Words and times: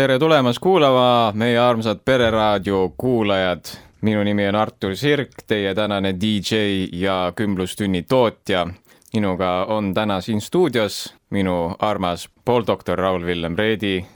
tere 0.00 0.18
tulemast 0.18 0.58
kuulama, 0.58 1.32
meie 1.34 1.58
armsad 1.58 1.98
Pereraadio 2.04 2.92
kuulajad. 2.96 3.64
minu 4.00 4.22
nimi 4.24 4.48
on 4.48 4.54
Artur 4.54 4.96
Sirk, 4.96 5.30
teie 5.46 5.74
tänane 5.74 6.14
DJ 6.20 6.54
ja 6.92 7.32
kümblustünni 7.36 8.02
tootja. 8.02 8.66
minuga 9.12 9.64
on 9.64 9.94
täna 9.94 10.20
siin 10.20 10.40
stuudios 10.40 11.14
minu 11.30 11.74
armas 11.78 12.28
pooldoktor 12.44 12.98
Raul-Villem 12.98 13.58
Reedi. 13.58 14.06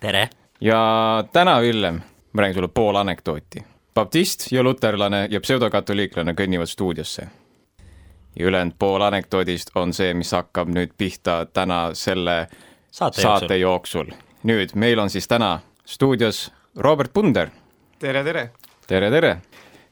tere! 0.00 0.28
ja 0.60 1.24
täna, 1.32 1.60
Villem, 1.60 2.00
ma 2.32 2.42
räägin 2.42 2.54
sulle 2.54 2.68
pool 2.68 2.96
anekdooti. 2.96 3.64
baptist 3.94 4.52
ja 4.52 4.62
luterlane 4.62 5.28
ja 5.30 5.40
pseudokatoliiklane 5.40 6.32
kõnnivad 6.32 6.66
stuudiosse. 6.66 7.28
ja 8.38 8.46
ülejäänud 8.46 8.74
pool 8.78 9.00
anekdoodist 9.00 9.70
on 9.74 9.92
see, 9.92 10.14
mis 10.14 10.32
hakkab 10.32 10.68
nüüd 10.68 10.90
pihta 10.98 11.46
täna 11.52 11.94
selle 11.94 12.48
saate, 12.90 13.22
saate 13.22 13.56
jooksul. 13.56 14.10
Nüüd 14.42 14.74
meil 14.74 14.98
on 14.98 15.10
siis 15.10 15.28
täna 15.28 15.60
stuudios 15.84 16.50
Robert 16.76 17.12
Punder. 17.12 17.50
tere, 17.98 18.24
tere! 18.24 18.50
tere, 18.86 19.10
tere! 19.10 19.36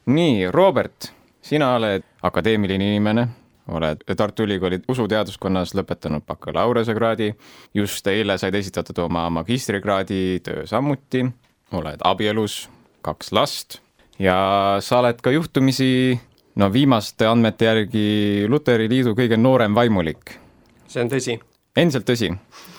nii, 0.05 0.47
Robert, 0.51 1.11
sina 1.41 1.75
oled 1.75 2.03
akadeemiline 2.21 2.87
inimene, 2.93 3.27
oled 3.67 4.01
Tartu 4.17 4.43
Ülikooli 4.43 4.81
usuteaduskonnas 4.89 5.75
lõpetanud 5.77 6.25
bakalaureusekraadi, 6.27 7.33
just 7.73 8.07
eile 8.07 8.37
said 8.37 8.55
esitatud 8.55 8.97
oma 9.05 9.27
magistrikraadi 9.29 10.39
töö 10.43 10.65
samuti, 10.65 11.25
oled 11.71 12.01
abielus, 12.03 12.63
kaks 13.05 13.31
last 13.31 13.79
ja 14.19 14.77
sa 14.81 14.99
oled 14.99 15.21
ka 15.23 15.31
juhtumisi 15.31 16.19
no 16.59 16.67
viimaste 16.73 17.27
andmete 17.27 17.69
järgi 17.69 18.07
Luteri 18.49 18.89
Liidu 18.89 19.15
kõige 19.15 19.37
noorem 19.37 19.75
vaimulik. 19.75 20.35
see 20.87 21.01
on 21.03 21.09
tõsi. 21.09 21.39
Endiselt 21.79 22.07
tõsi? 22.09 22.33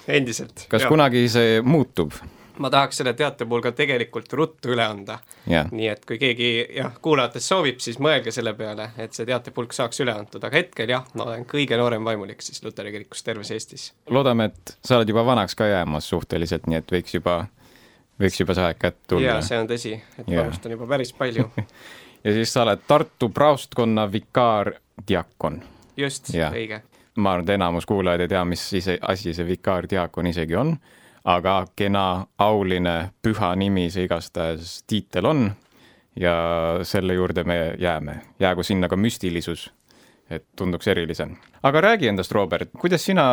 endiselt. 0.08 0.66
kas 0.68 0.86
ja. 0.86 0.92
kunagi 0.92 1.24
see 1.32 1.58
muutub? 1.64 2.14
ma 2.60 2.70
tahaks 2.70 3.00
selle 3.00 3.12
teate 3.16 3.46
puhul 3.48 3.62
ka 3.64 3.72
tegelikult 3.76 4.32
ruttu 4.36 4.74
üle 4.74 4.84
anda 4.84 5.18
yeah.. 5.48 5.68
nii 5.72 5.88
et 5.92 6.02
kui 6.08 6.18
keegi 6.20 6.50
jah, 6.76 6.92
kuulajatest 7.02 7.52
soovib, 7.52 7.78
siis 7.80 8.00
mõelge 8.02 8.34
selle 8.34 8.52
peale, 8.58 8.90
et 9.00 9.16
see 9.16 9.28
teatepulk 9.28 9.72
saaks 9.76 10.02
üle 10.04 10.12
antud, 10.12 10.44
aga 10.44 10.60
hetkel 10.60 10.92
jah, 10.92 11.06
ma 11.16 11.28
olen 11.30 11.46
kõige 11.48 11.78
noorem 11.80 12.04
vaimulik 12.04 12.44
siis 12.44 12.62
Luteri 12.64 12.92
kirikus 12.92 13.24
terves 13.24 13.52
Eestis. 13.56 13.90
loodame, 14.10 14.50
et 14.50 14.76
sa 14.84 14.98
oled 14.98 15.08
juba 15.08 15.24
vanaks 15.26 15.56
ka 15.56 15.70
jäämas 15.70 16.10
suhteliselt, 16.12 16.68
nii 16.68 16.82
et 16.82 16.94
võiks 16.98 17.16
juba, 17.16 17.38
võiks 18.20 18.42
juba 18.42 18.58
see 18.58 18.68
aeg 18.68 18.84
kätte 18.84 19.14
tulla. 19.14 19.26
jaa, 19.30 19.40
see 19.46 19.62
on 19.62 19.70
tõsi, 19.70 19.96
et 20.18 20.28
yeah. 20.28 20.44
vanust 20.44 20.68
on 20.68 20.76
juba 20.76 20.90
päris 20.90 21.14
palju 21.16 21.48
ja 22.24 22.36
siis 22.36 22.52
sa 22.52 22.66
oled 22.66 22.84
Tartu 22.86 23.30
praostkonna 23.34 24.06
vikaardiakon. 24.12 25.62
just, 25.96 26.34
õige. 26.34 26.82
Ma 27.16 27.32
arvan, 27.32 27.44
et 27.48 27.54
enamus 27.56 27.86
kuulajaid 27.86 28.24
ei 28.24 28.28
tea, 28.28 28.44
mis 28.44 28.62
ise, 28.78 28.98
asi 29.02 29.34
see 29.34 29.46
vikaardiakon 29.48 30.30
isegi 30.30 30.56
on, 30.56 30.74
aga 31.24 31.64
kena, 31.76 32.26
auline, 32.38 32.96
püha 33.22 33.52
nimi 33.56 33.88
see 33.90 34.06
igastahes 34.08 34.80
tiitel 34.88 35.28
on 35.28 35.50
ja 36.20 36.34
selle 36.82 37.14
juurde 37.14 37.44
me 37.44 37.74
jääme, 37.78 38.20
jäägu 38.40 38.62
sinna 38.62 38.88
ka 38.88 38.96
müstilisus, 38.96 39.68
et 40.30 40.46
tunduks 40.56 40.88
erilisem. 40.88 41.36
aga 41.62 41.80
räägi 41.80 42.08
endast, 42.08 42.32
Robert, 42.32 42.70
kuidas 42.78 43.04
sina 43.04 43.24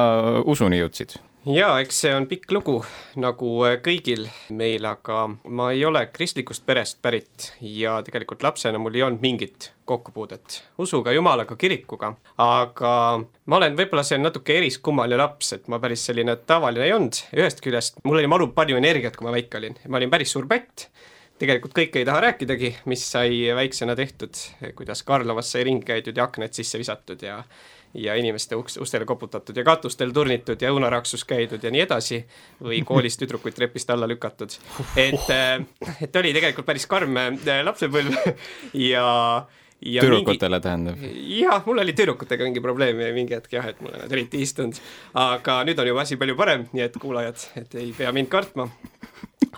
usuni 0.46 0.80
jõudsid? 0.82 1.18
jaa, 1.48 1.78
eks 1.80 2.02
see 2.04 2.14
on 2.16 2.26
pikk 2.28 2.52
lugu, 2.52 2.78
nagu 3.22 3.52
kõigil 3.86 4.26
meil, 4.50 4.86
aga 4.90 5.28
ma 5.46 5.70
ei 5.72 5.86
ole 5.88 6.04
kristlikust 6.12 6.66
perest 6.68 7.00
pärit 7.02 7.52
ja 7.62 8.00
tegelikult 8.04 8.44
lapsena 8.44 8.82
mul 8.82 8.98
ei 8.98 9.06
olnud 9.06 9.24
mingit 9.24 9.72
kokkupuudet 9.88 10.62
usuga, 10.84 11.14
jumalaga, 11.16 11.56
kirikuga, 11.56 12.14
aga 12.44 12.94
ma 13.22 13.60
olen, 13.62 13.78
võib-olla 13.80 14.04
see 14.04 14.20
natuke 14.20 14.58
eriskummaline 14.60 15.22
laps, 15.22 15.54
et 15.56 15.70
ma 15.72 15.80
päris 15.84 16.04
selline 16.10 16.36
tavaline 16.50 16.90
ei 16.90 16.96
olnud, 16.98 17.22
ühest 17.38 17.64
küljest 17.64 18.02
mul 18.04 18.20
oli 18.20 18.32
maru 18.32 18.50
palju 18.58 18.80
energiat, 18.80 19.16
kui 19.16 19.30
ma 19.30 19.36
väike 19.38 19.62
olin, 19.62 19.80
ma 19.88 20.02
olin 20.02 20.12
päris 20.12 20.36
suur 20.36 20.50
pätt, 20.50 20.90
tegelikult 21.40 21.76
kõike 21.78 22.02
ei 22.02 22.06
taha 22.08 22.22
rääkidagi, 22.28 22.76
mis 22.90 23.04
sai 23.12 23.48
väiksena 23.56 23.96
tehtud, 23.96 24.38
kuidas 24.76 25.04
Karlovas 25.08 25.52
sai 25.54 25.66
ringi 25.68 25.86
käidud 25.86 26.18
ja 26.18 26.28
aknad 26.28 26.56
sisse 26.58 26.80
visatud 26.82 27.22
ja 27.24 27.42
ja 27.98 28.16
inimeste 28.16 28.56
uks, 28.56 28.78
ustele 28.78 29.06
koputatud 29.06 29.58
ja 29.58 29.64
katustel 29.64 30.12
turnitud 30.14 30.62
ja 30.62 30.72
õunaraksus 30.74 31.24
käidud 31.26 31.64
ja 31.64 31.72
nii 31.74 31.82
edasi, 31.86 32.20
või 32.62 32.82
koolis 32.90 33.18
tüdrukuid 33.18 33.56
trepist 33.58 33.90
alla 33.90 34.10
lükatud. 34.10 34.58
et, 34.96 35.30
et 36.02 36.20
oli 36.22 36.34
tegelikult 36.36 36.68
päris 36.68 36.88
karm 36.90 37.18
äh, 37.18 37.64
lapsepõlv 37.64 38.20
ja 38.92 39.08
tüdrukutele 39.82 40.58
mingi... 40.58 40.64
tähendab? 40.64 41.06
jah, 41.38 41.64
mul 41.66 41.84
oli 41.84 41.96
tüdrukutega 41.98 42.48
mingi 42.48 42.64
probleem 42.64 43.02
mingi 43.16 43.38
hetk 43.38 43.58
jah, 43.60 43.70
et 43.72 43.82
mulle 43.84 44.02
nad 44.02 44.12
eriti 44.12 44.42
ei 44.42 44.48
istunud. 44.48 44.80
aga 45.14 45.62
nüüd 45.68 45.80
on 45.84 45.92
juba 45.94 46.06
asi 46.06 46.20
palju 46.20 46.38
parem, 46.40 46.68
nii 46.74 46.86
et 46.88 47.02
kuulajad, 47.02 47.50
et 47.62 47.78
ei 47.82 47.92
pea 47.98 48.14
mind 48.16 48.32
kartma 48.34 48.70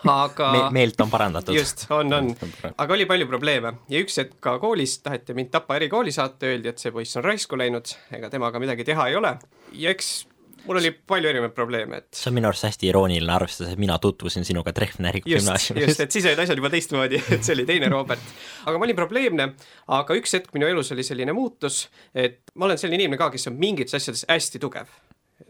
aga 0.08 0.52
Me, 0.52 0.62
meelt 0.72 1.02
on 1.02 1.10
parandatud. 1.12 1.56
just, 1.56 1.86
on, 1.92 2.14
on, 2.14 2.32
aga 2.78 2.96
oli 2.96 3.08
palju 3.10 3.28
probleeme 3.28 3.74
ja 3.92 4.02
üks 4.04 4.20
hetk 4.22 4.38
ka 4.44 4.58
koolis 4.62 5.00
taheti 5.04 5.36
mind 5.38 5.52
Tapa 5.54 5.80
erikooli 5.80 6.14
saata, 6.16 6.50
öeldi, 6.50 6.72
et 6.72 6.82
see 6.82 6.94
poiss 6.96 7.18
on 7.20 7.26
raisku 7.26 7.60
läinud, 7.60 7.96
ega 8.16 8.32
temaga 8.32 8.62
midagi 8.62 8.88
teha 8.88 9.10
ei 9.10 9.18
ole 9.20 9.36
ja 9.80 9.94
eks 9.96 10.29
mul 10.66 10.80
oli 10.82 10.92
palju 10.92 11.30
erinevaid 11.32 11.56
probleeme, 11.58 12.02
et 12.04 12.20
see 12.20 12.30
on 12.32 12.38
minu 12.38 12.50
arust 12.50 12.68
hästi 12.68 12.90
irooniline, 12.90 13.34
arvestades, 13.34 13.74
et 13.74 13.82
mina 13.82 13.98
tutvusin 14.02 14.48
sinuga 14.48 14.74
Treffneri 14.76 15.24
gümnaasiumis. 15.26 15.88
just, 15.88 16.04
et 16.06 16.16
siis 16.16 16.28
olid 16.30 16.44
asjad 16.46 16.62
juba 16.62 16.72
teistmoodi, 16.74 17.22
et 17.36 17.46
see 17.46 17.56
oli 17.58 17.68
teine 17.70 17.92
Robert. 17.92 18.34
aga 18.66 18.78
ma 18.78 18.90
olin 18.90 19.00
probleemne, 19.00 19.52
aga 20.00 20.18
üks 20.20 20.38
hetk 20.38 20.54
minu 20.58 20.70
elus 20.70 20.94
oli 20.96 21.06
selline 21.06 21.36
muutus, 21.36 21.86
et 22.14 22.42
ma 22.56 22.70
olen 22.70 22.82
selline 22.82 23.04
inimene 23.04 23.22
ka, 23.22 23.32
kes 23.34 23.50
on 23.52 23.60
mingites 23.60 23.98
asjades 24.00 24.26
hästi 24.30 24.62
tugev 24.62 24.92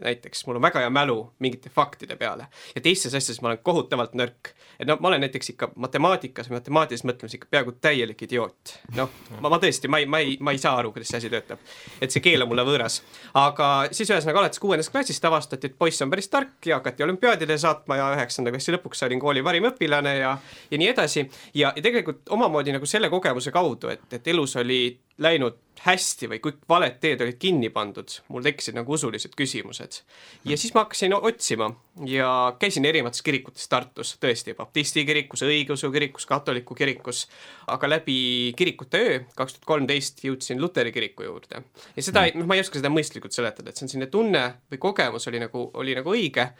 näiteks 0.00 0.46
mul 0.46 0.56
on 0.56 0.62
väga 0.62 0.82
hea 0.84 0.90
mälu 0.90 1.18
mingite 1.38 1.70
faktide 1.70 2.16
peale 2.16 2.46
ja 2.74 2.80
teistes 2.80 3.14
asjades 3.14 3.40
ma 3.42 3.50
olen 3.50 3.62
kohutavalt 3.62 4.14
nõrk. 4.18 4.52
et 4.80 4.88
no 4.88 4.96
ma 5.00 5.08
olen 5.08 5.20
näiteks 5.24 5.52
ikka 5.54 5.70
matemaatikas 5.76 6.50
matemaatilises 6.50 7.04
mõtlemises 7.04 7.38
ikka 7.38 7.48
peaaegu 7.50 7.72
täielik 7.80 8.22
idioot. 8.22 8.74
noh, 8.96 9.10
ma, 9.40 9.48
ma 9.48 9.58
tõesti, 9.62 9.88
ma 9.88 10.00
ei, 10.02 10.06
ma 10.06 10.22
ei, 10.24 10.36
ma 10.40 10.54
ei 10.54 10.58
saa 10.58 10.76
aru, 10.80 10.92
kuidas 10.92 11.12
see 11.12 11.20
asi 11.20 11.30
töötab. 11.32 11.58
et 12.00 12.10
see 12.10 12.24
keel 12.24 12.42
on 12.42 12.52
mulle 12.52 12.64
võõras. 12.66 13.00
aga 13.34 13.70
siis 13.90 14.10
ühesõnaga 14.10 14.44
alates 14.44 14.62
kuuendast 14.62 14.92
klassist 14.92 15.24
avastati, 15.24 15.70
et 15.70 15.78
poiss 15.78 16.02
on 16.02 16.10
päris 16.10 16.28
tark 16.28 16.66
ja 16.66 16.80
hakati 16.80 17.04
olümpiaadile 17.06 17.58
saatma 17.58 18.00
ja 18.00 18.10
üheksanda 18.16 18.54
klassi 18.54 18.74
lõpuks 18.76 19.04
olin 19.06 19.20
kooli 19.20 19.42
parim 19.42 19.68
õpilane 19.70 20.16
ja, 20.18 20.36
ja 20.70 20.78
nii 20.78 20.88
edasi. 20.94 21.28
ja, 21.54 21.72
ja 21.76 21.82
tegelikult 21.82 22.28
omamoodi 22.30 22.72
nagu 22.76 22.86
selle 22.86 23.10
kogemuse 23.10 23.52
kaudu, 23.54 23.92
et, 23.92 24.06
et 24.12 24.34
elus 24.34 24.56
oli 24.56 24.82
läinud 25.20 25.58
hästi 25.84 26.28
või 26.28 26.40
kõik 26.44 26.58
valed 26.68 26.98
teed 27.00 27.22
olid 27.24 27.38
kinni 27.40 27.70
pandud, 27.72 28.12
mul 28.28 28.44
tekkisid 28.44 28.76
nagu 28.76 28.92
usulised 28.96 29.36
küsimused. 29.36 30.02
ja 30.44 30.56
siis 30.56 30.74
ma 30.74 30.84
hakkasin 30.84 31.14
otsima 31.16 31.70
ja 32.06 32.56
käisin 32.58 32.84
erinevates 32.84 33.22
kirikutes 33.22 33.68
Tartus, 33.68 34.14
tõesti, 34.22 34.54
baptisti 34.56 35.02
kirikus, 35.04 35.42
õigeusu 35.42 35.90
kirikus, 35.92 36.26
katoliku 36.26 36.74
kirikus, 36.74 37.24
aga 37.66 37.88
läbi 37.88 38.52
kirikute 38.56 39.00
öö 39.00 39.16
kaks 39.36 39.56
tuhat 39.56 39.66
kolmteist 39.66 40.22
jõudsin 40.24 40.60
luteri 40.62 40.92
kiriku 40.92 41.26
juurde. 41.26 41.62
ja 41.96 42.02
seda, 42.02 42.24
noh, 42.34 42.46
ma 42.46 42.56
ei 42.56 42.62
oska 42.62 42.78
seda 42.78 42.92
mõistlikult 42.92 43.34
seletada, 43.34 43.70
et 43.70 43.76
see 43.76 43.86
on 43.88 43.92
selline 43.92 44.10
tunne 44.10 44.44
või 44.70 44.78
kogemus 44.82 45.26
oli 45.28 45.42
nagu, 45.42 45.66
oli 45.74 45.96
nagu 45.98 46.14
õige. 46.14 46.50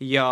Ja 0.00 0.26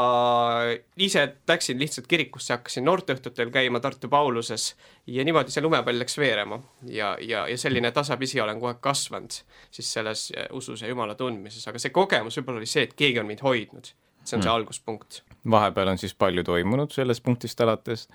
ise 0.97 1.27
läksin 1.49 1.79
lihtsalt 1.79 2.07
kirikusse, 2.09 2.55
hakkasin 2.57 2.87
noorteõhtutel 2.89 3.53
käima 3.53 3.81
Tartu 3.85 4.09
Pauluses 4.09 4.73
ja 5.07 5.25
niimoodi 5.25 5.53
see 5.53 5.63
lumepall 5.63 6.01
läks 6.01 6.19
veerema. 6.19 6.59
Ja, 6.89 7.15
ja, 7.21 7.47
ja 7.49 7.59
selline 7.61 7.93
tasapisi 7.93 8.41
olen 8.41 8.57
kogu 8.59 8.73
aeg 8.73 8.83
kasvanud 8.85 9.39
siis 9.71 9.93
selles 9.93 10.31
usus 10.57 10.83
ja 10.83 10.89
Jumala 10.89 11.15
tundmises, 11.15 11.69
aga 11.69 11.79
see 11.79 11.93
kogemus 11.95 12.41
võib-olla 12.41 12.65
oli 12.65 12.71
see, 12.71 12.89
et 12.89 12.97
keegi 12.97 13.21
on 13.21 13.29
mind 13.29 13.45
hoidnud 13.45 13.93
see 14.29 14.39
on 14.39 14.45
see 14.45 14.51
mm. 14.51 14.55
alguspunkt. 14.55 15.23
vahepeal 15.51 15.95
on 15.95 16.01
siis 16.01 16.15
palju 16.15 16.45
toimunud 16.45 16.95
sellest 16.95 17.25
punktist 17.25 17.61
alates 17.65 18.09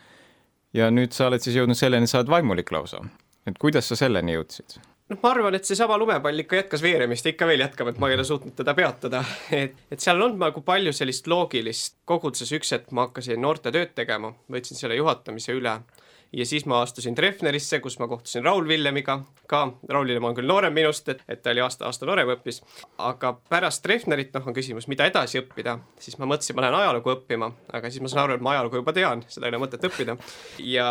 ja 0.74 0.90
nüüd 0.94 1.14
sa 1.16 1.28
oled 1.30 1.44
siis 1.44 1.58
jõudnud 1.60 1.78
selleni, 1.78 2.10
sa 2.10 2.22
oled 2.22 2.32
vaimulik 2.34 2.72
lausa. 2.72 3.04
et 3.48 3.60
kuidas 3.60 3.90
sa 3.90 4.00
selleni 4.00 4.38
jõudsid? 4.38 4.80
noh, 5.10 5.20
ma 5.22 5.32
arvan, 5.34 5.58
et 5.58 5.68
seesama 5.68 5.98
lumepall 6.00 6.44
ikka 6.44 6.62
jätkas 6.62 6.84
veeremist 6.86 7.28
ikka 7.30 7.48
veel 7.50 7.66
jätkab, 7.66 7.92
et 7.92 8.00
ma 8.02 8.10
ei 8.10 8.18
ole 8.18 8.26
suutnud 8.28 8.56
teda 8.58 8.74
peatada. 8.78 9.24
et, 9.52 9.76
et 9.92 10.00
seal 10.00 10.22
on 10.22 10.38
nagu 10.40 10.64
palju 10.66 10.94
sellist 10.96 11.28
loogilist 11.28 12.00
koguduses, 12.10 12.54
üks 12.58 12.74
hetk 12.76 12.92
ma 12.92 13.08
hakkasin 13.08 13.42
noortetööd 13.42 13.94
tegema, 13.96 14.34
võtsin 14.52 14.80
selle 14.80 14.98
juhatamise 15.00 15.56
üle 15.58 15.78
ja 16.34 16.46
siis 16.46 16.66
ma 16.66 16.82
astusin 16.82 17.16
Treffnerisse, 17.16 17.80
kus 17.80 18.00
ma 18.00 18.08
kohtusin 18.08 18.44
Raul 18.46 18.68
Villemiga, 18.68 19.20
ka. 19.48 19.62
Raul 19.90 20.08
Villem 20.08 20.24
on 20.24 20.36
küll 20.38 20.50
noorem 20.50 20.74
minust, 20.74 21.10
et, 21.10 21.22
et 21.30 21.42
ta 21.44 21.54
oli 21.54 21.62
aasta, 21.64 21.86
aasta 21.90 22.08
noorem 22.10 22.34
õppis, 22.36 22.62
aga 23.06 23.34
pärast 23.50 23.84
Treffnerit, 23.86 24.34
noh, 24.34 24.48
on 24.50 24.56
küsimus, 24.56 24.88
mida 24.92 25.08
edasi 25.10 25.42
õppida, 25.44 25.78
siis 26.02 26.18
ma 26.22 26.30
mõtlesin, 26.30 26.58
ma 26.58 26.66
lähen 26.66 26.80
ajalugu 26.80 27.14
õppima, 27.14 27.52
aga 27.74 27.92
siis 27.94 28.04
ma 28.04 28.12
saan 28.12 28.26
aru, 28.26 28.40
et 28.40 28.46
ma 28.46 28.56
ajalugu 28.56 28.82
juba 28.82 28.96
tean, 28.96 29.24
seda 29.30 29.48
ei 29.48 29.54
ole 29.54 29.62
mõtet 29.66 29.86
õppida. 29.90 30.18
ja, 30.60 30.88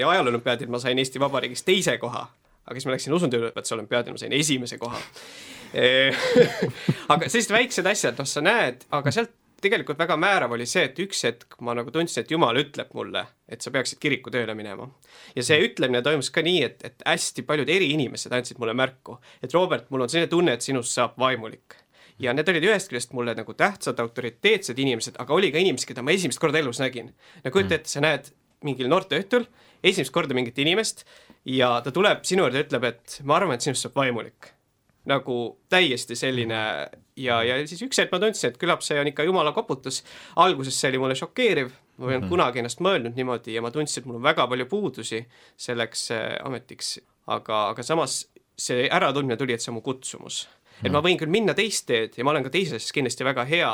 ja 0.00 0.10
ajaloo-olümpiaadil 0.14 0.72
ma 0.72 0.80
sain 0.82 0.98
Eesti 1.02 1.22
Vabariigis 1.22 1.66
teise 1.66 1.98
koha, 2.02 2.26
aga 2.64 2.78
siis 2.78 2.88
ma 2.88 2.96
läksin 2.96 3.16
usundiõpetuse 3.18 3.76
olümpiaadil, 3.76 4.16
ma 4.16 4.24
sain 4.24 4.36
esimese 4.36 4.80
koha. 4.80 5.02
Aga 7.12 7.26
sellised 7.26 7.52
väiksed 7.52 7.86
asjad, 7.90 8.14
noh, 8.16 8.24
sa 8.28 8.40
näed, 8.40 8.86
aga 8.96 9.10
sealt 9.12 9.32
tegelikult 9.62 9.98
väga 9.98 10.16
määrav 10.20 10.52
oli 10.56 10.66
see, 10.68 10.84
et 10.88 10.98
üks 11.02 11.22
hetk 11.26 11.56
ma 11.64 11.74
nagu 11.76 11.92
tundsin, 11.92 12.22
et 12.22 12.32
Jumal 12.32 12.58
ütleb 12.60 12.92
mulle, 12.96 13.22
et 13.48 13.64
sa 13.64 13.72
peaksid 13.72 14.00
kirikutööle 14.02 14.54
minema. 14.58 14.88
ja 15.36 15.44
see 15.46 15.58
ütlemine 15.64 16.02
toimus 16.04 16.30
ka 16.30 16.44
nii, 16.44 16.62
et, 16.66 16.84
et 16.84 17.06
hästi 17.06 17.46
paljud 17.48 17.70
eriinimesed 17.72 18.32
andsid 18.32 18.60
mulle 18.62 18.76
märku, 18.76 19.18
et 19.42 19.54
Robert, 19.54 19.90
mul 19.90 20.04
on 20.04 20.12
selline 20.12 20.30
tunne, 20.32 20.56
et 20.56 20.66
sinust 20.66 20.92
saab 20.92 21.16
vaimulik. 21.20 21.78
ja 22.18 22.32
need 22.32 22.48
olid 22.48 22.64
ühest 22.64 22.88
küljest 22.92 23.12
mulle 23.12 23.34
nagu 23.36 23.54
tähtsad 23.54 24.00
autoriteetsed 24.00 24.78
inimesed, 24.78 25.16
aga 25.20 25.34
oli 25.34 25.52
ka 25.52 25.60
inimesi, 25.60 25.88
keda 25.88 26.04
ma 26.04 26.12
esimest 26.16 26.40
korda 26.40 26.60
elus 26.60 26.80
nägin. 26.80 27.14
no 27.44 27.50
kujuta 27.50 27.80
ette, 27.80 27.88
sa 27.88 28.04
näed 28.04 28.32
mingil 28.64 28.88
noorteõhtul 28.92 29.48
esimest 29.84 30.12
korda 30.12 30.34
mingit 30.34 30.58
inimest 30.58 31.04
ja 31.44 31.78
ta 31.84 31.92
tuleb 31.92 32.24
sinu 32.24 32.44
juurde 32.44 32.60
ja 32.60 32.68
ütleb, 32.68 32.84
et 32.92 33.20
ma 33.24 33.40
arvan, 33.40 33.56
et 33.56 33.64
sinust 33.64 33.86
saab 33.86 33.96
vaimulik 33.96 34.55
nagu 35.06 35.58
täiesti 35.70 36.16
selline 36.18 36.60
ja, 37.16 37.40
ja 37.46 37.58
siis 37.68 37.82
üks 37.86 37.98
hetk 38.00 38.12
ma 38.14 38.20
tundsin, 38.22 38.50
et 38.50 38.60
küllap 38.60 38.84
see 38.84 38.98
on 39.00 39.10
ikka 39.10 39.26
jumala 39.26 39.52
koputus. 39.56 40.02
alguses 40.42 40.78
see 40.80 40.90
oli 40.92 41.02
mulle 41.02 41.16
šokeeriv, 41.18 41.70
ma 41.70 42.10
ei 42.10 42.16
olnud 42.16 42.16
mm 42.16 42.24
-hmm. 42.24 42.34
kunagi 42.34 42.62
ennast 42.62 42.82
mõelnud 42.84 43.16
niimoodi 43.16 43.54
ja 43.54 43.62
ma 43.62 43.70
tundsin, 43.70 44.02
et 44.02 44.06
mul 44.06 44.20
on 44.20 44.26
väga 44.26 44.46
palju 44.46 44.66
puudusi 44.66 45.26
selleks 45.56 46.10
äh, 46.10 46.24
ametiks, 46.44 46.98
aga, 47.26 47.68
aga 47.68 47.82
samas 47.82 48.26
see 48.58 48.88
äratundmine 48.90 49.36
tuli, 49.36 49.52
et 49.52 49.60
see 49.60 49.70
on 49.70 49.78
mu 49.78 49.80
kutsumus. 49.80 50.48
et 50.84 50.92
ma 50.92 51.00
võin 51.00 51.18
küll 51.18 51.30
minna 51.30 51.54
teist 51.54 51.86
teed 51.86 52.18
ja 52.18 52.24
ma 52.24 52.30
olen 52.30 52.44
ka 52.44 52.50
teises 52.50 52.92
kindlasti 52.92 53.24
väga 53.24 53.44
hea, 53.44 53.72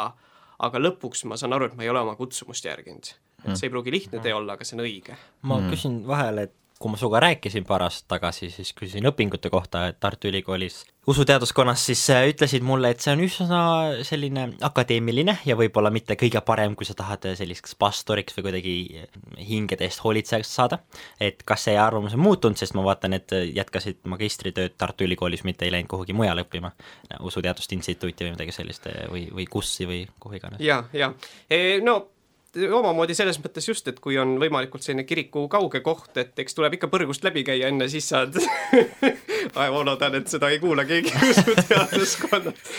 aga 0.58 0.78
lõpuks 0.78 1.24
ma 1.26 1.36
saan 1.36 1.52
aru, 1.52 1.66
et 1.66 1.74
ma 1.74 1.82
ei 1.82 1.88
ole 1.88 2.00
oma 2.00 2.16
kutsumust 2.16 2.64
järginud. 2.64 3.14
et 3.44 3.56
see 3.56 3.66
ei 3.66 3.70
pruugi 3.70 3.90
lihtne 3.90 4.20
tee 4.20 4.34
olla, 4.34 4.52
aga 4.52 4.64
see 4.64 4.76
on 4.76 4.84
õige. 4.84 5.16
ma 5.42 5.60
küsin 5.70 6.06
vahele, 6.06 6.42
et 6.42 6.61
kui 6.82 6.92
ma 6.92 6.98
sinuga 7.00 7.22
rääkisin 7.22 7.66
paar 7.68 7.86
aastat 7.86 8.08
tagasi, 8.16 8.50
siis 8.50 8.74
küsisin 8.76 9.06
õpingute 9.08 9.50
kohta 9.52 9.86
Tartu 10.00 10.30
Ülikoolis 10.32 10.82
usuteaduskonnas, 11.06 11.86
siis 11.86 12.02
äh, 12.10 12.28
ütlesid 12.30 12.62
mulle, 12.62 12.92
et 12.92 13.02
see 13.02 13.10
on 13.16 13.22
üsna 13.24 13.60
selline 14.06 14.44
akadeemiline 14.62 15.34
ja 15.46 15.56
võib-olla 15.58 15.90
mitte 15.94 16.14
kõige 16.18 16.40
parem, 16.46 16.76
kui 16.78 16.86
sa 16.86 16.94
tahad 16.98 17.26
selliseks 17.38 17.74
pastoriks 17.78 18.36
või 18.38 18.46
kuidagi 18.46 18.74
hingede 19.48 19.88
eest 19.88 20.04
hoolitsejaks 20.04 20.54
saada. 20.60 20.78
et 21.20 21.42
kas 21.46 21.66
see 21.66 21.76
arvamus 21.78 22.14
on 22.14 22.22
muutunud, 22.22 22.58
sest 22.58 22.76
ma 22.78 22.86
vaatan, 22.86 23.18
et 23.18 23.34
jätkasid 23.34 24.02
magistritööd 24.06 24.78
Tartu 24.78 25.08
Ülikoolis, 25.08 25.42
mitte 25.44 25.66
ei 25.66 25.74
läinud 25.74 25.90
kuhugi 25.90 26.14
mujale 26.14 26.46
õppima, 26.46 26.70
usuteaduste 27.20 27.74
instituuti 27.74 28.28
või 28.28 28.36
midagi 28.36 28.54
sellist 28.54 28.86
või, 29.10 29.26
või 29.34 29.50
KUS-i 29.50 29.90
või 29.90 30.02
kuhu 30.20 30.38
iganes. 30.38 30.62
ja, 30.62 30.84
ja 30.94 31.10
e, 31.50 31.80
no 31.82 31.98
omamoodi 32.52 33.14
selles 33.16 33.38
mõttes 33.40 33.66
just, 33.68 33.86
et 33.88 34.00
kui 34.02 34.18
on 34.20 34.34
võimalikult 34.40 34.84
selline 34.84 35.06
kiriku 35.08 35.46
kauge 35.52 35.80
koht, 35.84 36.12
et 36.20 36.38
eks 36.42 36.56
tuleb 36.56 36.76
ikka 36.76 36.90
põrgust 36.92 37.24
läbi 37.24 37.44
käia, 37.46 37.70
enne 37.72 37.88
siis 37.88 38.10
saad 38.12 38.36
ma 39.54 39.68
loodan, 39.72 40.18
et 40.20 40.28
seda 40.32 40.50
ei 40.52 40.60
kuula 40.62 40.84
keegi 40.88 41.12
usuteaduskonnas. 41.30 42.76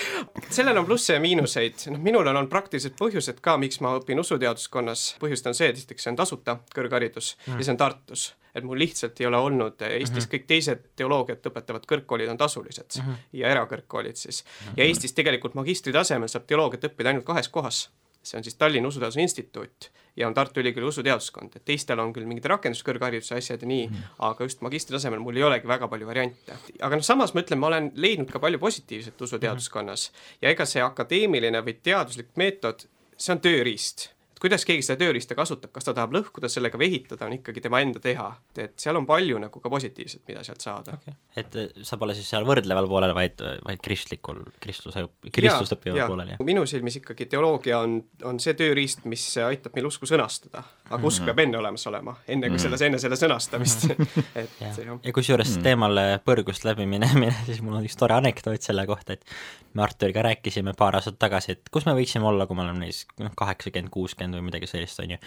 sellel 0.53 0.77
on 0.81 0.87
plusse 0.89 1.17
ja 1.17 1.23
miinuseid, 1.23 1.87
noh, 1.93 2.03
minul 2.03 2.27
on 2.27 2.35
olnud 2.35 2.53
praktilised 2.53 2.97
põhjused 2.99 3.41
ka, 3.41 3.57
miks 3.61 3.81
ma 3.83 3.95
õpin 3.97 4.21
usuteaduskonnas, 4.21 5.09
põhjus 5.23 5.45
on 5.49 5.57
see, 5.57 5.73
et 5.73 5.81
esiteks 5.81 6.07
see 6.07 6.13
on 6.13 6.21
tasuta 6.21 6.59
kõrgharidus 6.75 7.35
mm. 7.47 7.59
ja 7.59 7.67
see 7.67 7.75
on 7.75 7.81
Tartus 7.81 8.29
et 8.53 8.65
mul 8.65 8.77
lihtsalt 8.77 9.17
ei 9.17 9.25
ole 9.25 9.39
olnud 9.41 9.81
Eestis 9.81 10.11
mm 10.11 10.19
-hmm. 10.19 10.31
kõik 10.35 10.43
teised 10.47 10.83
teoloogiat 10.95 11.47
õpetavad 11.49 11.87
kõrgkoolid 11.89 12.29
on 12.29 12.37
tasulised 12.37 12.99
mm 12.99 13.07
-hmm. 13.07 13.23
ja 13.41 13.49
erakõrgkoolid 13.49 14.15
siis 14.15 14.43
mm. 14.43 14.67
-hmm. 14.67 14.77
ja 14.77 14.85
Eestis 14.85 15.13
tegelikult 15.17 15.57
magistritasemel 15.57 16.29
saab 16.29 16.45
teoloogiat 16.45 16.85
õppida 16.91 17.09
ainult 17.09 17.25
kahes 17.25 17.49
kohas 17.49 17.89
see 18.23 18.37
on 18.39 18.45
siis 18.45 18.55
Tallinna 18.55 18.87
Usuteaduse 18.87 19.21
Instituut 19.21 19.89
ja 20.15 20.27
on 20.27 20.33
Tartu 20.33 20.61
Ülikooli 20.61 20.87
usuteaduskond, 20.87 21.55
et 21.55 21.65
teistel 21.65 21.99
on 21.99 22.13
küll 22.13 22.27
mingid 22.29 22.45
rakenduskõrghariduse 22.49 23.35
asjad 23.37 23.65
ja 23.65 23.69
nii 23.69 23.85
mm., 23.87 24.09
aga 24.27 24.47
just 24.47 24.61
magistritasemel 24.65 25.21
mul 25.23 25.37
ei 25.39 25.45
olegi 25.47 25.67
väga 25.67 25.89
palju 25.91 26.07
variante. 26.07 26.57
aga 26.79 26.99
noh, 26.99 27.05
samas 27.05 27.33
ma 27.33 27.43
ütlen, 27.43 27.61
ma 27.61 27.71
olen 27.71 27.91
leidnud 27.95 28.31
ka 28.31 28.41
palju 28.43 28.61
positiivset 28.61 29.21
usuteaduskonnas 29.27 30.09
mm. 30.09 30.33
ja 30.45 30.53
ega 30.53 30.67
see 30.69 30.83
akadeemiline 30.85 31.63
või 31.65 31.77
teaduslik 31.83 32.33
meetod, 32.39 32.85
see 33.17 33.35
on 33.35 33.41
tööriist 33.43 34.09
kuidas 34.43 34.65
keegi 34.67 34.83
seda 34.83 34.99
tööriista 34.99 35.37
kasutab, 35.37 35.71
kas 35.71 35.87
ta 35.87 35.93
tahab 35.95 36.13
lõhkuda 36.17 36.49
sellega 36.51 36.79
või 36.79 36.89
ehitada, 36.89 37.29
on 37.29 37.37
ikkagi 37.37 37.61
tema 37.63 37.79
enda 37.83 38.01
teha. 38.03 38.27
et 38.59 38.73
seal 38.79 38.97
on 38.99 39.05
palju 39.07 39.39
nagu 39.39 39.61
ka 39.63 39.71
positiivset, 39.71 40.23
mida 40.27 40.43
sealt 40.43 40.63
saada 40.63 40.97
okay.. 40.97 41.15
et 41.39 41.55
äh, 41.59 41.69
sa 41.87 41.97
pole 42.01 42.15
siis 42.17 42.27
seal 42.33 42.43
võrdleval 42.47 42.89
poolel, 42.91 43.13
vaid, 43.15 43.39
vaid 43.63 43.79
kristlikul, 43.83 44.41
kristluse, 44.63 45.05
kristlust 45.31 45.77
õppival 45.77 46.11
poolel, 46.11 46.33
jah? 46.33 46.43
minu 46.43 46.65
silmis 46.69 46.99
ikkagi 46.99 47.29
teoloogia 47.31 47.79
on, 47.85 47.95
on 48.27 48.41
see 48.43 48.57
tööriist, 48.59 49.07
mis 49.09 49.23
aitab 49.45 49.77
meil 49.77 49.87
usku 49.87 50.09
sõnastada. 50.09 50.65
aga 50.89 50.99
usk 50.99 51.21
mm 51.21 51.23
-hmm. 51.23 51.25
peab 51.31 51.39
enne 51.45 51.57
olemas 51.61 51.87
olema, 51.87 52.17
enne 52.27 52.49
kui 52.49 52.57
mm 52.57 52.57
-hmm. 52.57 52.63
selles, 52.67 52.81
enne 52.81 52.99
selle 52.99 53.15
sõnastamist 53.15 53.87
et 54.43 54.59
ja, 54.59 54.73
ja 55.03 55.13
kusjuures 55.13 55.49
mm 55.49 55.55
-hmm. 55.55 55.63
teemal 55.63 56.03
põrgust 56.27 56.67
läbi 56.67 56.85
minemine, 56.85 57.35
siis 57.47 57.61
mul 57.61 57.79
on 57.79 57.87
üks 57.87 57.95
tore 57.97 58.19
anekdoot 58.19 58.61
selle 58.61 58.85
kohta, 58.87 59.13
et 59.13 59.25
me 59.73 59.83
Arturiga 59.83 60.21
rääkisime 60.21 60.73
paar 60.77 60.95
aastat 60.95 61.17
tagasi, 61.19 61.51
et 61.51 61.69
kus 61.71 61.85
me 61.85 61.95
võiksime 61.97 62.27
olla, 62.29 62.45
kui 62.45 62.55
me 62.55 62.61
oleme 62.61 62.85
neis 62.85 63.05
noh, 63.19 63.31
kaheksakümmend, 63.35 63.89
kuuskümmend 63.93 64.32
või 64.35 64.47
midagi 64.49 64.69
sellist, 64.69 64.99
on 65.03 65.15
ju. 65.15 65.17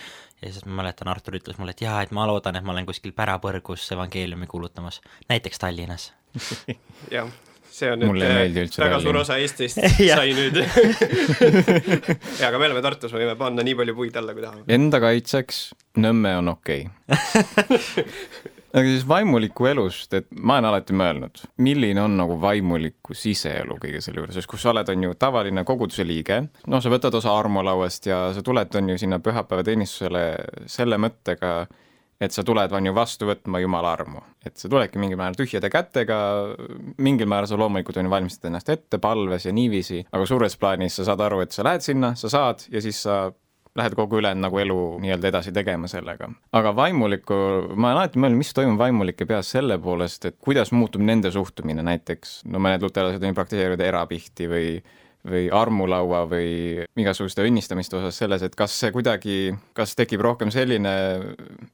ja 0.43 0.53
siis 0.53 0.67
ma 0.67 0.83
mäletan, 0.83 1.11
Artur 1.13 1.39
ütles 1.39 1.59
mulle, 1.61 1.75
et 1.77 1.83
jaa, 1.85 2.01
et 2.05 2.15
ma 2.17 2.27
loodan, 2.29 2.59
et 2.59 2.67
ma 2.67 2.75
olen 2.75 2.89
kuskil 2.89 3.15
pärapõrgus 3.17 3.89
evangeeliumi 3.97 4.49
kuulutamas, 4.51 5.01
näiteks 5.31 5.63
Tallinnas 5.63 6.11
jah, 7.17 7.31
see 7.71 7.93
on 7.93 8.05
Mulle 8.09 8.29
nüüd 8.55 8.77
väga 8.81 9.01
suur 9.05 9.21
osa 9.23 9.39
Eestist 9.43 9.81
sai 10.19 10.35
nüüd 10.37 10.61
jaa, 12.41 12.51
aga 12.51 12.59
me 12.59 12.69
oleme 12.69 12.85
Tartus, 12.85 13.15
me 13.15 13.25
võime 13.25 13.39
panna 13.41 13.65
nii 13.67 13.79
palju 13.79 13.97
puid 13.99 14.21
alla, 14.21 14.37
kui 14.37 14.45
tahame. 14.45 14.67
Enda 14.79 15.03
kaitseks 15.05 15.65
Nõmme 16.03 16.37
on 16.43 16.53
okei 16.53 16.87
okay. 17.09 18.55
Aga 18.77 18.91
siis 18.91 19.07
vaimuliku 19.09 19.67
elust, 19.71 20.13
et 20.19 20.29
ma 20.37 20.59
olen 20.59 20.69
alati 20.71 20.97
mõelnud, 20.97 21.41
milline 21.65 22.03
on 22.03 22.17
nagu 22.19 22.37
vaimuliku 22.41 23.17
siseelu 23.17 23.79
kõige 23.81 24.03
selle 24.05 24.23
juures, 24.23 24.37
sest 24.37 24.51
kui 24.51 24.61
sa 24.61 24.73
oled, 24.75 24.91
on 24.93 25.09
ju 25.09 25.17
tavaline 25.21 25.65
koguduse 25.69 26.05
liige, 26.07 26.43
noh, 26.69 26.83
sa 26.85 26.93
võtad 26.93 27.17
osa 27.17 27.33
armulauast 27.39 28.11
ja 28.11 28.21
sa 28.37 28.45
tuled, 28.45 28.77
on 28.77 28.93
ju, 28.93 29.01
sinna 29.01 29.21
pühapäevateenistusele 29.25 30.25
selle 30.71 31.01
mõttega, 31.01 31.55
et 32.21 32.33
sa 32.33 32.45
tuled, 32.47 32.73
on 32.73 32.91
ju, 32.91 32.93
vastu 32.97 33.29
võtma 33.29 33.61
Jumala 33.65 33.95
armu. 33.97 34.23
et 34.47 34.57
sa 34.61 34.69
tuledki 34.71 35.01
mingil 35.03 35.19
määral 35.19 35.35
tühjade 35.37 35.69
kätega, 35.73 36.19
mingil 37.03 37.27
määral 37.27 37.49
sa 37.51 37.59
loomulikult, 37.61 37.97
on 37.97 38.07
ju, 38.07 38.13
valmistad 38.13 38.51
ennast 38.51 38.69
ette 38.73 39.01
palves 39.03 39.49
ja 39.49 39.57
niiviisi, 39.57 40.05
aga 40.13 40.29
suures 40.29 40.57
plaanis 40.61 41.01
sa 41.01 41.09
saad 41.09 41.25
aru, 41.25 41.41
et 41.45 41.57
sa 41.57 41.65
lähed 41.67 41.85
sinna, 41.85 42.13
sa 42.17 42.31
saad 42.33 42.69
ja 42.73 42.85
siis 42.85 43.03
sa 43.09 43.25
lähed 43.77 43.97
kogu 43.99 44.21
ülejäänud 44.21 44.47
nagu 44.47 44.59
elu 44.59 44.81
nii-öelda 45.05 45.31
edasi 45.33 45.53
tegema 45.53 45.89
sellega. 45.89 46.31
aga 46.53 46.77
vaimuliku, 46.77 47.35
ma 47.75 47.93
olen 47.93 48.03
alati 48.03 48.21
mõelnud, 48.23 48.41
mis 48.43 48.55
toimub 48.57 48.79
vaimulike 48.81 49.27
peas 49.27 49.51
selle 49.57 49.79
poolest, 49.79 50.25
et 50.25 50.37
kuidas 50.41 50.73
muutub 50.73 51.05
nende 51.05 51.31
suhtumine 51.31 51.85
näiteks, 51.87 52.39
no 52.51 52.63
mõned 52.63 52.83
luterlased 52.83 53.23
on 53.23 53.35
ju 53.35 53.41
praktiseerinud 53.41 53.85
erapihti 53.89 54.49
või 54.53 54.71
või 55.27 55.49
armulaua 55.51 56.21
või 56.31 56.85
igasuguste 57.03 57.43
õnnistamiste 57.43 57.97
osas 57.99 58.19
selles, 58.21 58.45
et 58.47 58.55
kas 58.55 58.75
see 58.79 58.93
kuidagi, 58.95 59.55
kas 59.75 59.97
tekib 59.99 60.23
rohkem 60.23 60.53
selline 60.55 60.93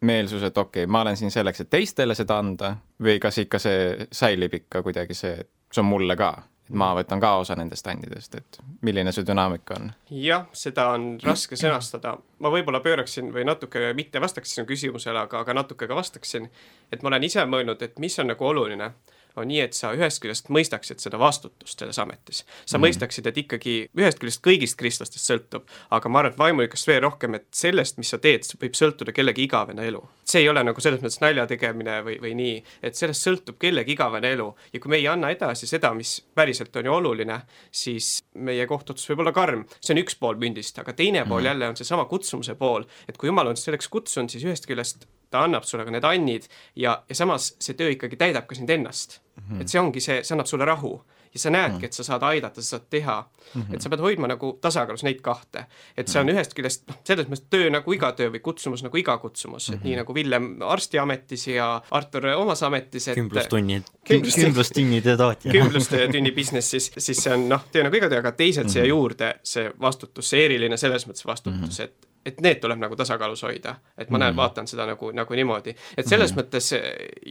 meelsus, 0.00 0.44
et 0.46 0.58
okei 0.58 0.86
okay,, 0.86 0.90
ma 0.90 1.02
olen 1.04 1.18
siin 1.20 1.34
selleks, 1.34 1.60
et 1.60 1.70
teistele 1.70 2.16
seda 2.18 2.38
anda 2.40 2.74
või 3.02 3.18
kas 3.20 3.42
ikka 3.44 3.60
see 3.62 4.08
säilib 4.08 4.56
ikka 4.62 4.82
kuidagi 4.86 5.16
see, 5.16 5.44
see 5.68 5.84
on 5.84 5.90
mulle 5.90 6.16
ka 6.16 6.32
et 6.68 6.76
ma 6.78 6.92
võtan 6.96 7.20
ka 7.20 7.34
osa 7.40 7.56
nendest 7.58 7.86
andidest, 7.90 8.34
et 8.38 8.60
milline 8.86 9.12
see 9.12 9.26
dünaamika 9.26 9.78
on? 9.78 9.90
jah, 10.10 10.46
seda 10.56 10.88
on 10.96 11.16
raske 11.22 11.58
sõnastada, 11.58 12.16
ma 12.40 12.52
võib-olla 12.52 12.82
pööraksin 12.84 13.32
või 13.34 13.46
natuke 13.48 13.92
mitte 13.98 14.20
vastaks 14.22 14.54
sinu 14.54 14.66
küsimusele, 14.68 15.26
aga, 15.26 15.42
aga 15.42 15.56
natuke 15.62 15.88
ka 15.90 15.98
vastaksin, 15.98 16.48
et 16.92 17.02
ma 17.02 17.12
olen 17.12 17.28
ise 17.28 17.44
mõelnud, 17.46 17.82
et 17.82 17.98
mis 18.02 18.18
on 18.22 18.30
nagu 18.32 18.46
oluline 18.46 18.92
on 19.36 19.48
nii, 19.48 19.60
et 19.64 19.76
sa 19.76 19.92
ühest 19.96 20.20
küljest 20.22 20.50
mõistaksid 20.52 21.02
seda 21.02 21.18
vastutust 21.20 21.78
selles 21.78 21.98
ametis. 22.02 22.42
sa 22.64 22.78
mm. 22.78 22.84
mõistaksid, 22.86 23.28
et 23.28 23.38
ikkagi 23.44 23.76
ühest 23.98 24.20
küljest 24.22 24.42
kõigist 24.44 24.78
kristlastest 24.80 25.28
sõltub, 25.28 25.68
aga 25.90 26.08
ma 26.08 26.22
arvan, 26.22 26.32
et 26.32 26.40
vaimulikust 26.40 26.88
veel 26.88 27.02
rohkem, 27.06 27.36
et 27.38 27.46
sellest, 27.56 27.98
mis 28.00 28.12
sa 28.12 28.18
teed, 28.22 28.46
võib 28.60 28.76
sõltuda 28.78 29.14
kellegi 29.16 29.46
igavene 29.46 29.86
elu. 29.88 30.02
see 30.24 30.44
ei 30.44 30.48
ole 30.48 30.62
nagu 30.64 30.80
selles 30.80 31.02
mõttes 31.02 31.20
nalja 31.20 31.46
tegemine 31.50 32.00
või, 32.06 32.18
või 32.22 32.34
nii, 32.38 32.58
et 32.82 32.98
sellest 32.98 33.26
sõltub 33.26 33.58
kellegi 33.60 33.96
igavene 33.96 34.32
elu 34.36 34.48
ja 34.72 34.80
kui 34.80 34.92
me 34.92 35.00
ei 35.00 35.08
anna 35.10 35.32
edasi 35.34 35.66
seda, 35.66 35.92
mis 35.94 36.20
päriselt 36.34 36.76
on 36.76 36.88
ju 36.88 36.94
oluline, 36.94 37.40
siis 37.70 38.22
meie 38.34 38.66
kohtuotsus 38.66 39.10
võib 39.10 39.24
olla 39.24 39.32
karm. 39.36 39.66
see 39.80 39.96
on 39.96 40.02
üks 40.04 40.18
pool 40.18 40.38
mündist, 40.40 40.78
aga 40.78 40.92
teine 40.96 41.24
pool 41.26 41.40
mm. 41.40 41.46
jälle 41.50 41.72
on 41.72 41.76
seesama 41.76 42.06
kutsumuse 42.10 42.54
pool, 42.54 42.86
et 43.08 43.18
kui 43.18 43.32
jumal 43.32 43.52
on 43.52 43.58
selleks 43.58 43.88
kutsunud, 43.92 44.30
siis 44.30 44.46
ühest 44.46 44.68
küljest 44.70 45.08
ta 45.32 45.44
annab 45.46 45.66
sulle 45.68 45.86
ka 45.88 45.94
need 45.94 46.06
annid 46.08 46.48
ja, 46.76 46.98
ja 47.08 47.18
samas 47.18 47.54
see 47.58 47.78
töö 47.78 47.94
ikkagi 47.96 48.20
täidab 48.20 48.46
ka 48.50 48.58
sind 48.58 48.70
ennast 48.70 49.20
mm. 49.20 49.42
-hmm. 49.42 49.60
et 49.62 49.68
see 49.68 49.80
ongi 49.80 50.00
see, 50.00 50.22
see 50.22 50.36
annab 50.36 50.50
sulle 50.50 50.68
rahu 50.68 51.00
ja 51.34 51.40
sa 51.40 51.50
näedki, 51.50 51.76
mhm. 51.76 51.84
et 51.84 51.92
sa 51.92 52.04
saad 52.04 52.22
aidata, 52.28 52.62
sa 52.62 52.76
saad 52.76 52.88
teha 52.90 53.14
mm. 53.54 53.62
-hmm. 53.62 53.74
et 53.74 53.82
sa 53.82 53.90
pead 53.90 54.00
hoidma 54.00 54.28
nagu 54.28 54.52
tasakaalus 54.60 55.02
neid 55.02 55.20
kahte. 55.24 55.64
et 55.96 56.08
see 56.08 56.20
on 56.20 56.26
mhm. 56.26 56.36
ühest 56.36 56.54
küljest 56.54 56.84
noh, 56.88 56.98
selles 57.04 57.28
mõttes 57.28 57.46
töö 57.50 57.70
nagu 57.70 57.92
iga 57.92 58.12
töö 58.12 58.28
või 58.34 58.42
kutsumus 58.44 58.82
nagu 58.82 58.96
iga 58.96 59.16
kutsumus 59.18 59.68
mm, 59.68 59.74
-hmm. 59.74 59.78
et 59.78 59.84
nii 59.84 59.92
mhm. 59.92 59.98
nagu 59.98 60.14
Villem 60.14 60.62
arstiametis 60.62 61.46
ja 61.46 61.82
Artur 61.90 62.26
omas 62.36 62.62
ametis, 62.62 63.08
et 63.08 63.14
kümblustunnid, 63.14 63.88
kümblustunnide 64.08 65.16
tootja. 65.16 65.52
kümblustunni 65.52 66.32
business'is, 66.36 66.92
siis 66.98 67.24
see 67.24 67.34
on 67.34 67.48
noh, 67.48 67.64
töö 67.72 67.82
nagu 67.88 67.96
iga 67.96 68.08
töö, 68.08 68.18
aga 68.18 68.32
teised 68.32 68.64
mm 68.64 68.68
-hmm. 68.68 68.72
siia 68.72 68.84
juurde 68.84 69.34
see 69.42 69.72
vastutus, 69.80 70.30
see 70.30 70.44
eriline 70.44 70.76
selles 70.76 71.06
mõttes 71.08 71.26
vastutus 71.26 71.60
mm, 71.60 71.66
-hmm. 71.66 71.84
et 71.84 72.11
et 72.26 72.40
need 72.44 72.60
tuleb 72.62 72.78
nagu 72.82 72.96
tasakaalus 72.98 73.42
hoida, 73.46 73.74
et 73.96 74.10
ma 74.10 74.16
mm. 74.16 74.22
näen, 74.22 74.36
vaatan 74.38 74.68
seda 74.70 74.86
nagu, 74.86 75.10
nagu 75.16 75.38
niimoodi, 75.38 75.74
et 75.96 76.08
selles 76.08 76.32
mm. 76.32 76.38
mõttes 76.40 76.68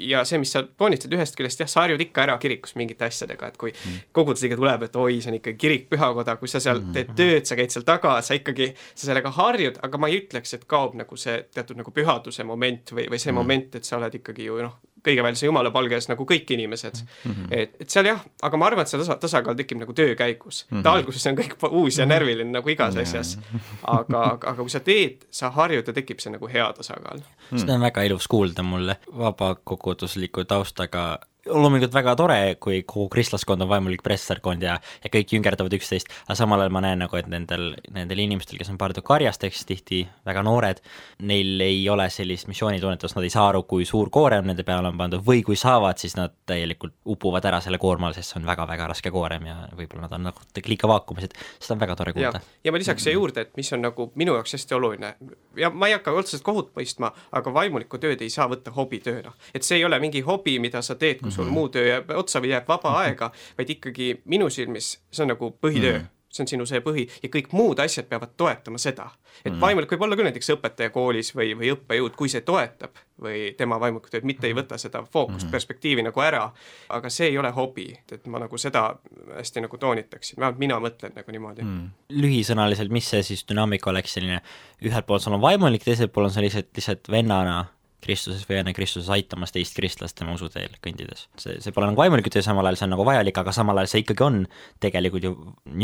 ja 0.07 0.23
see, 0.27 0.39
mis 0.41 0.51
sa 0.51 0.63
toonitad 0.65 1.13
ühest 1.15 1.37
küljest 1.39 1.63
jah, 1.63 1.69
sa 1.71 1.85
harjud 1.85 2.03
ikka 2.03 2.25
ära 2.25 2.37
kirikus 2.41 2.75
mingite 2.79 3.07
asjadega, 3.07 3.51
et 3.51 3.59
kui 3.61 3.71
mm. 3.71 4.11
kogudusliige 4.15 4.59
tuleb, 4.59 4.87
et 4.87 4.99
oi, 4.99 5.19
see 5.23 5.31
on 5.31 5.39
ikkagi 5.39 5.59
kirik, 5.61 5.87
pühakoda, 5.91 6.35
kui 6.41 6.51
sa 6.51 6.61
seal 6.63 6.81
mm. 6.83 6.93
teed 6.97 7.13
tööd, 7.17 7.47
sa 7.47 7.59
käid 7.59 7.73
seal 7.73 7.87
taga, 7.87 8.17
sa 8.25 8.37
ikkagi, 8.37 8.71
sa 8.93 9.07
sellega 9.07 9.33
harjud, 9.37 9.79
aga 9.87 10.01
ma 10.01 10.11
ei 10.11 10.21
ütleks, 10.21 10.55
et 10.57 10.67
kaob 10.69 10.97
nagu 10.99 11.19
see 11.19 11.39
teatud 11.55 11.79
nagu 11.79 11.95
pühaduse 11.95 12.45
moment 12.47 12.95
või, 12.95 13.07
või 13.11 13.21
see 13.21 13.31
mm. 13.31 13.41
moment, 13.41 13.79
et 13.79 13.87
sa 13.87 13.97
oled 13.99 14.19
ikkagi 14.21 14.49
ju 14.49 14.59
noh, 14.61 14.79
kõige 15.05 15.23
väelse 15.25 15.45
jumala 15.45 15.71
palge 15.73 15.97
ees 15.97 16.07
nagu 16.11 16.25
kõik 16.27 16.53
inimesed 16.55 17.01
mm. 17.01 17.31
-hmm. 17.31 17.47
et, 17.51 17.75
et 17.81 17.89
seal 17.89 18.09
jah, 18.11 18.21
aga 18.41 18.59
ma 18.59 18.69
arvan, 18.69 18.85
et 18.85 18.91
see 18.91 19.01
tasa, 19.01 19.17
tasakaal 19.21 19.57
tekib 19.57 19.81
nagu 19.81 19.93
töö 19.97 20.15
käigus 20.15 20.65
mm. 20.65 20.77
-hmm. 20.77 20.83
ta 20.83 20.93
alguses 20.97 21.27
on 21.31 21.39
kõik 21.39 21.55
uus 21.69 21.97
ja 21.97 22.05
närviline 22.05 22.51
nagu 22.51 22.69
igas 22.69 22.95
mm 22.95 22.99
-hmm. 22.99 23.01
asjas, 23.01 23.37
aga, 23.83 24.23
aga, 24.33 24.53
aga 24.53 24.59
kui 24.61 24.69
sa 24.69 24.79
teed, 24.79 25.25
sa 25.31 25.49
harjud 25.49 25.87
ja 25.87 25.93
tekib 25.93 26.19
see 26.19 26.33
nagu 26.33 26.47
hea 26.47 26.73
tasakaal 26.73 27.19
mm.. 27.19 27.57
seda 27.57 27.73
on 27.73 27.81
väga 27.81 28.03
ilus 28.03 28.27
kuulda 28.27 28.63
mulle, 28.63 28.97
vabakogudusliku 29.17 30.45
taustaga 30.45 31.19
loomulikult 31.45 31.93
väga 31.93 32.13
tore, 32.19 32.39
kui 32.61 32.81
kogu 32.85 33.07
kristlaskond 33.11 33.63
on 33.65 33.69
vaimulik 33.71 34.03
presserkond 34.05 34.61
ja, 34.61 34.75
ja 35.01 35.11
kõik 35.13 35.33
jüngerdavad 35.33 35.73
üksteist, 35.73 36.11
aga 36.27 36.35
samal 36.37 36.61
ajal 36.61 36.73
ma 36.75 36.83
näen 36.85 37.01
nagu, 37.01 37.17
et 37.17 37.29
nendel, 37.31 37.71
nendel 37.93 38.21
inimestel, 38.21 38.59
kes 38.61 38.69
on 38.69 38.77
pardu 38.81 39.01
karjasteks, 39.05 39.63
tihti 39.69 40.03
väga 40.27 40.43
noored, 40.45 40.81
neil 41.25 41.63
ei 41.65 41.81
ole 41.89 42.05
sellist 42.13 42.49
missioonitunnetust, 42.51 43.17
nad 43.17 43.25
ei 43.25 43.33
saa 43.33 43.47
aru, 43.49 43.63
kui 43.69 43.87
suur 43.89 44.11
koorem 44.13 44.45
nende 44.51 44.65
peale 44.67 44.91
on 44.91 44.99
pandud 44.99 45.25
või 45.25 45.41
kui 45.45 45.57
saavad, 45.57 45.97
siis 46.01 46.15
nad 46.19 46.35
täielikult 46.49 46.99
upuvad 47.09 47.45
ära 47.49 47.61
selle 47.63 47.81
koorma 47.81 48.11
all, 48.11 48.17
sest 48.17 48.35
see 48.35 48.41
on 48.41 48.45
väga-väga 48.49 48.91
raske 48.93 49.13
koorem 49.13 49.49
ja 49.49 49.57
võib-olla 49.77 50.05
nad 50.05 50.17
on 50.19 50.29
nagu 50.29 50.45
liiga 50.67 50.89
vaakumis, 50.91 51.29
et 51.29 51.37
seda 51.57 51.75
on 51.77 51.81
väga 51.81 51.97
tore 51.97 52.13
kuulda. 52.13 52.43
ja 52.63 52.71
ma 52.73 52.81
lisaks 52.81 53.07
siia 53.07 53.17
juurde, 53.17 53.47
et 53.47 53.57
mis 53.57 53.73
on 53.73 53.81
nagu 53.81 54.11
minu 54.15 54.37
jaoks 54.37 54.59
hästi 54.59 54.77
oluline 54.77 55.15
ja 55.57 55.73
ma 55.73 55.89
ei 55.89 55.97
hakka 55.97 56.13
otseselt 56.13 56.45
kohut 56.45 56.71
mõistma, 56.77 57.11
aga 57.33 57.53
vaimulikku 57.53 57.97
tööd 58.01 58.21
ei 58.21 58.29
saa 58.29 58.47
võtta 58.51 58.73
hobitööna, 58.75 59.33
et 59.55 59.65
see 59.65 59.81
ei 59.81 59.85
ole 59.85 59.99
mingi 60.03 60.21
hobi, 60.25 60.59
mida 60.61 60.83
sa 60.85 60.95
teed, 60.95 61.23
sul 61.31 61.45
mm 61.45 61.49
-hmm. 61.49 61.53
muu 61.53 61.69
töö 61.69 61.85
jääb 61.87 62.15
otsa 62.15 62.41
või 62.41 62.55
jääb 62.55 62.67
vaba 62.67 62.95
aega, 63.03 63.31
vaid 63.57 63.69
ikkagi 63.69 64.21
minu 64.25 64.49
silmis 64.49 64.97
see 65.11 65.23
on 65.23 65.33
nagu 65.35 65.53
põhitöö 65.61 65.97
mm. 65.97 66.03
-hmm 66.05 66.17
see 66.31 66.43
on 66.43 66.47
sinu 66.47 66.65
see 66.67 66.81
põhi 66.83 67.05
ja 67.21 67.29
kõik 67.31 67.51
muud 67.55 67.79
asjad 67.83 68.07
peavad 68.09 68.33
toetama 68.39 68.79
seda. 68.81 69.09
et 69.43 69.51
mm. 69.51 69.59
vaimulik 69.59 69.91
võib 69.91 70.05
olla 70.05 70.15
küll 70.15 70.27
näiteks 70.29 70.51
õpetaja 70.55 70.91
koolis 70.93 71.33
või, 71.35 71.51
või 71.59 71.71
õppejõud, 71.75 72.15
kui 72.19 72.31
see 72.31 72.43
toetab 72.47 72.99
või 73.21 73.51
tema 73.57 73.79
vaimulikku 73.79 74.11
tööd, 74.11 74.25
mitte 74.27 74.47
ei 74.47 74.55
võta 74.57 74.79
seda 74.81 75.03
fookust 75.03 75.45
mm., 75.45 75.51
perspektiivi 75.53 76.05
nagu 76.05 76.23
ära, 76.23 76.45
aga 76.89 77.11
see 77.13 77.29
ei 77.31 77.37
ole 77.37 77.51
hobi, 77.55 77.89
et 78.11 78.25
ma 78.31 78.41
nagu 78.41 78.57
seda 78.61 78.87
hästi 79.35 79.65
nagu 79.67 79.77
toonitaksin, 79.81 80.39
vähemalt 80.39 80.63
mina 80.63 80.79
mõtlen 80.83 81.15
nagu 81.15 81.35
niimoodi 81.35 81.65
mm.. 81.65 81.91
lühisõnaliselt, 82.23 82.93
mis 82.93 83.11
see 83.13 83.23
siis 83.33 83.45
dünaamika 83.49 83.91
oleks, 83.91 84.15
selline 84.17 84.41
ühelt 84.87 85.07
poolt 85.07 85.25
sul 85.25 85.37
on 85.37 85.43
vaimulik, 85.43 85.83
teiselt 85.85 86.13
pool 86.15 86.29
on 86.29 86.33
sa 86.33 86.43
lihtsalt, 86.43 86.71
lihtsalt 86.77 87.11
vennana 87.11 87.65
Kristuses 88.01 88.43
või 88.49 88.59
enne 88.61 88.73
Kristuses 88.75 89.09
aitamas 89.13 89.53
teist 89.53 89.75
kristlast 89.77 90.17
tema 90.17 90.33
usuteel 90.35 90.73
kõndides. 90.83 91.27
see, 91.41 91.57
see 91.63 91.75
pole 91.75 91.89
nagu 91.89 92.01
vaimuliku 92.01 92.31
töö, 92.33 92.43
samal 92.45 92.67
ajal 92.67 92.79
see 92.79 92.87
on 92.87 92.93
nagu 92.95 93.05
vajalik, 93.07 93.37
aga 93.41 93.53
samal 93.55 93.81
ajal 93.81 93.91
see 93.91 94.03
ikkagi 94.03 94.25
on 94.25 94.39
tegelikult 94.83 95.27
ju 95.27 95.33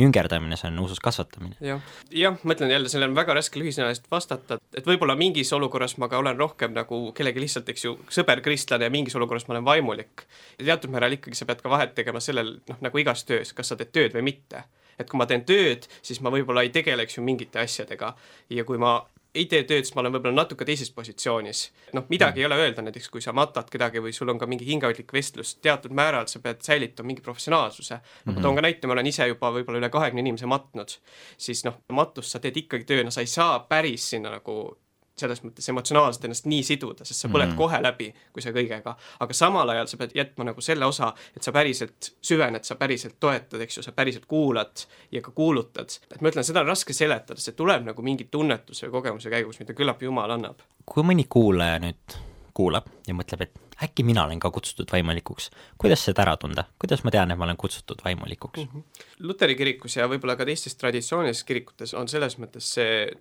jüngerdamine, 0.01 0.57
see 0.59 0.71
on 0.71 0.79
usus 0.85 1.01
kasvatamine 1.03 1.57
ja.. 1.63 1.79
jah, 2.11 2.39
ma 2.43 2.57
ütlen 2.57 2.73
jälle, 2.73 2.91
sellele 2.91 3.11
on 3.11 3.19
väga 3.19 3.37
raske 3.37 3.61
lühisõnaliselt 3.61 4.09
vastata, 4.11 4.59
et 4.75 4.87
võib-olla 4.87 5.17
mingis 5.19 5.53
olukorras 5.57 5.97
ma 6.01 6.09
ka 6.11 6.21
olen 6.21 6.39
rohkem 6.39 6.73
nagu 6.77 7.01
kellegi 7.17 7.43
lihtsalt, 7.43 7.69
eks 7.73 7.87
ju, 7.87 7.97
sõber 8.13 8.41
kristlane 8.45 8.89
ja 8.89 8.93
mingis 8.93 9.15
olukorras 9.19 9.47
ma 9.47 9.57
olen 9.57 9.67
vaimulik. 9.67 10.25
ja 10.57 10.71
teatud 10.71 10.93
määral 10.93 11.17
ikkagi 11.17 11.37
sa 11.37 11.49
pead 11.49 11.61
ka 11.63 11.71
vahet 11.71 11.95
tegema 11.97 12.23
sellel, 12.23 12.57
noh, 12.69 12.81
nagu 12.81 13.03
igas 13.03 13.25
töös, 13.29 13.53
kas 13.53 13.73
sa 13.73 13.79
teed 13.79 13.93
tööd 13.93 14.17
või 14.17 14.29
mitte 14.31 14.65
et 14.97 15.09
kui 15.09 15.19
ma 15.19 15.27
teen 15.29 15.43
tööd, 15.45 15.85
siis 16.01 16.19
ma 16.25 16.31
võib-olla 16.33 16.63
ei 16.65 16.71
tegeleks 16.73 17.19
ju 17.19 17.23
mingite 17.25 17.61
asjadega 17.61 18.15
ja 18.49 18.65
kui 18.65 18.79
ma 18.81 18.97
ei 19.35 19.45
tee 19.45 19.63
tööd, 19.67 19.85
siis 19.85 19.95
ma 19.95 20.03
olen 20.03 20.15
võib-olla 20.15 20.41
natuke 20.41 20.65
teises 20.65 20.91
positsioonis. 20.95 21.63
noh, 21.97 22.05
midagi 22.09 22.39
mm. 22.39 22.41
ei 22.41 22.45
ole 22.45 22.59
öelda, 22.63 22.85
näiteks 22.85 23.09
kui 23.13 23.21
sa 23.21 23.33
matad 23.33 23.69
kedagi 23.71 24.01
või 24.03 24.13
sul 24.15 24.29
on 24.33 24.39
ka 24.39 24.47
mingi 24.49 24.65
hingehoidlik 24.67 25.13
vestlus, 25.13 25.55
teatud 25.63 25.93
määral 25.95 26.27
sa 26.31 26.39
pead 26.43 26.63
säilitama 26.65 27.07
mingi 27.07 27.21
professionaalsuse 27.25 27.95
mm. 27.95 28.01
-hmm. 28.01 28.35
ma 28.35 28.41
toon 28.41 28.55
ka 28.55 28.65
näite, 28.65 28.87
ma 28.87 28.97
olen 28.97 29.11
ise 29.13 29.27
juba 29.27 29.51
võib-olla 29.51 29.83
üle 29.83 29.89
kahekümne 29.89 30.25
inimese 30.25 30.45
matnud, 30.45 30.97
siis 31.37 31.63
noh, 31.65 31.81
matust 31.91 32.31
sa 32.31 32.39
teed 32.39 32.57
ikkagi 32.57 32.85
tööna, 32.85 33.11
sa 33.11 33.21
ei 33.21 33.31
saa 33.31 33.59
päris 33.59 34.09
sinna 34.09 34.31
nagu 34.39 34.77
selles 35.19 35.41
mõttes 35.43 35.67
emotsionaalselt 35.71 36.27
ennast 36.27 36.47
nii 36.49 36.63
siduda, 36.65 37.05
sest 37.07 37.25
sa 37.25 37.31
põled 37.31 37.51
mm. 37.51 37.57
kohe 37.59 37.79
läbi, 37.83 38.09
kui 38.33 38.43
sa 38.43 38.53
kõigega, 38.55 38.95
aga 39.23 39.37
samal 39.37 39.73
ajal 39.73 39.89
sa 39.91 39.99
pead 40.01 40.15
jätma 40.17 40.49
nagu 40.51 40.63
selle 40.63 40.87
osa, 40.89 41.11
et 41.35 41.45
sa 41.45 41.53
päriselt 41.55 42.11
süvened, 42.21 42.65
sa 42.67 42.77
päriselt 42.79 43.17
toetad, 43.19 43.61
eks 43.65 43.79
ju, 43.79 43.85
sa 43.85 43.93
päriselt 43.97 44.27
kuulad 44.29 44.85
ja 45.11 45.21
ka 45.25 45.33
kuulutad. 45.35 45.99
et 46.11 46.21
ma 46.21 46.31
ütlen, 46.31 46.47
seda 46.47 46.63
on 46.65 46.71
raske 46.73 46.93
seletada, 46.93 47.41
see 47.41 47.57
tuleb 47.57 47.85
nagu 47.87 48.05
mingi 48.05 48.29
tunnetuse 48.31 48.87
või 48.87 48.99
kogemuse 48.99 49.33
käigus, 49.33 49.61
mida 49.61 49.77
küllap 49.77 50.01
Jumal 50.03 50.37
annab. 50.37 50.65
kui 50.85 51.03
mõni 51.03 51.27
kuulaja 51.29 51.79
nüüd 51.83 52.19
kuulab 52.57 52.89
ja 53.07 53.13
mõtleb, 53.17 53.47
et 53.47 53.66
äkki 53.83 54.03
mina 54.03 54.25
olen 54.25 54.39
ka 54.39 54.51
kutsutud 54.51 54.91
vaimulikuks. 54.91 55.49
kuidas 55.77 56.05
seda 56.05 56.21
ära 56.21 56.37
tunda, 56.37 56.63
kuidas 56.79 57.03
ma 57.03 57.11
tean, 57.11 57.31
et 57.31 57.37
ma 57.37 57.45
olen 57.45 57.57
kutsutud 57.57 58.01
vaimulikuks 58.05 58.59
mm? 58.59 58.67
-hmm. 58.73 59.05
Luteri 59.19 59.55
kirikus 59.55 59.95
ja 59.97 60.07
võib-olla 60.07 60.35
ka 60.37 60.45
teistes 60.45 60.75
traditsioonilistes 60.75 61.43
kirikutes 61.43 61.93
on 61.93 62.07
selles 62.07 62.37
mõttes 62.39 62.73
see 62.77 63.11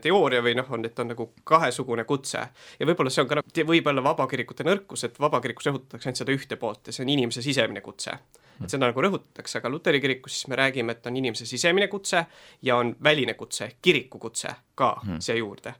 teooria 0.00 0.42
või 0.42 0.54
noh, 0.54 0.70
on, 0.70 0.84
et 0.84 0.98
on 0.98 1.08
nagu 1.08 1.32
kahesugune 1.44 2.04
kutse 2.04 2.46
ja 2.78 2.86
võib-olla 2.86 3.10
see 3.10 3.22
on 3.22 3.28
ka, 3.28 3.42
võib-olla 3.66 4.04
vabakirikute 4.04 4.64
nõrkus, 4.64 5.04
et 5.04 5.20
vabakirikus 5.20 5.66
rõhutatakse 5.66 6.08
ainult 6.08 6.22
seda 6.22 6.32
ühte 6.32 6.56
poolt 6.56 6.86
ja 6.86 6.92
see 6.92 7.04
on 7.04 7.14
inimese 7.16 7.42
sisemine 7.42 7.80
kutse 7.80 8.18
et 8.62 8.70
seda 8.70 8.86
nagu 8.86 9.02
rõhutatakse, 9.02 9.58
aga 9.58 9.70
luteri 9.72 10.00
kirikus 10.02 10.36
siis 10.36 10.48
me 10.52 10.58
räägime, 10.58 10.94
et 10.94 11.06
on 11.06 11.16
inimese 11.16 11.46
sisemine 11.46 11.88
kutse 11.90 12.24
ja 12.62 12.76
on 12.76 12.94
väline 13.02 13.34
kutse, 13.34 13.72
kiriku 13.82 14.18
kutse 14.22 14.54
ka 14.74 14.94
hmm. 15.02 15.20
siia 15.24 15.38
juurde 15.40 15.74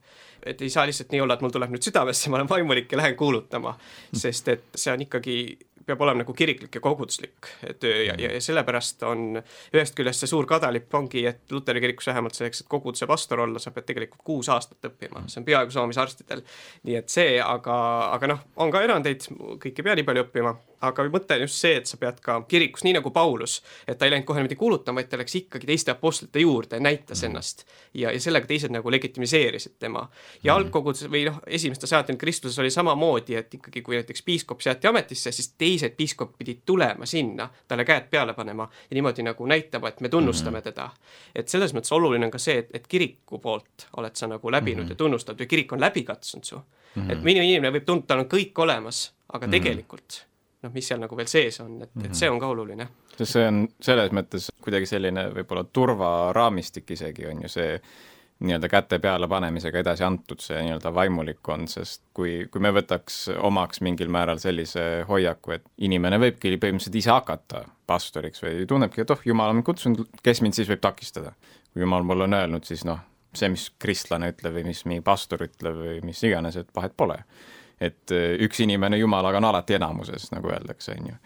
et 0.45 0.63
ei 0.63 0.73
saa 0.73 0.87
lihtsalt 0.89 1.13
nii 1.15 1.23
olla, 1.25 1.39
et 1.39 1.45
mul 1.45 1.53
tuleb 1.55 1.75
nüüd 1.75 1.85
südamesse, 1.85 2.31
ma 2.31 2.41
olen 2.41 2.51
vaimulik 2.51 2.93
ja 2.93 3.01
lähen 3.01 3.17
kuulutama, 3.17 3.77
sest 4.13 4.51
et 4.53 4.67
see 4.79 4.93
on 4.93 5.07
ikkagi 5.07 5.39
peab 5.87 6.01
olema 6.01 6.23
nagu 6.23 6.35
kiriklik 6.37 6.75
ja 6.75 6.81
koguduslik 6.81 7.49
töö 7.81 8.03
ja, 8.07 8.15
ja, 8.19 8.31
ja 8.37 8.41
sellepärast 8.43 9.03
on 9.09 9.39
ühest 9.39 9.97
küljest 9.97 10.25
see 10.25 10.31
suur 10.31 10.49
kadalipp 10.49 10.95
ongi, 10.97 11.25
et 11.29 11.53
luteri 11.53 11.83
kirikus 11.85 12.09
vähemalt 12.11 12.37
selleks, 12.37 12.63
et 12.65 12.71
koguduse 12.73 13.09
pastor 13.11 13.45
olla, 13.45 13.61
sa 13.61 13.73
pead 13.75 13.89
tegelikult 13.91 14.25
kuus 14.25 14.49
aastat 14.53 14.89
õppima, 14.89 15.27
see 15.29 15.43
on 15.43 15.49
peaaegu 15.49 15.75
sama, 15.75 15.91
mis 15.91 16.01
arstidel. 16.01 16.45
nii 16.89 16.99
et 17.01 17.13
see, 17.13 17.37
aga, 17.43 17.77
aga 18.17 18.33
noh, 18.33 18.45
on 18.65 18.73
ka 18.75 18.85
erandeid, 18.85 19.29
kõik 19.63 19.73
ei 19.75 19.89
pea 19.89 19.99
nii 19.99 20.09
palju 20.09 20.27
õppima, 20.27 20.55
aga 20.89 21.07
mõte 21.13 21.39
on 21.39 21.45
just 21.45 21.61
see, 21.61 21.79
et 21.81 21.91
sa 21.91 21.99
pead 22.01 22.21
ka 22.25 22.41
kirikus, 22.49 22.85
nii 22.87 22.97
nagu 22.99 23.11
Paulus, 23.15 23.61
et 23.89 23.99
ta 23.99 24.09
ei 24.09 24.15
läinud 24.15 24.27
kohe 24.29 24.43
niimoodi 24.43 24.59
kuulutama, 24.61 25.01
vaid 25.01 25.11
ta 25.11 25.21
läks 25.21 25.35
ikkagi 25.41 25.69
teiste 25.69 25.95
apostlite 25.95 26.43
juurde, 26.43 26.81
näitas 26.83 27.23
mm. 27.23 27.31
ennast 27.31 27.65
ja, 27.95 28.13
ja 28.13 28.21
sellega 28.21 28.49
teised 28.51 28.73
nagu 28.75 28.91
legitimiseerisid 28.91 29.77
tema. 29.79 30.07
ja 30.43 30.53
mm. 30.53 30.59
algkoguduses 30.59 31.11
või 31.11 31.25
noh, 31.29 31.41
esimeste 31.47 31.87
sajandil 31.91 32.19
Kristuses 32.21 32.59
oli 32.63 32.71
samamoodi, 32.71 33.37
et 33.39 33.55
ikkagi 33.55 33.83
kui 33.83 33.99
näiteks 33.99 34.23
piiskop 34.23 34.63
seati 34.65 34.89
ametisse, 34.91 35.33
siis 35.33 35.53
teised 35.59 35.97
piiskopid 35.97 36.39
pidid 36.39 36.63
tulema 36.67 37.07
sinna, 37.07 37.49
talle 37.69 37.85
käed 37.85 38.11
peale 38.11 38.35
panema 38.35 38.69
ja 38.91 38.95
niimoodi 38.95 39.23
nagu 39.23 39.47
näitama, 39.47 39.89
et 39.89 40.01
me 40.01 40.09
tunnustame 40.09 40.59
mm. 40.59 40.63
teda. 40.63 40.91
et 41.35 41.49
selles 41.49 41.75
mõttes 41.75 41.93
oluline 41.95 42.27
on 42.27 42.33
ka 42.35 42.39
see, 42.39 42.59
et, 42.65 42.71
et 42.75 42.87
kiriku 42.87 43.39
poolt 43.39 43.89
oled 43.97 44.17
sa 44.17 44.29
nagu 44.31 44.51
läbinud 44.51 44.85
mm. 44.85 44.95
ja 44.95 45.01
tunnustatud 45.01 45.41
ja 45.41 45.51
kirik 45.51 45.73
on 45.73 45.81
läbi 45.81 46.05
katsunud 46.05 46.45
su 46.45 46.61
mm.. 46.95 47.11
et 47.11 47.25
mõni 47.25 47.43
inimene 47.43 47.73
võib 47.75 47.89
tunda, 47.89 48.07
tal 48.11 48.25
on 48.25 48.31
kõik 48.31 48.63
olemas, 48.67 49.07
aga 49.33 49.47
mm. 49.47 49.57
tegelikult 49.57 50.21
noh, 50.65 50.73
mis 50.75 50.89
seal 50.89 51.03
nagu 51.03 51.19
veel 51.19 51.31
sees 51.31 51.61
on, 51.65 51.77
et, 51.85 51.93
et 52.07 52.17
see 52.17 52.31
on 52.31 52.41
ka 52.43 52.51
oluline. 52.55 52.89
sest 53.15 53.37
see 53.37 53.47
on 53.51 53.63
selles 53.85 54.17
mõttes 54.17 54.51
kuidagi 54.65 54.89
selline 54.91 55.29
võib-olla 55.37 55.65
turvaraamistik 55.71 56.91
isegi, 56.97 57.29
on 57.31 57.45
ju 57.45 57.53
see 57.53 57.79
nii-öelda 58.45 58.69
käte 58.69 58.99
peale 58.99 59.29
panemisega 59.31 59.79
edasi 59.81 60.05
antud, 60.05 60.43
see 60.43 60.59
nii-öelda 60.67 60.91
vaimulikkond, 60.95 61.71
sest 61.71 62.03
kui, 62.17 62.49
kui 62.53 62.61
me 62.65 62.73
võtaks 62.75 63.29
omaks 63.39 63.81
mingil 63.87 64.11
määral 64.13 64.41
sellise 64.43 65.05
hoiaku, 65.09 65.55
et 65.55 65.67
inimene 65.87 66.19
võibki 66.21 66.57
põhimõtteliselt 66.59 66.99
ise 67.01 67.13
hakata 67.15 67.65
pastoriks 67.87 68.43
või 68.43 68.67
tunnebki, 68.69 69.05
et 69.05 69.15
oh, 69.15 69.25
jumal 69.25 69.53
on 69.53 69.61
mind 69.61 69.69
kutsunud, 69.69 70.19
kes 70.25 70.43
mind 70.45 70.59
siis 70.59 70.71
võib 70.71 70.83
takistada. 70.85 71.35
kui 71.73 71.83
jumal 71.83 72.07
mulle 72.07 72.27
on 72.27 72.37
öelnud, 72.41 72.67
siis 72.67 72.85
noh, 72.89 73.01
see, 73.35 73.49
mis 73.51 73.69
kristlane 73.79 74.33
ütleb 74.35 74.59
või 74.59 74.67
mis 74.69 74.85
mingi 74.87 75.05
pastor 75.05 75.47
ütleb 75.47 75.79
või 75.79 76.01
mis 76.07 76.23
iganes, 76.27 76.59
et 76.59 76.75
vahet 76.75 76.95
pole 76.97 77.23
et 77.81 78.15
äh, 78.15 78.35
üks 78.45 78.61
inimene 78.65 78.99
jumalaga 79.01 79.41
on 79.41 79.51
alati 79.51 79.79
enamuses, 79.79 80.31
nagu 80.35 80.53
öeldakse, 80.53 80.97
on 80.99 81.13
ju. 81.13 81.19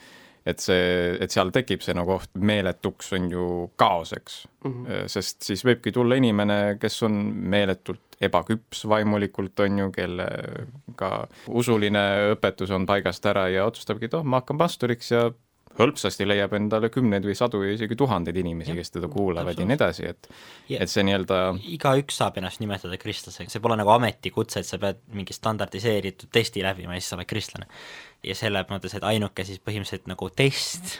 et 0.48 0.62
see, 0.64 1.16
et 1.20 1.30
seal 1.34 1.50
tekib 1.52 1.82
see 1.84 1.94
nagu 1.96 2.14
oht 2.14 2.30
meeletuks, 2.40 3.12
on 3.18 3.30
ju, 3.30 3.46
kaoseks 3.76 4.46
mm. 4.64 4.70
-hmm. 4.72 5.08
sest 5.12 5.42
siis 5.42 5.64
võibki 5.64 5.92
tulla 5.92 6.16
inimene, 6.16 6.78
kes 6.80 7.02
on 7.02 7.18
meeletult 7.34 8.16
ebaküps 8.20 8.86
vaimulikult, 8.88 9.60
on 9.60 9.78
ju, 9.78 9.90
kelle 9.92 10.28
ka 10.96 11.28
usuline 11.48 12.32
õpetus 12.32 12.70
on 12.74 12.86
paigast 12.86 13.26
ära 13.26 13.48
ja 13.48 13.66
otsustabki, 13.66 14.08
et 14.08 14.14
oh, 14.14 14.24
ma 14.24 14.40
hakkan 14.40 14.58
pastoriks 14.58 15.12
ja 15.12 15.28
hõlpsasti 15.78 16.26
leiab 16.26 16.54
endale 16.58 16.90
kümneid 16.92 17.26
või 17.26 17.36
sadu 17.38 17.62
ja 17.64 17.74
isegi 17.76 17.96
tuhandeid 17.98 18.36
inimesi, 18.40 18.74
kes 18.76 18.94
teda 18.96 19.10
kuulavad 19.12 19.58
ja 19.58 19.66
nii 19.68 19.76
edasi, 19.78 20.08
et 20.10 20.28
ja, 20.70 20.82
et 20.82 20.92
see 20.92 21.04
nii-öelda 21.06 21.40
igaüks 21.76 22.18
saab 22.20 22.40
ennast 22.40 22.62
nimetada 22.62 22.98
kristlaseks, 23.00 23.54
see 23.54 23.64
pole 23.64 23.78
nagu 23.78 23.92
ametikutse, 23.94 24.62
et 24.62 24.68
sa 24.68 24.80
pead 24.82 25.00
mingi 25.14 25.36
standardiseeritud 25.36 26.32
testi 26.34 26.64
läbima 26.66 26.96
ja 26.96 27.02
siis 27.02 27.12
sa 27.14 27.18
oled 27.18 27.30
kristlane. 27.30 27.68
ja 28.26 28.34
selle 28.34 28.64
mõttes, 28.70 28.96
et 28.98 29.06
ainuke 29.06 29.44
siis 29.46 29.62
põhimõtteliselt 29.62 30.10
nagu 30.10 30.30
test 30.34 30.98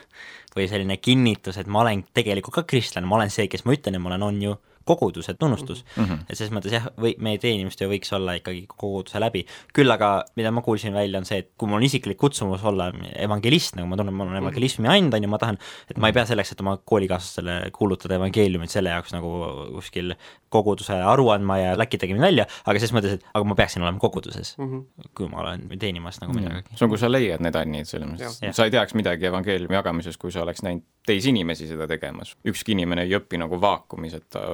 või 0.54 0.68
selline 0.70 0.96
kinnitus, 1.02 1.58
et 1.58 1.66
ma 1.66 1.82
olen 1.82 2.04
tegelikult 2.14 2.60
ka 2.60 2.66
kristlane, 2.68 3.06
ma 3.06 3.18
olen 3.18 3.34
see, 3.34 3.48
kes 3.50 3.66
ma 3.66 3.74
ütlen, 3.74 3.98
et 3.98 4.02
ma 4.02 4.12
olen, 4.12 4.26
on 4.30 4.42
ju 4.42 4.56
koguduse 4.88 5.34
tunnustus 5.38 5.84
mm. 5.84 6.04
-hmm. 6.04 6.24
et 6.28 6.38
selles 6.38 6.52
mõttes 6.54 6.74
jah, 6.74 6.88
või 7.00 7.14
meie 7.22 7.40
teenimiste 7.42 7.88
võiks 7.90 8.12
olla 8.16 8.38
ikkagi 8.38 8.64
koguduse 8.70 9.20
läbi, 9.22 9.44
küll 9.76 9.92
aga 9.92 10.24
mida 10.38 10.52
ma 10.54 10.62
kuulsin 10.64 10.96
välja, 10.96 11.20
on 11.20 11.28
see, 11.28 11.42
et 11.44 11.50
kui 11.58 11.68
mul 11.68 11.80
on 11.80 11.86
isiklik 11.88 12.18
kutsumus 12.20 12.64
olla 12.68 12.90
evangelist, 13.14 13.76
nagu 13.78 13.88
ma 13.90 13.98
tunnen, 14.00 14.14
ma 14.14 14.24
olen 14.24 14.38
mhm. 14.38 14.46
evangelismi 14.46 14.90
and, 14.92 15.14
on 15.14 15.26
ju, 15.26 15.30
ma 15.30 15.40
tahan, 15.42 15.60
et 15.90 16.00
ma 16.00 16.10
ei 16.10 16.16
pea 16.16 16.26
selleks, 16.28 16.52
et 16.54 16.64
oma 16.64 16.76
koolikaaslastele 16.84 17.58
kuulutada 17.76 18.18
evangeeliumit, 18.18 18.72
selle 18.72 18.94
jaoks 18.94 19.14
nagu 19.16 19.32
kuskil 19.76 20.14
koguduse 20.52 20.96
aru 21.12 21.28
andma 21.34 21.58
ja 21.60 21.72
läkitage 21.78 22.16
mind 22.16 22.24
välja, 22.24 22.46
aga 22.64 22.80
selles 22.80 22.94
mõttes, 22.96 23.18
et 23.18 23.26
aga 23.34 23.48
ma 23.48 23.56
peaksin 23.58 23.84
olema 23.84 24.00
koguduses 24.00 24.54
mm, 24.58 24.68
-hmm. 24.68 25.10
kui 25.14 25.28
ma 25.28 25.42
olen 25.44 25.68
teenimas 25.78 26.20
nagu 26.22 26.36
midagi. 26.36 26.64
see 26.74 26.86
on, 26.86 26.92
kui 26.92 27.00
sa 27.00 27.12
leiad 27.12 27.44
need 27.44 27.58
annid, 27.58 27.90
selles 27.90 28.08
mõttes, 28.08 28.38
sa 28.56 28.64
ei 28.64 28.72
teaks 28.74 28.96
midagi 28.98 29.28
evangeeliumi 29.28 29.76
jagamises, 29.76 30.16
kui 30.16 30.32
sa 30.32 30.42
oleks 30.42 30.64
näinud 30.64 30.84
teisi 31.08 31.32
inimesi 31.32 31.68
seda 31.70 31.88
tegemas. 31.88 32.36
ükski 32.46 32.76
inimene 32.76 33.06
ei 33.06 33.16
õpi 33.18 33.40
nagu 33.40 33.60
vaakumis, 33.60 34.14
et 34.18 34.28
ta 34.30 34.44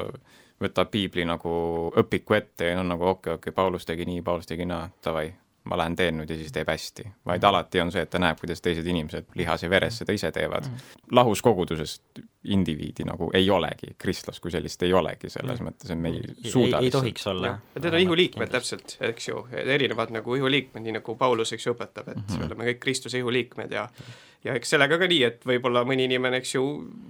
võtab 0.63 0.91
piibli 0.91 1.25
nagu 1.27 1.55
õpiku 2.03 2.37
ette 2.39 2.71
ja 2.71 2.81
on 2.81 2.93
nagu 2.95 3.09
okei 3.09 3.35
okay,, 3.35 3.41
okei 3.41 3.51
okay,, 3.51 3.57
Paulus 3.57 3.87
tegi 3.89 4.07
nii, 4.09 4.23
Paulus 4.23 4.47
tegi 4.47 4.67
naa, 4.69 4.87
davai, 5.05 5.27
ma 5.71 5.79
lähen 5.81 5.97
teen 5.99 6.19
nüüd 6.21 6.31
ja 6.31 6.39
siis 6.39 6.53
teeb 6.55 6.71
hästi. 6.71 7.09
vaid 7.27 7.41
mhm. 7.41 7.49
alati 7.51 7.83
on 7.83 7.93
see, 7.93 8.05
et 8.07 8.11
ta 8.11 8.23
näeb, 8.23 8.39
kuidas 8.41 8.63
teised 8.63 8.87
inimesed 8.87 9.35
lihas 9.35 9.67
ja 9.67 9.71
veres 9.71 9.99
seda 10.03 10.15
ise 10.17 10.31
teevad. 10.33 10.71
Mhm. 10.71 11.03
lahus 11.19 11.43
kogudusest 11.43 12.25
indiviidi 12.45 13.07
nagu 13.09 13.31
ei 13.35 13.49
olegi, 13.51 13.95
kristlast 13.99 14.43
kui 14.43 14.53
sellist 14.53 14.83
ei 14.85 14.93
olegi, 14.93 15.31
selles 15.33 15.61
mhm. 15.61 15.71
mõttes, 15.71 15.93
et 15.93 16.01
me 16.01 16.13
ei 16.13 16.51
suuda 16.51 16.83
ei, 16.83 16.91
ei 16.91 16.95
tohiks 16.95 17.27
olla. 17.33 17.55
Need 17.79 17.89
on 17.91 18.01
ihuliikmed 18.05 18.53
täpselt, 18.53 18.97
eks 19.13 19.29
ju, 19.31 19.47
erinevad 19.65 20.13
nagu 20.15 20.37
ihuliikmed, 20.37 20.85
nii 20.85 20.99
nagu 20.99 21.17
Paulus, 21.21 21.55
eks 21.57 21.67
ju, 21.69 21.77
õpetab, 21.77 22.11
et 22.11 22.21
mm 22.21 22.29
-hmm. 22.29 22.39
me 22.39 22.51
oleme 22.51 22.71
kõik 22.73 22.85
Kristuse 22.85 23.19
ihuliikmed 23.19 23.73
ja 23.73 23.89
ja 24.45 24.55
eks 24.59 24.75
sellega 24.75 24.99
ka 25.01 25.07
nii, 25.09 25.21
et 25.25 25.47
võib-olla 25.49 25.83
mõni 25.89 26.05
inimene, 26.05 26.39
eks 26.43 26.55
ju, 26.55 26.63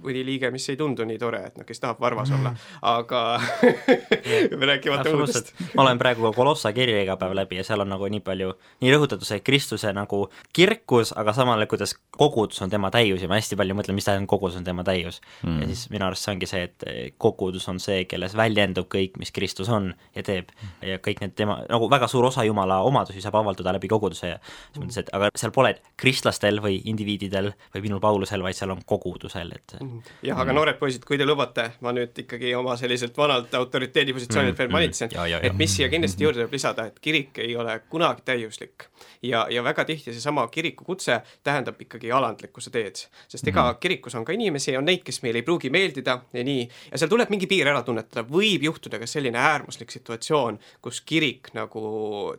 mõni 0.03 0.21
liige, 0.27 0.49
mis 0.55 0.67
ei 0.71 0.77
tundu 0.79 1.05
nii 1.07 1.17
tore, 1.19 1.41
et 1.49 1.57
noh, 1.59 1.67
kes 1.67 1.81
tahab 1.83 1.99
varvas 1.99 2.31
olla, 2.35 2.53
aga 2.93 3.23
rääkimata 4.71 5.11
muudest. 5.11 5.51
ma 5.73 5.83
olen 5.83 5.99
praegu 5.99 6.31
Kolossa 6.35 6.71
kirja 6.75 7.01
iga 7.03 7.17
päev 7.19 7.35
läbi 7.35 7.59
ja 7.59 7.65
seal 7.67 7.83
on 7.83 7.91
nagu 7.91 8.07
nii 8.11 8.23
palju, 8.25 8.53
nii 8.83 8.93
rõhutatud 8.95 9.27
see 9.27 9.43
Kristuse 9.43 9.91
nagu 9.95 10.25
kirkus, 10.55 11.11
aga 11.19 11.35
samal 11.35 11.59
ajal, 11.59 11.71
kuidas 11.75 11.97
kogudus 12.15 12.61
on 12.63 12.71
tema 12.71 12.91
täius 12.93 13.23
ja 13.23 13.31
ma 13.31 13.39
hästi 13.39 13.59
palju 13.59 13.75
mõtlen, 13.81 13.99
mis 13.99 14.07
tähendab 14.07 14.31
kogudus 14.31 14.61
on 14.61 14.67
tema 14.67 14.87
täius 14.87 15.19
mm.. 15.43 15.61
ja 15.61 15.67
siis 15.71 15.89
minu 15.93 16.07
arust 16.07 16.25
see 16.25 16.35
ongi 16.35 16.49
see, 16.49 16.63
et 16.69 16.85
kogudus 17.21 17.67
on 17.71 17.79
see, 17.83 18.03
kelles 18.09 18.35
väljendub 18.37 18.89
kõik, 18.91 19.19
mis 19.21 19.33
Kristus 19.35 19.69
on 19.73 19.91
ja 20.15 20.23
teeb. 20.25 20.51
Ja 20.85 20.99
kõik 21.03 21.21
need 21.23 21.35
tema, 21.37 21.59
nagu 21.69 21.89
väga 21.91 22.07
suur 22.11 22.27
osa 22.29 22.45
Jumala 22.47 22.81
omadusi 22.87 23.23
saab 23.23 23.39
avaldada 23.41 23.75
läbi 23.75 23.89
koguduse 23.91 24.33
ja 24.33 24.39
selles 24.39 24.81
mõttes, 24.81 24.99
et 25.03 25.11
aga 25.15 25.29
seal 25.37 25.53
pole 25.55 25.73
kristlastel 25.99 26.61
või 26.63 26.79
indiviididel 26.91 27.51
või 27.75 27.85
minul 27.85 28.01
Paulusel, 28.03 28.43
vaid 28.45 28.57
seal 28.57 28.73
on 28.73 28.83
kogudusel, 28.85 29.53
et 29.55 29.77
mhm. 29.79 30.15
jah, 30.29 30.39
aga 30.43 30.55
noored 30.55 30.79
poisid, 30.81 31.05
kui 31.07 31.19
te 31.21 31.27
lubate, 31.27 31.71
ma 31.85 31.93
nüüd 31.95 32.25
ikkagi 32.25 32.53
oma 32.57 32.77
selliselt 32.79 33.17
vanalt 33.17 33.53
autoriteedipositsioonilt 33.55 34.53
mm, 34.53 34.59
veel 34.61 34.69
mm, 34.69 34.77
manitsen 34.77 35.11
mm,, 35.11 35.47
et 35.49 35.57
mis 35.57 35.75
siia 35.77 35.89
kindlasti 35.91 36.25
juurde 36.25 36.41
tuleb 36.41 36.55
lisada, 36.55 36.87
et 36.89 36.99
kirik 37.03 37.39
ei 37.43 37.55
ole 37.59 37.77
kunagi 37.89 38.25
täiuslik. 38.25 38.89
ja, 39.21 39.45
ja 39.49 39.63
väga 39.63 39.85
tihti 39.85 40.13
seesama 40.13 40.47
kirikukutse 40.47 41.21
tähendab 41.43 41.81
ikkagi 41.81 42.11
alandlikkuse 42.11 42.71
teed, 42.71 43.05
sest 43.27 43.47
ega 43.47 43.71
mm. 43.71 43.79
kirikus 43.81 44.15
on 44.15 44.25
ka 44.25 44.35
inimesi, 44.35 44.75
on 44.77 44.85
neid, 44.85 45.03
kes 45.05 45.14
meile 45.23 45.41
ei 45.41 45.45
pruugi 45.45 45.69
meeldida 45.73 46.17
ja 46.33 46.43
nii, 46.45 46.63
ja 46.91 46.99
seal 47.01 47.11
tuleb 47.11 47.31
mingi 47.33 47.47
piir 47.51 47.69
ära 47.71 47.81
tunnetada, 47.85 48.25
võib 48.27 48.65
juhtuda 48.67 48.99
ka 49.01 49.07
selline 49.09 49.39
äärmuslik 49.39 49.93
situatsioon, 49.93 50.59
kus 50.81 51.01
kirik 51.05 51.51
nagu 51.57 51.83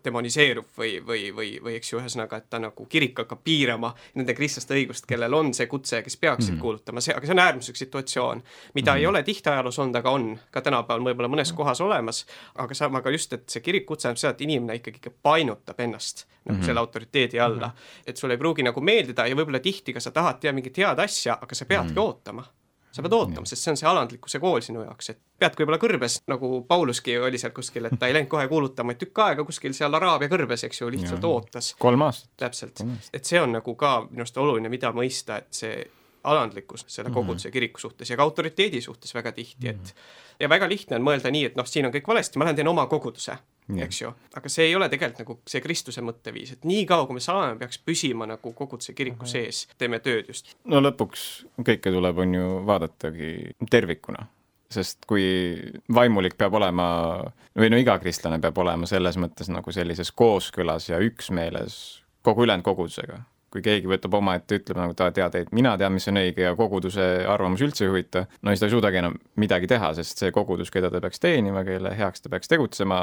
demoniseerub 0.04 0.68
või, 0.78 0.96
või, 1.06 1.28
või, 1.36 1.50
või 1.62 1.76
eks 1.78 1.92
ju, 1.92 2.00
ühesõnaga, 2.00 2.40
et 2.40 2.48
ta 2.50 2.60
nagu 2.62 2.86
kirik 2.90 3.18
hakkab 3.22 3.44
piirama 3.46 3.92
nende 4.14 4.34
kristlaste 4.36 4.76
õigust, 4.76 5.06
kellel 5.08 5.34
on 5.36 5.52
see 5.56 5.68
kutse, 5.70 6.02
kes 6.06 6.18
peaksid 6.20 6.56
mm. 6.56 6.62
kuulutama, 6.62 7.04
see, 7.04 7.14
aga 7.16 7.28
see 7.28 7.36
on 7.36 7.44
äärmuslik 7.44 7.80
situatsioon, 7.80 8.42
mida 8.74 8.94
mm. 8.94 9.02
ei 9.02 9.10
ole 9.10 9.22
tihti 9.26 9.52
ajaloos 9.52 9.78
olnud, 9.82 10.00
aga 10.00 10.14
on 10.16 10.30
ka 10.50 10.64
tänapäeval 10.66 11.10
võib-olla 11.10 11.32
mõnes 11.32 11.52
kohas 11.56 11.80
olemas, 11.84 12.24
aga 12.54 12.74
sama 12.74 13.02
ka 13.04 13.12
just, 13.14 13.32
et 13.36 13.48
see 13.52 13.64
kirikukutse 13.64 14.06
tähendab 14.06 14.22
seda, 14.22 14.34
et 14.36 14.46
inimene 14.46 14.80
ikkagi 14.80 15.02
ikka 15.02 15.14
painutab 15.22 15.80
ennast 15.82 16.26
nagu 16.46 16.58
mm. 16.58 16.66
selle 16.66 16.80
autoriteedi 16.80 17.40
alla 17.40 17.66
mm. 17.66 17.72
-hmm. 17.72 18.02
et 18.06 18.16
sulle 18.16 18.34
ei 18.34 18.38
pruugi 18.38 18.62
nagu 18.62 18.80
meeldida 18.80 19.26
ja 19.26 19.36
võib-olla 19.36 19.60
tihti 19.60 19.92
ka 19.92 20.00
sa 20.00 20.10
tahad 20.10 20.40
teha 20.40 20.52
mingit 20.52 20.78
head 20.78 20.98
asja, 20.98 21.38
aga 21.42 21.54
sa 21.54 21.64
peadki 21.64 21.92
mm. 21.92 22.02
ootama 22.02 22.44
sa 22.96 23.04
pead 23.04 23.16
ootama, 23.16 23.48
sest 23.48 23.66
see 23.66 23.72
on 23.72 23.80
see 23.80 23.88
alandlikkuse 23.90 24.40
kool 24.42 24.62
sinu 24.64 24.84
jaoks, 24.84 25.10
et 25.12 25.20
peadki 25.40 25.62
võib-olla 25.62 25.80
kõrbes, 25.82 26.18
nagu 26.32 26.50
Pauluski 26.68 27.18
oli 27.20 27.40
seal 27.40 27.54
kuskil, 27.56 27.88
et 27.88 27.98
ta 28.00 28.08
ei 28.08 28.16
läinud 28.16 28.30
kohe 28.32 28.46
kuulutama, 28.50 28.94
et 28.94 29.02
tükk 29.02 29.22
aega 29.26 29.44
kuskil 29.46 29.76
seal 29.76 29.94
Araabia 29.98 30.30
kõrbes, 30.32 30.64
eks 30.68 30.80
ju, 30.82 30.90
lihtsalt 30.94 31.22
ja. 31.22 31.32
ootas. 31.32 31.72
kolm 31.82 32.06
aastat. 32.06 32.32
täpselt, 32.46 32.82
et 33.12 33.28
see 33.28 33.40
on 33.42 33.56
nagu 33.58 33.76
ka 33.78 33.98
minu 34.08 34.24
arust 34.24 34.40
oluline, 34.42 34.72
mida 34.72 34.92
mõista, 34.96 35.40
et 35.44 35.62
see 35.62 35.76
alandlikkus 36.26 36.86
selle 36.88 37.10
mhm. 37.10 37.14
koguduse 37.14 37.52
kiriku 37.54 37.80
suhtes 37.80 38.10
ja 38.10 38.16
ka 38.18 38.24
autoriteedi 38.26 38.80
suhtes 38.82 39.14
väga 39.14 39.32
tihti, 39.36 39.68
et 39.68 39.76
mhm. 39.76 40.08
ja 40.40 40.48
väga 40.50 40.68
lihtne 40.68 40.98
on 40.98 41.06
mõelda 41.06 41.30
nii, 41.30 41.52
et 41.52 41.60
noh, 41.60 41.68
siin 41.68 41.86
on 41.86 41.94
kõik 41.94 42.08
valesti, 42.08 42.40
ma 42.40 42.48
lähen 42.48 42.58
teen 42.58 42.72
oma 42.72 42.88
koguduse 42.90 43.36
eks 43.86 44.00
ju, 44.02 44.12
aga 44.38 44.52
see 44.52 44.68
ei 44.68 44.76
ole 44.78 44.88
tegelikult 44.92 45.24
nagu 45.24 45.38
see 45.48 45.64
Kristuse 45.64 46.04
mõtteviis, 46.04 46.54
et 46.56 46.64
niikaua, 46.68 47.08
kui 47.08 47.18
me 47.18 47.24
saame, 47.24 47.58
peaks 47.58 47.80
püsima 47.82 48.28
nagu 48.30 48.52
koguduse 48.54 48.94
kiriku 48.94 49.26
sees, 49.26 49.66
teeme 49.78 50.00
tööd 50.04 50.30
just. 50.30 50.54
no 50.64 50.82
lõpuks 50.84 51.26
kõike 51.66 51.92
tuleb, 51.92 52.24
on 52.24 52.38
ju, 52.38 52.48
vaadatagi 52.66 53.34
tervikuna 53.70 54.28
sest 54.72 55.04
kui 55.06 55.26
vaimulik 55.94 56.34
peab 56.38 56.56
olema 56.58 56.86
või 57.56 57.70
no 57.70 57.78
iga 57.80 57.96
kristlane 58.02 58.40
peab 58.42 58.58
olema 58.58 58.88
selles 58.90 59.18
mõttes 59.20 59.50
nagu 59.52 59.72
sellises 59.72 60.10
kooskõlas 60.10 60.88
ja 60.90 60.98
üksmeeles 61.02 61.78
kogu 62.26 62.46
ülejäänud 62.46 62.66
kogudusega. 62.66 63.22
kui 63.56 63.62
keegi 63.62 63.88
võtab 63.88 64.12
omaette, 64.18 64.58
ütleb 64.58 64.76
nagu 64.76 64.92
ta 64.98 65.06
tead, 65.14 65.36
et 65.38 65.52
mina 65.54 65.70
tean, 65.80 65.94
mis 65.94 66.04
on 66.10 66.18
õige 66.20 66.42
ja 66.42 66.50
koguduse 66.58 67.04
arvamus 67.30 67.62
üldse 67.64 67.86
ei 67.86 67.88
huvita, 67.88 68.26
no 68.42 68.52
siis 68.52 68.60
ta 68.60 68.66
ei 68.66 68.74
suudagi 68.74 68.98
enam 69.00 69.14
midagi 69.40 69.70
teha, 69.70 69.92
sest 69.96 70.20
see 70.20 70.34
kogudus, 70.34 70.72
keda 70.74 70.90
ta 70.92 71.00
peaks 71.00 71.22
teenima, 71.22 71.62
kelle 71.64 71.94
heaks 71.96 72.24
ta 72.24 72.32
peaks 72.32 72.50
tegutsema, 72.52 72.98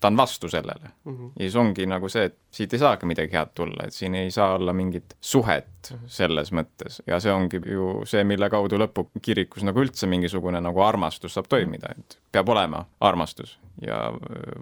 ta 0.00 0.08
on 0.08 0.16
vastu 0.16 0.48
sellele 0.48 0.90
mm. 1.04 1.16
-hmm. 1.16 1.28
ja 1.36 1.44
siis 1.44 1.56
ongi 1.56 1.86
nagu 1.86 2.08
see, 2.08 2.24
et 2.24 2.36
siit 2.50 2.72
ei 2.72 2.78
saagi 2.78 3.06
midagi 3.06 3.32
head 3.32 3.54
tulla, 3.54 3.86
et 3.86 3.94
siin 3.94 4.14
ei 4.14 4.30
saa 4.30 4.54
olla 4.54 4.72
mingit 4.72 5.16
suhet 5.20 5.68
-hmm. 5.90 5.98
selles 6.06 6.52
mõttes 6.52 7.02
ja 7.06 7.20
see 7.20 7.32
ongi 7.32 7.60
ju 7.66 8.02
see, 8.04 8.24
mille 8.24 8.50
kaudu 8.50 8.78
lõpukirikus 8.78 9.64
nagu 9.64 9.80
üldse 9.80 10.06
mingisugune 10.06 10.60
nagu 10.60 10.80
armastus 10.82 11.34
saab 11.34 11.48
toimida, 11.48 11.88
et 11.98 12.18
peab 12.32 12.48
olema 12.48 12.84
armastus 13.00 13.58
ja 13.86 14.12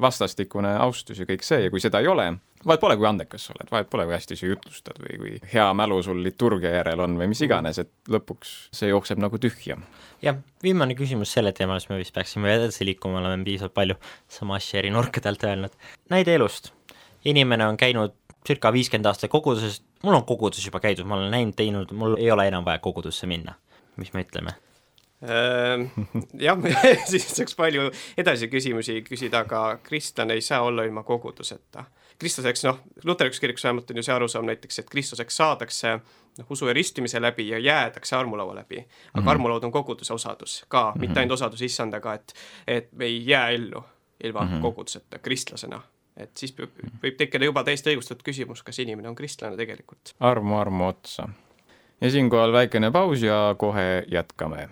vastastikune 0.01 0.77
austus 0.77 1.19
ja 1.19 1.25
kõik 1.25 1.43
see 1.43 1.63
ja 1.65 1.71
kui 1.71 1.81
seda 1.81 2.01
ei 2.01 2.07
ole, 2.09 2.33
vahet 2.67 2.83
pole, 2.83 2.97
kui 2.99 3.07
andekas 3.09 3.47
sa 3.47 3.55
oled, 3.55 3.71
vahet 3.71 3.89
pole, 3.91 4.07
kui 4.09 4.17
hästi 4.17 4.39
sa 4.39 4.51
jutlustad 4.51 4.99
või 5.03 5.19
kui 5.21 5.33
hea 5.53 5.67
mälu 5.79 5.99
sul 6.05 6.21
liturgia 6.25 6.73
järel 6.79 7.03
on 7.05 7.17
või 7.21 7.31
mis 7.31 7.43
iganes, 7.47 7.81
et 7.83 7.93
lõpuks 8.13 8.55
see 8.75 8.91
jookseb 8.91 9.21
nagu 9.23 9.39
tühja. 9.43 9.79
jah, 10.25 10.39
viimane 10.63 10.97
küsimus 10.99 11.33
selle 11.37 11.53
teemal, 11.57 11.81
siis 11.81 11.93
me 11.93 12.01
vist 12.01 12.15
peaksime 12.17 12.53
edasi 12.57 12.87
liikuma, 12.89 13.23
oleme 13.23 13.45
piisavalt 13.47 13.75
palju 13.77 13.99
sama 14.39 14.59
asja 14.61 14.81
eri 14.83 14.91
nurkadelt 14.95 15.45
öelnud. 15.45 15.75
näide 16.11 16.35
elust. 16.35 16.73
inimene 17.25 17.67
on 17.67 17.77
käinud 17.77 18.15
circa 18.47 18.73
viiskümmend 18.73 19.07
aastat 19.11 19.31
koguduses, 19.31 19.83
mul 20.05 20.15
on 20.15 20.27
koguduses 20.27 20.67
juba 20.67 20.81
käidud, 20.81 21.07
ma 21.07 21.19
olen 21.19 21.31
näinud, 21.35 21.57
teinud, 21.59 21.93
mul 21.93 22.17
ei 22.19 22.31
ole 22.31 22.47
enam 22.49 22.65
vaja 22.65 22.79
kogudusse 22.79 23.27
minna. 23.27 23.55
mis 23.97 24.13
me 24.13 24.23
ütleme? 24.27 24.53
Ehm, 25.25 25.87
jah, 26.39 26.59
siis 27.11 27.31
saaks 27.33 27.55
palju 27.57 27.89
edasi 28.19 28.51
küsimusi 28.53 29.01
küsida, 29.07 29.47
aga 29.47 29.79
kristlane 29.83 30.37
ei 30.37 30.45
saa 30.45 30.61
olla 30.67 30.85
ilma 30.85 31.03
koguduseta 31.03 31.87
kristlaseks, 32.19 32.65
noh, 32.65 32.79
luterlikus 33.05 33.41
kirikus 33.41 33.65
vähemalt 33.65 33.91
on 33.91 33.97
ju 33.97 34.03
see 34.03 34.15
arusaam 34.15 34.47
näiteks, 34.47 34.79
et 34.79 34.91
kristlaseks 34.91 35.37
saadakse 35.37 35.99
noh, 36.39 36.47
usu 36.51 36.69
ja 36.69 36.75
ristimise 36.77 37.21
läbi 37.23 37.49
ja 37.49 37.59
jäädakse 37.59 38.17
armulaua 38.17 38.55
läbi. 38.55 38.79
aga 38.79 38.87
mm 38.87 39.27
-hmm. 39.27 39.31
armulaud 39.31 39.65
on 39.65 39.73
koguduse 39.73 40.15
osadus 40.15 40.65
ka 40.69 40.83
mm, 40.83 40.97
-hmm. 40.97 41.01
mitte 41.01 41.21
ainult 41.21 41.33
osadus 41.33 41.63
issandaga, 41.63 42.15
et, 42.15 42.35
et 42.67 42.93
me 42.93 43.05
ei 43.05 43.27
jää 43.27 43.51
ellu 43.51 43.85
ilma 44.25 44.41
mm 44.41 44.53
-hmm. 44.53 44.61
koguduseta 44.63 45.19
kristlasena 45.19 45.83
et 46.17 46.37
siis 46.37 46.55
võib, 46.59 46.73
võib 47.03 47.17
tekkida 47.19 47.45
juba 47.45 47.65
täiesti 47.65 47.93
õigustatud 47.93 48.25
küsimus, 48.25 48.63
kas 48.63 48.79
inimene 48.79 49.09
on 49.09 49.15
kristlane 49.15 49.57
tegelikult. 49.57 50.15
armu 50.21 50.59
armu 50.59 50.87
otsa. 50.87 51.29
ja 52.01 52.11
siinkohal 52.11 52.53
väikene 52.53 52.91
paus 52.91 53.23
ja 53.23 53.55
kohe 53.59 54.05
jätkame. 54.09 54.69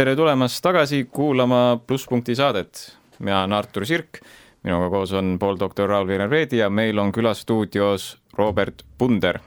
Tere 0.00 0.14
tulemast 0.16 0.62
tagasi 0.64 1.02
kuulama 1.12 1.80
Plusspunkti 1.86 2.32
saadet. 2.34 2.96
mina 3.18 3.40
olen 3.40 3.52
Artur 3.52 3.84
Sirk, 3.84 4.20
minuga 4.64 4.86
koos 4.88 5.12
on 5.12 5.34
pooldoktor 5.38 5.90
Raul-Veiner 5.90 6.30
Veedi 6.30 6.56
ja 6.56 6.70
meil 6.70 6.98
on 6.98 7.12
külas 7.12 7.42
stuudios 7.44 8.18
Robert 8.38 8.82
Punder. 8.98 9.38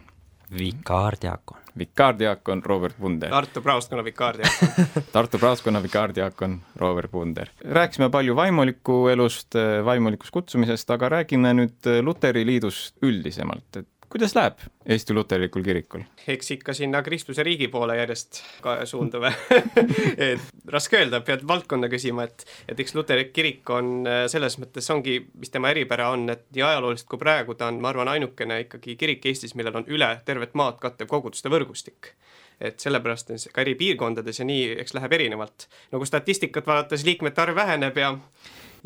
vikaardiakon. 0.58 1.58
vikaardiakon 1.78 2.62
Robert 2.66 2.96
Punder. 3.00 3.30
Tartu 3.30 3.62
praostkonna 3.62 4.04
vikaardiakon 4.04 4.86
Tartu 5.16 5.40
praostkonna 5.40 5.84
vikaardiakon 5.84 6.62
Robert 6.76 7.12
Punder. 7.12 7.50
rääkisime 7.66 8.10
palju 8.10 8.36
vaimuliku 8.36 9.08
elust, 9.08 9.56
vaimulikust 9.86 10.32
kutsumisest, 10.32 10.90
aga 10.90 11.10
räägime 11.10 11.54
nüüd 11.54 11.90
Luteri 12.02 12.46
Liidust 12.46 13.02
üldisemalt, 13.02 13.78
et 13.78 13.88
kuidas 14.14 14.36
läheb 14.38 14.60
Eesti 14.86 15.14
Luterlikul 15.14 15.64
kirikul? 15.66 16.04
eks 16.28 16.52
ikka 16.52 16.74
sinna 16.78 17.02
Kristuse 17.02 17.44
riigi 17.44 17.68
poole 17.74 17.96
järjest 17.98 18.44
ka 18.62 18.76
suundume 18.86 19.32
et 20.30 20.44
raske 20.70 21.00
öelda, 21.00 21.24
pead 21.26 21.42
valdkonda 21.50 21.90
küsima, 21.90 22.28
et, 22.30 22.46
et 22.70 22.80
eks 22.80 22.94
luterlik 22.94 23.32
kirik 23.34 23.74
on 23.74 24.06
äh, 24.06 24.20
selles 24.30 24.60
mõttes 24.62 24.90
ongi, 24.94 25.18
mis 25.42 25.50
tema 25.54 25.74
eripära 25.74 26.12
on, 26.14 26.28
et 26.30 26.46
nii 26.54 26.66
ajalooliselt 26.68 27.10
kui 27.10 27.22
praegu 27.24 27.58
ta 27.58 27.72
on, 27.74 27.82
ma 27.82 27.90
arvan, 27.90 28.12
ainukene 28.14 28.60
ikkagi 28.68 28.96
kirik 29.02 29.26
Eestis, 29.32 29.56
millel 29.58 29.82
on 29.82 29.90
üle 29.90 30.12
tervet 30.28 30.54
maad 30.62 30.78
kattev 30.84 31.10
koguduste 31.10 31.50
võrgustik 31.50 32.14
et 32.62 32.78
sellepärast 32.80 33.34
on 33.34 33.42
see 33.42 33.52
ka 33.52 33.66
eri 33.66 33.74
piirkondades 33.80 34.40
ja 34.40 34.46
nii, 34.46 34.76
eks 34.84 34.94
läheb 34.94 35.18
erinevalt. 35.18 35.66
nagu 35.92 36.06
statistikat 36.06 36.70
vaadates 36.70 37.02
liikmete 37.08 37.42
arv 37.42 37.58
väheneb 37.58 37.98
ja 37.98 38.14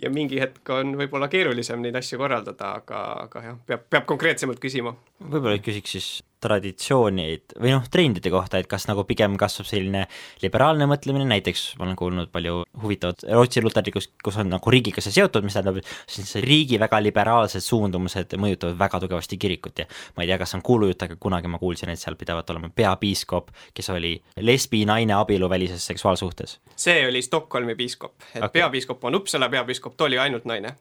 ja 0.03 0.11
mingi 0.13 0.39
hetk 0.41 0.69
on 0.73 0.95
võib-olla 0.99 1.29
keerulisem 1.31 1.81
neid 1.81 1.95
asju 1.99 2.19
korraldada, 2.21 2.73
aga, 2.81 3.03
aga 3.25 3.43
jah, 3.49 3.59
peab, 3.67 3.85
peab 3.89 4.09
konkreetsemalt 4.09 4.61
küsima. 4.63 4.95
võib-olla 5.23 5.57
küsiks 5.63 5.97
siis 5.97 6.09
traditsioonid 6.43 7.55
või 7.57 7.73
noh, 7.73 7.85
trendide 7.91 8.29
kohta, 8.33 8.59
et 8.61 8.69
kas 8.69 8.85
nagu 8.89 9.03
pigem 9.09 9.37
kasvab 9.39 9.67
selline 9.69 10.03
liberaalne 10.43 10.85
mõtlemine, 10.89 11.25
näiteks 11.29 11.63
ma 11.79 11.87
olen 11.87 11.97
kuulnud 11.97 12.31
palju 12.33 12.59
huvitavat 12.83 13.25
Rootsi 13.31 13.63
luterlikust, 13.65 14.13
kus 14.23 14.37
on 14.37 14.51
nagu 14.53 14.73
riigiga 14.73 15.01
see 15.01 15.15
seotud, 15.15 15.45
mis 15.45 15.57
tähendab, 15.57 15.79
siis 16.09 16.35
riigi 16.45 16.77
väga 16.81 16.99
liberaalsed 17.01 17.65
suundumused 17.65 18.37
mõjutavad 18.37 18.77
väga 18.79 19.01
tugevasti 19.05 19.39
kirikut 19.41 19.81
ja 19.81 19.87
ma 20.17 20.25
ei 20.25 20.31
tea, 20.31 20.37
kas 20.43 20.53
on 20.57 20.63
kuulujutt, 20.65 21.07
aga 21.07 21.17
kunagi 21.19 21.49
ma 21.49 21.61
kuulsin, 21.61 21.89
et 21.93 22.01
seal 22.01 22.17
pidavat 22.19 22.53
olema 22.53 22.69
peapiiskop, 22.69 23.49
kes 23.73 23.89
oli 23.95 24.13
lesbi 24.45 24.83
naine 24.85 25.17
abieluvälises 25.17 25.89
seksuaalsuhtes. 25.89 26.59
see 26.75 27.01
oli 27.07 27.21
Stockholmi 27.25 27.75
piiskop, 27.75 28.13
et 28.35 28.43
okay. 28.43 28.61
peapiiskop 28.61 29.03
on 29.09 29.17
Uppsala 29.17 29.49
peapiiskop, 29.49 29.97
ta 29.97 30.05
oli 30.05 30.21
ainult 30.21 30.45
naine. 30.45 30.75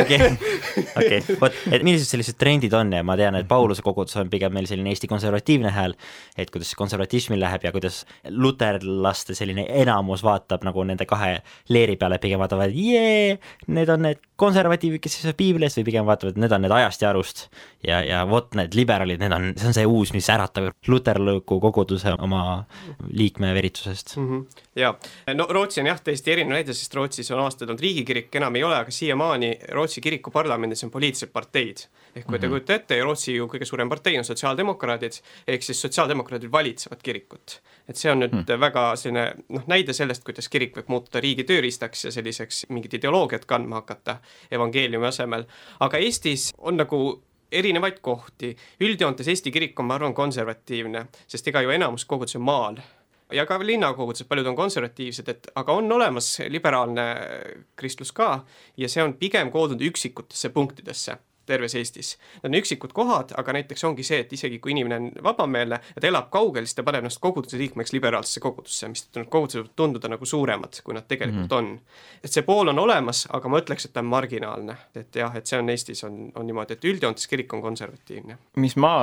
okei, 0.00 0.30
okei, 1.02 1.20
vot, 1.40 1.60
et 1.72 1.82
millised 1.82 2.06
sellised 2.06 2.38
trendid 2.38 2.72
on 2.78 2.92
ja 2.94 3.02
ma 3.02 3.18
tean, 3.18 3.34
et 3.40 3.48
Pauluse 3.50 3.82
kogudus 3.82 4.16
on 4.22 4.30
pigem 4.30 4.54
meil 4.54 4.70
selline 4.70 4.83
selline 4.84 4.92
Eesti 4.94 5.08
konservatiivne 5.08 5.70
hääl, 5.72 5.94
et 6.36 6.50
kuidas 6.50 6.74
konservatismil 6.76 7.40
läheb 7.40 7.64
ja 7.64 7.72
kuidas 7.72 8.04
luterlaste 8.28 9.34
selline 9.34 9.66
enamus 9.68 10.22
vaatab 10.22 10.64
nagu 10.64 10.84
nende 10.84 11.06
kahe 11.06 11.40
leeri 11.68 11.96
peale, 11.96 12.18
pigem 12.18 12.40
vaatavad, 12.40 12.74
jee, 12.74 13.38
need 13.66 13.88
on 13.88 14.04
need 14.04 14.20
konservatiivid, 14.36 15.00
kes 15.00 15.18
seisavad 15.18 15.38
piibli 15.38 15.66
eest 15.66 15.78
või 15.80 15.86
pigem 15.88 16.06
vaatavad, 16.06 16.38
need 16.40 16.52
on 16.52 16.64
need 16.64 16.74
ajast 16.74 17.02
ja 17.02 17.10
arust. 17.10 17.48
ja, 17.86 18.02
ja 18.04 18.24
vot 18.28 18.54
need 18.54 18.74
liberaalid, 18.74 19.20
need 19.20 19.32
on, 19.32 19.52
see 19.56 19.70
on 19.70 19.76
see 19.76 19.86
uus, 19.86 20.12
mis 20.14 20.28
äratab 20.32 20.72
luterliku 20.88 21.60
koguduse 21.62 22.14
oma 22.18 22.64
liikme 23.10 23.54
veritsusest 23.54 24.16
mm. 24.16 24.28
-hmm. 24.28 24.62
ja, 24.76 24.94
no 25.34 25.46
Rootsi 25.50 25.80
on 25.80 25.86
jah, 25.86 26.00
täiesti 26.00 26.32
erinev 26.32 26.58
näide, 26.58 26.74
sest 26.74 26.94
Rootsis 26.94 27.30
on 27.30 27.40
aastaid 27.44 27.70
olnud 27.70 27.80
riigikirik, 27.80 28.34
enam 28.34 28.56
ei 28.56 28.64
ole, 28.64 28.76
aga 28.76 28.90
siiamaani 28.90 29.52
Rootsi 29.72 30.00
kiriku 30.00 30.30
parlamendis 30.30 30.84
on 30.84 30.90
poliitilised 30.90 31.32
parteid. 31.32 31.86
ehk 32.14 32.26
kui 32.26 32.38
te 32.38 32.46
mm 32.46 32.50
-hmm. 32.50 32.50
kujutate 32.50 32.74
ette, 32.74 33.02
Rootsi 33.02 33.34
ju 33.34 33.46
kõige 33.46 33.64
suurem 33.64 33.88
partei 33.88 34.18
on 34.18 34.24
sotsiaaldemokraadid, 34.74 35.22
ehk 35.48 35.62
siis 35.62 35.80
sotsiaaldemokraadid 35.80 36.52
valitsevad 36.52 37.02
kirikut. 37.02 37.60
et 37.88 37.96
see 37.96 38.10
on 38.10 38.20
nüüd 38.20 38.32
mm 38.32 38.40
-hmm. 38.40 38.60
väga 38.60 38.96
selline 38.96 39.34
noh, 39.48 39.62
näide 39.66 39.92
sellest, 39.92 40.24
kuidas 40.24 40.48
kirik 40.48 40.76
võib 40.76 40.88
muutuda 40.88 41.20
riigi 41.20 41.44
tööriistaks 41.44 42.04
ja 42.04 42.12
selliseks 42.12 42.66
mingit 42.68 42.94
ideoloogiat 42.94 43.44
kandma 43.44 43.76
hakata 43.76 44.20
evangeeliumi 44.50 45.06
asemel, 45.06 45.44
aga 45.80 45.98
Eestis 45.98 46.52
on 46.58 46.76
nagu 46.76 47.22
erinevaid 47.52 48.00
kohti, 48.00 48.56
üldjoontes 48.80 49.28
Eesti 49.28 49.50
kirik 49.50 49.80
on, 49.80 49.86
ma 49.86 49.94
arvan, 49.94 50.14
konservatiivne, 50.14 51.06
sest 51.26 51.48
ega 51.48 51.60
ju 51.60 51.70
enamus 51.70 52.04
kogudus 52.04 52.36
on 52.36 52.42
maal 52.42 52.76
ja 53.32 53.46
ka 53.46 53.58
linnakogudused, 53.60 54.26
paljud 54.28 54.46
on 54.46 54.56
konservatiivsed, 54.56 55.28
et 55.28 55.46
aga 55.54 55.72
on 55.72 55.92
olemas 55.92 56.38
liberaalne 56.48 57.04
kristlus 57.76 58.12
ka 58.12 58.44
ja 58.76 58.88
see 58.88 59.02
on 59.02 59.14
pigem 59.14 59.50
koondunud 59.50 59.82
üksikutesse 59.82 60.48
punktidesse 60.48 61.18
terves 61.46 61.74
Eestis. 61.78 62.14
Need 62.42 62.50
on 62.50 62.58
üksikud 62.60 62.94
kohad, 62.96 63.34
aga 63.38 63.56
näiteks 63.58 63.84
ongi 63.84 64.06
see, 64.06 64.20
et 64.24 64.32
isegi 64.32 64.58
kui 64.62 64.74
inimene 64.74 64.96
on 65.00 65.10
vabameelne 65.24 65.80
ja 65.94 66.00
ta 66.02 66.08
elab 66.08 66.30
kaugel, 66.34 66.68
siis 66.68 66.78
ta 66.78 66.84
paneb 66.86 67.04
ennast 67.04 67.20
koguduse 67.22 67.58
liikmeks 67.60 67.94
liberaalsesse 67.96 68.42
kogudusse, 68.44 68.88
mistõttu 68.92 69.22
need 69.22 69.32
kogudused 69.32 69.60
võivad 69.60 69.74
tunduda 69.76 70.10
nagu 70.12 70.28
suuremad, 70.28 70.80
kui 70.84 70.96
nad 70.96 71.08
tegelikult 71.08 71.50
mm 71.50 71.52
on. 71.54 71.68
et 72.24 72.32
see 72.32 72.42
pool 72.42 72.70
on 72.72 72.78
olemas, 72.78 73.24
aga 73.36 73.50
ma 73.52 73.60
ütleks, 73.60 73.86
et 73.86 73.92
ta 73.94 74.02
on 74.02 74.08
marginaalne. 74.10 74.76
et 74.96 75.16
jah, 75.16 75.34
et 75.36 75.46
see 75.46 75.58
on 75.58 75.70
Eestis 75.70 76.04
on, 76.04 76.30
on 76.34 76.46
niimoodi, 76.46 76.74
et 76.74 76.84
üldjoontes 76.88 77.28
kirik 77.30 77.52
on 77.54 77.62
konservatiivne. 77.62 78.38
mis 78.56 78.76
ma 78.76 78.94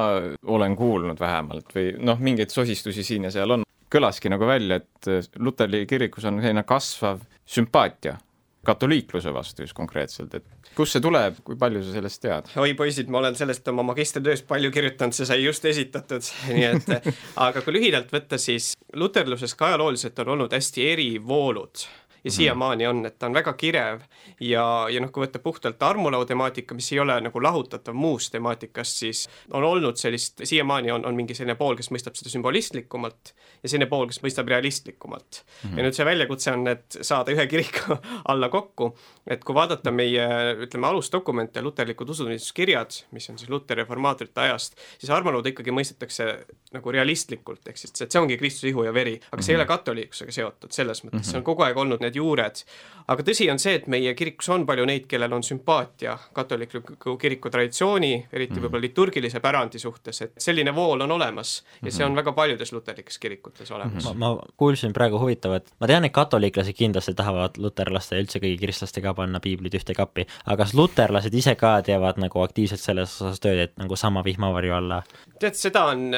olen 0.46 0.76
kuulnud 0.76 1.20
vähemalt 1.20 1.76
või 1.76 1.94
noh, 2.00 2.20
mingeid 2.20 2.50
sosistusi 2.50 3.04
siin 3.04 3.30
ja 3.30 3.32
seal 3.32 3.58
on, 3.58 3.66
kõlaski 3.92 4.32
nagu 4.32 4.48
välja, 4.48 4.82
et 4.82 5.38
Luteri 5.40 5.86
kirikus 5.86 6.26
on 6.26 6.42
selline 6.42 6.64
kasvav 6.68 7.24
sümpaatia 7.46 8.18
katoliikluse 8.66 9.34
vastu 9.34 9.66
just 9.66 9.74
konkreetselt, 9.78 10.36
et 10.38 10.74
kust 10.78 10.96
see 10.96 11.04
tuleb, 11.04 11.40
kui 11.46 11.58
palju 11.60 11.82
sa 11.86 11.96
sellest 11.96 12.22
tead? 12.22 12.52
oi 12.62 12.76
poisid, 12.78 13.10
ma 13.12 13.22
olen 13.22 13.38
sellest 13.38 13.68
oma 13.72 13.86
magistritöös 13.92 14.44
palju 14.50 14.72
kirjutanud, 14.74 15.18
see 15.18 15.30
sai 15.30 15.42
just 15.44 15.66
esitatud, 15.66 16.28
nii 16.56 16.68
et 16.70 17.10
aga 17.42 17.66
kui 17.66 17.78
lühidalt 17.78 18.14
võtta, 18.14 18.40
siis 18.42 18.74
luterluses 18.94 19.58
ka 19.58 19.72
ajalooliselt 19.72 20.22
on 20.24 20.36
olnud 20.36 20.54
hästi 20.58 20.88
erivoolud 20.94 21.86
ja 22.24 22.30
mhm. 22.30 22.36
siiamaani 22.36 22.88
on, 22.88 23.06
et 23.06 23.18
ta 23.20 23.26
on 23.26 23.34
väga 23.34 23.54
kirev 23.54 24.02
ja, 24.40 24.66
ja 24.90 25.02
noh, 25.02 25.12
kui 25.12 25.26
võtta 25.26 25.40
puhtalt 25.42 25.82
armulao 25.84 26.26
temaatika, 26.26 26.76
mis 26.78 26.92
ei 26.94 27.00
ole 27.02 27.18
nagu 27.22 27.44
lahutatav 27.44 27.98
muust 27.98 28.32
temaatikast, 28.36 29.02
siis 29.04 29.24
on 29.52 29.64
olnud 29.66 29.98
sellist, 29.98 30.44
siiamaani 30.44 30.92
on, 30.92 31.06
on 31.06 31.18
mingi 31.18 31.36
selline 31.38 31.56
pool, 31.60 31.76
kes 31.80 31.92
mõistab 31.94 32.18
seda 32.20 32.30
sümbolistlikumalt 32.34 33.34
ja 33.64 33.72
selline 33.72 33.90
pool, 33.90 34.06
kes 34.10 34.22
mõistab 34.22 34.50
realistlikumalt 34.54 35.42
mm. 35.42 35.70
-hmm. 35.70 35.78
ja 35.78 35.88
nüüd 35.88 35.98
see 35.98 36.06
väljakutse 36.06 36.54
on, 36.54 36.68
et 36.68 37.00
saada 37.02 37.34
ühe 37.34 37.48
kiriku 37.48 37.98
alla 38.34 38.50
kokku, 38.54 38.92
et 39.28 39.44
kui 39.44 39.56
vaadata 39.56 39.92
meie 39.92 40.28
ütleme, 40.68 40.88
alusdokumente, 40.88 41.62
luterlikud 41.62 42.10
usutunnistuskirjad, 42.10 43.02
mis 43.12 43.30
on 43.30 43.40
siis 43.42 43.50
Luteri 43.50 43.82
reformaatorite 43.82 44.42
ajast, 44.42 44.78
siis 45.00 45.10
armulaud 45.10 45.48
ikkagi 45.50 45.74
mõistetakse 45.74 46.28
nagu 46.72 46.92
realistlikult, 46.94 47.66
ehk 47.68 47.78
siis 47.78 47.94
see 47.98 48.22
ongi 48.22 48.38
Kristuse 48.38 48.70
ihu 48.70 48.86
ja 48.86 48.94
veri, 48.94 49.16
aga 49.16 49.24
mm 49.24 49.40
-hmm. 49.40 49.46
see 49.46 49.54
ei 49.54 49.58
ole 49.58 49.64
mhm. 49.64 49.74
katoliiklusega 49.74 50.32
seotud 50.32 50.72
selles 50.72 51.04
mõttes 51.04 51.12
mm, 51.14 51.20
-hmm. 51.20 51.32
see 51.32 51.38
on 51.38 51.44
kogu 51.44 51.64
aeg 51.66 51.78
olnud 51.78 52.02
need 52.12 52.20
juured. 52.20 52.64
aga 53.12 53.24
tõsi 53.28 53.48
on 53.52 53.58
see, 53.60 53.74
et 53.76 53.88
meie 53.92 54.14
kirikus 54.16 54.48
on 54.54 54.64
palju 54.64 54.86
neid, 54.88 55.08
kellel 55.10 55.34
on 55.36 55.42
sümpaatia 55.44 56.14
katoliikliku 56.38 57.18
kiriku 57.20 57.50
traditsiooni, 57.52 58.12
eriti 58.32 58.54
mm 58.54 58.58
-hmm. 58.58 58.64
võib-olla 58.64 58.82
liturgilise 58.82 59.40
pärandi 59.40 59.80
suhtes, 59.80 60.22
et 60.22 60.32
selline 60.38 60.72
vool 60.76 61.02
on 61.02 61.12
olemas 61.12 61.64
ja 61.82 61.92
see 61.92 62.06
on 62.06 62.12
mhm. 62.12 62.18
väga 62.18 62.32
paljudes 62.32 62.72
luterlikes 62.72 63.20
kirikutes 63.20 63.72
olemas 63.72 64.06
mm. 64.06 64.12
-hmm. 64.12 64.18
ma, 64.18 64.36
ma 64.36 64.42
kuulsin 64.58 64.94
praegu 64.94 65.20
huvitavat, 65.20 65.74
ma 65.80 65.88
tean, 65.88 66.06
et 66.06 66.14
katoliiklased 66.14 66.74
kindlasti 66.74 67.14
tahavad 67.14 67.58
luterlaste 67.58 68.16
ja 68.16 68.22
üldse 68.22 68.40
kõigi 68.40 68.60
kristlastega 68.62 69.14
panna 69.14 69.40
piiblid 69.40 69.76
ühte 69.76 69.94
kappi, 69.94 70.28
aga 70.46 70.64
kas 70.64 70.74
luterlased 70.74 71.34
ise 71.34 71.56
ka 71.56 71.82
teevad 71.82 72.18
nagu 72.18 72.42
aktiivselt 72.42 72.80
selles 72.80 73.22
osas 73.22 73.40
tööd, 73.40 73.60
et 73.60 73.78
nagu 73.78 73.96
sama 73.96 74.24
vihmavarju 74.24 74.74
alla? 74.74 75.04
tead, 75.40 75.54
seda 75.54 75.86
on 75.86 76.14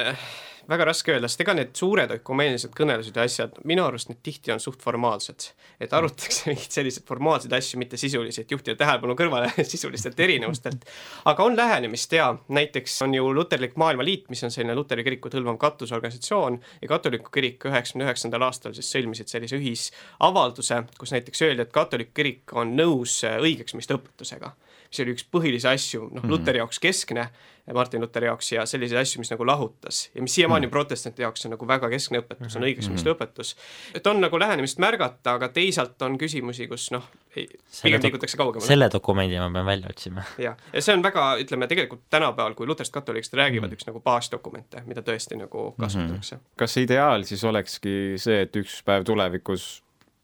väga 0.69 0.86
raske 0.88 1.12
öelda, 1.13 1.28
sest 1.30 1.43
ega 1.43 1.56
need 1.58 1.73
suured 1.78 2.12
ökumeenilised 2.15 2.73
kõnelused 2.78 3.17
ja 3.17 3.26
asjad, 3.28 3.58
minu 3.67 3.84
arust 3.86 4.10
need 4.12 4.21
tihti 4.23 4.54
on 4.54 4.62
suht 4.63 4.82
formaalsed. 4.84 5.49
et 5.80 5.93
arutatakse 5.93 6.45
mingeid 6.52 6.71
selliseid 6.71 7.06
formaalseid 7.08 7.54
asju, 7.58 7.80
mitte 7.82 7.97
sisulisi, 7.99 8.41
et 8.41 8.52
juhtida 8.52 8.78
tähelepanu 8.80 9.15
kõrvale 9.19 9.52
sisulistelt 9.73 10.19
erinevustelt. 10.19 10.86
aga 11.26 11.43
on 11.43 11.58
lähenemist 11.58 12.13
ja 12.13 12.32
näiteks 12.47 13.02
on 13.02 13.13
ju 13.13 13.34
Luterlik 13.34 13.76
Maailmaliit, 13.76 14.30
mis 14.30 14.43
on 14.43 14.52
selline 14.52 14.76
luteri 14.76 15.04
kirikut 15.04 15.36
hõlmav 15.36 15.58
katusorganisatsioon 15.62 16.60
ja 16.82 16.88
katoliku 16.88 17.34
kirik 17.34 17.65
üheksakümne 17.69 18.08
üheksandal 18.08 18.47
aastal 18.49 18.76
siis 18.78 18.91
sõlmisid 18.95 19.32
sellise 19.32 19.60
ühisavalduse, 19.60 20.84
kus 20.99 21.15
näiteks 21.15 21.41
öeldi, 21.47 21.67
et 21.67 21.76
katoliku 21.76 22.15
kirik 22.21 22.56
on 22.58 22.76
nõus 22.78 23.19
õigeksmõistva 23.23 23.99
õpetusega 23.99 24.54
mis 24.93 25.01
oli 25.01 25.15
üks 25.17 25.25
põhilisi 25.34 25.69
asju, 25.69 26.08
noh, 26.13 26.29
Luteri 26.29 26.62
jaoks 26.62 26.79
keskne 26.84 27.32
Martin 27.73 28.01
Luteri 28.01 28.27
jaoks 28.27 28.51
ja 28.51 28.65
selliseid 28.67 28.99
asju, 28.99 29.21
mis 29.23 29.32
nagu 29.32 29.45
lahutas 29.47 30.10
ja 30.15 30.21
mis 30.21 30.34
siiamaani 30.36 30.67
mm. 30.67 30.71
protestantide 30.71 31.23
jaoks 31.23 31.45
on 31.47 31.53
nagu 31.56 31.67
väga 31.67 31.89
keskne 31.89 32.19
õpetus, 32.19 32.58
on 32.58 32.60
mhm. 32.60 32.65
õigeksmõistva 32.67 33.10
mm. 33.10 33.15
õpetus. 33.15 33.53
et 33.95 34.08
on 34.12 34.19
nagu 34.19 34.39
lähenemist 34.39 34.82
märgata, 34.84 35.38
aga 35.38 35.47
teisalt 35.56 36.01
on 36.03 36.17
küsimusi, 36.19 36.67
kus 36.67 36.89
noh, 36.91 37.08
pigem 37.34 38.03
liigutakse 38.03 38.38
kaugemale. 38.38 38.67
selle 38.67 38.89
dokumendi 38.91 39.39
ma 39.39 39.47
pean 39.56 39.69
välja 39.69 39.93
otsima. 39.95 40.25
jah, 40.43 40.60
ja 40.73 40.84
see 40.84 40.97
on 40.97 41.06
väga, 41.06 41.29
ütleme 41.45 41.71
tegelikult 41.71 42.03
tänapäeval, 42.12 42.58
kui 42.60 42.67
luterist 42.67 42.93
katoliiklased 42.93 43.39
räägivad 43.39 43.71
mm., 43.71 43.79
üks 43.79 43.88
nagu 43.88 44.03
baasdokumente, 44.03 44.84
mida 44.89 45.06
tõesti 45.06 45.39
nagu 45.39 45.69
mhm. 45.71 45.79
kasutatakse 45.86 46.36
mm. 46.36 46.43
-hmm. 46.43 46.58
kas 46.65 46.77
ideaal 46.84 47.23
siis 47.23 47.47
olekski 47.47 47.97
see, 48.19 48.43
et 48.43 48.60
üks 48.60 48.82
päev 48.84 49.08
tulevikus 49.08 49.71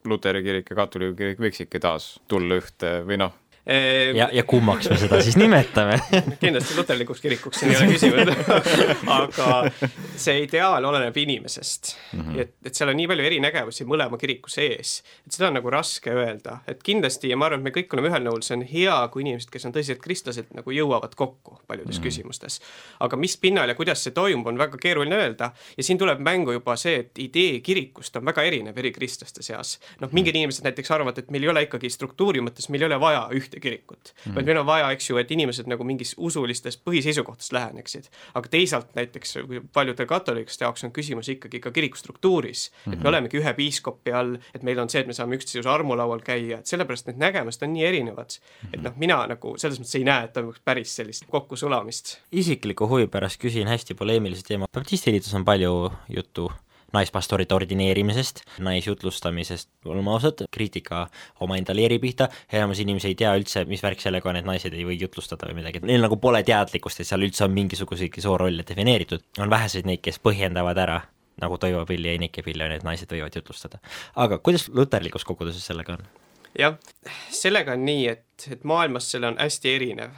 luteri 0.06 0.44
kirik 0.44 0.70
ja 0.70 0.76
katoliku 0.76 1.16
kirik 1.16 1.40
võiksidki 1.40 1.80
taas 1.80 2.18
tulla 2.28 2.60
ühte 2.60 3.00
või 3.08 3.20
noh, 3.24 3.32
ja, 4.16 4.30
ja 4.34 4.44
kummaks 4.44 4.90
me 4.90 4.98
seda 4.98 5.22
siis 5.26 5.38
nimetame 5.38 6.00
kindlasti 6.44 6.78
luterlikuks 6.78 7.22
kirikuks, 7.22 7.60
siin 7.60 7.72
ei 7.72 7.78
ole 7.78 7.94
küsimust 7.94 8.30
aga 9.20 9.50
see 10.20 10.44
ideaal 10.46 10.86
oleneb 10.90 11.18
inimesest 11.18 11.96
mm. 12.14 12.22
-hmm. 12.22 12.40
et, 12.42 12.54
et 12.66 12.76
seal 12.76 12.90
on 12.90 12.98
nii 12.98 13.08
palju 13.12 13.26
erinägevusi 13.30 13.86
mõlema 13.90 14.18
kiriku 14.22 14.50
sees, 14.50 15.00
et 15.26 15.36
seda 15.36 15.50
on 15.50 15.60
nagu 15.60 15.70
raske 15.74 16.14
öelda, 16.14 16.60
et 16.68 16.84
kindlasti 16.84 17.30
ja 17.30 17.38
ma 17.38 17.50
arvan, 17.50 17.62
et 17.62 17.70
me 17.70 17.76
kõik 17.76 17.94
oleme 17.96 18.12
ühel 18.12 18.26
nõul, 18.26 18.42
see 18.46 18.58
on 18.58 18.66
hea, 18.72 18.98
kui 19.14 19.24
inimesed, 19.26 19.52
kes 19.54 19.68
on 19.70 19.76
tõsiselt 19.76 20.02
kristlased, 20.04 20.50
nagu 20.56 20.74
jõuavad 20.74 21.16
kokku 21.20 21.60
paljudes 21.68 21.98
mm 21.98 22.02
-hmm. 22.02 22.08
küsimustes. 22.08 22.60
aga 23.00 23.18
mis 23.18 23.38
pinnal 23.38 23.70
ja 23.70 23.76
kuidas 23.76 24.04
see 24.04 24.12
toimub, 24.16 24.48
on 24.48 24.58
väga 24.58 24.78
keeruline 24.78 25.16
öelda 25.16 25.52
ja 25.78 25.84
siin 25.84 25.98
tuleb 25.98 26.20
mängu 26.20 26.52
juba 26.52 26.76
see, 26.76 26.96
et 27.00 27.20
idee 27.20 27.60
kirikust 27.60 28.16
on 28.16 28.26
väga 28.26 28.44
erinev 28.44 28.78
eri 28.78 28.92
kristlaste 28.92 29.44
seas. 29.44 29.80
noh, 30.00 30.10
mingid 30.12 30.36
inimesed 30.36 30.64
näiteks 30.64 30.92
arvavad, 30.92 31.18
et 31.18 31.32
meil 31.32 31.44
ei 31.44 31.50
ole 31.50 31.64
ikkagi 31.64 31.90
struktuuri 31.90 32.42
mõttes, 32.42 32.70
meil 32.70 32.82
ei 32.82 32.86
ole 32.86 33.00
vaja 33.00 33.28
ühte 33.32 33.59
kirikut 33.60 34.14
mm, 34.14 34.32
-hmm. 34.32 34.36
vaid 34.36 34.46
meil 34.46 34.58
on 34.58 34.66
vaja, 34.66 34.92
eks 34.92 35.10
ju, 35.10 35.18
et 35.18 35.32
inimesed 35.32 35.68
nagu 35.68 35.84
mingis 35.84 36.16
usulistest 36.18 36.82
põhiseisukohtadest 36.86 37.54
läheneksid. 37.54 38.10
aga 38.34 38.50
teisalt 38.50 38.96
näiteks 38.96 39.38
paljudel 39.74 40.06
katoliklaste 40.06 40.66
jaoks 40.66 40.84
on 40.84 40.92
küsimus 40.92 41.30
ikkagi 41.30 41.60
ka 41.60 41.72
kiriku 41.72 41.98
struktuuris 41.98 42.72
mm, 42.72 42.76
-hmm. 42.76 42.94
et 42.94 43.00
me 43.00 43.04
mhm. 43.04 43.08
olemegi 43.08 43.38
ühe 43.38 43.54
piiskopi 43.54 44.12
all, 44.12 44.38
et 44.56 44.64
meil 44.64 44.80
on 44.80 44.90
see, 44.90 45.02
et 45.02 45.08
me 45.08 45.14
saame 45.14 45.36
üksteise 45.36 45.70
armulaual 45.70 46.20
käia, 46.20 46.60
et 46.60 46.66
sellepärast 46.66 47.08
need 47.08 47.18
nägemused 47.18 47.64
on 47.64 47.74
nii 47.74 47.86
erinevad 47.86 48.30
mm. 48.30 48.68
-hmm. 48.68 48.74
et 48.74 48.82
noh, 48.82 48.94
mina 48.98 49.20
nagu 49.28 49.58
selles 49.58 49.80
mõttes 49.80 49.98
ei 49.98 50.04
näe, 50.04 50.24
et 50.26 50.34
toimuks 50.34 50.60
päris 50.66 50.96
sellist 50.96 51.26
kokkusulamist. 51.30 52.18
isikliku 52.32 52.88
huvi 52.88 53.08
pärast 53.08 53.42
küsin 53.42 53.68
hästi 53.68 53.94
poleemilise 53.94 54.44
teema, 54.48 54.66
baptistiliidus 54.74 55.34
on 55.34 55.46
palju 55.46 55.92
juttu 56.10 56.52
naispastorite 56.94 57.56
ordineerimisest, 57.56 58.42
naisjutlustamisest, 58.66 59.70
oleme 59.86 60.12
ausad, 60.14 60.46
kriitika 60.52 61.06
omaenda 61.40 61.76
leeri 61.76 62.00
pihta, 62.00 62.30
enamus 62.54 62.82
inimesi 62.84 63.12
ei 63.12 63.18
tea 63.20 63.34
üldse, 63.38 63.66
mis 63.70 63.84
värk 63.84 64.02
sellega 64.04 64.32
on, 64.32 64.40
et 64.40 64.48
naised 64.48 64.76
ei 64.76 64.86
või 64.88 65.00
jutlustada 65.02 65.50
või 65.50 65.60
midagi, 65.62 65.84
neil 65.86 66.04
nagu 66.06 66.18
pole 66.22 66.42
teadlikkust, 66.48 67.04
et 67.04 67.10
seal 67.10 67.26
üldse 67.26 67.46
on 67.46 67.56
mingisuguseidki 67.56 68.24
soorolle 68.26 68.66
defineeritud, 68.68 69.26
on 69.40 69.52
väheseid 69.52 69.90
neid, 69.90 70.04
kes 70.06 70.22
põhjendavad 70.24 70.82
ära, 70.86 71.02
nagu 71.42 71.58
Toivo 71.62 71.86
Pill 71.90 72.10
ja 72.10 72.16
Enike 72.18 72.44
Pill 72.46 72.66
on, 72.66 72.74
et 72.76 72.88
naised 72.88 73.12
võivad 73.12 73.36
jutlustada. 73.36 73.80
aga 74.16 74.42
kuidas 74.44 74.70
luterlikus 74.74 75.26
koguduses 75.28 75.66
sellega 75.66 75.98
on? 75.98 76.10
jah, 76.60 76.76
sellega 77.32 77.78
on 77.78 77.86
nii, 77.86 78.08
et, 78.08 78.50
et 78.52 78.64
maailmas 78.64 79.12
selle 79.12 79.30
on 79.30 79.40
hästi 79.40 79.76
erinev. 79.76 80.12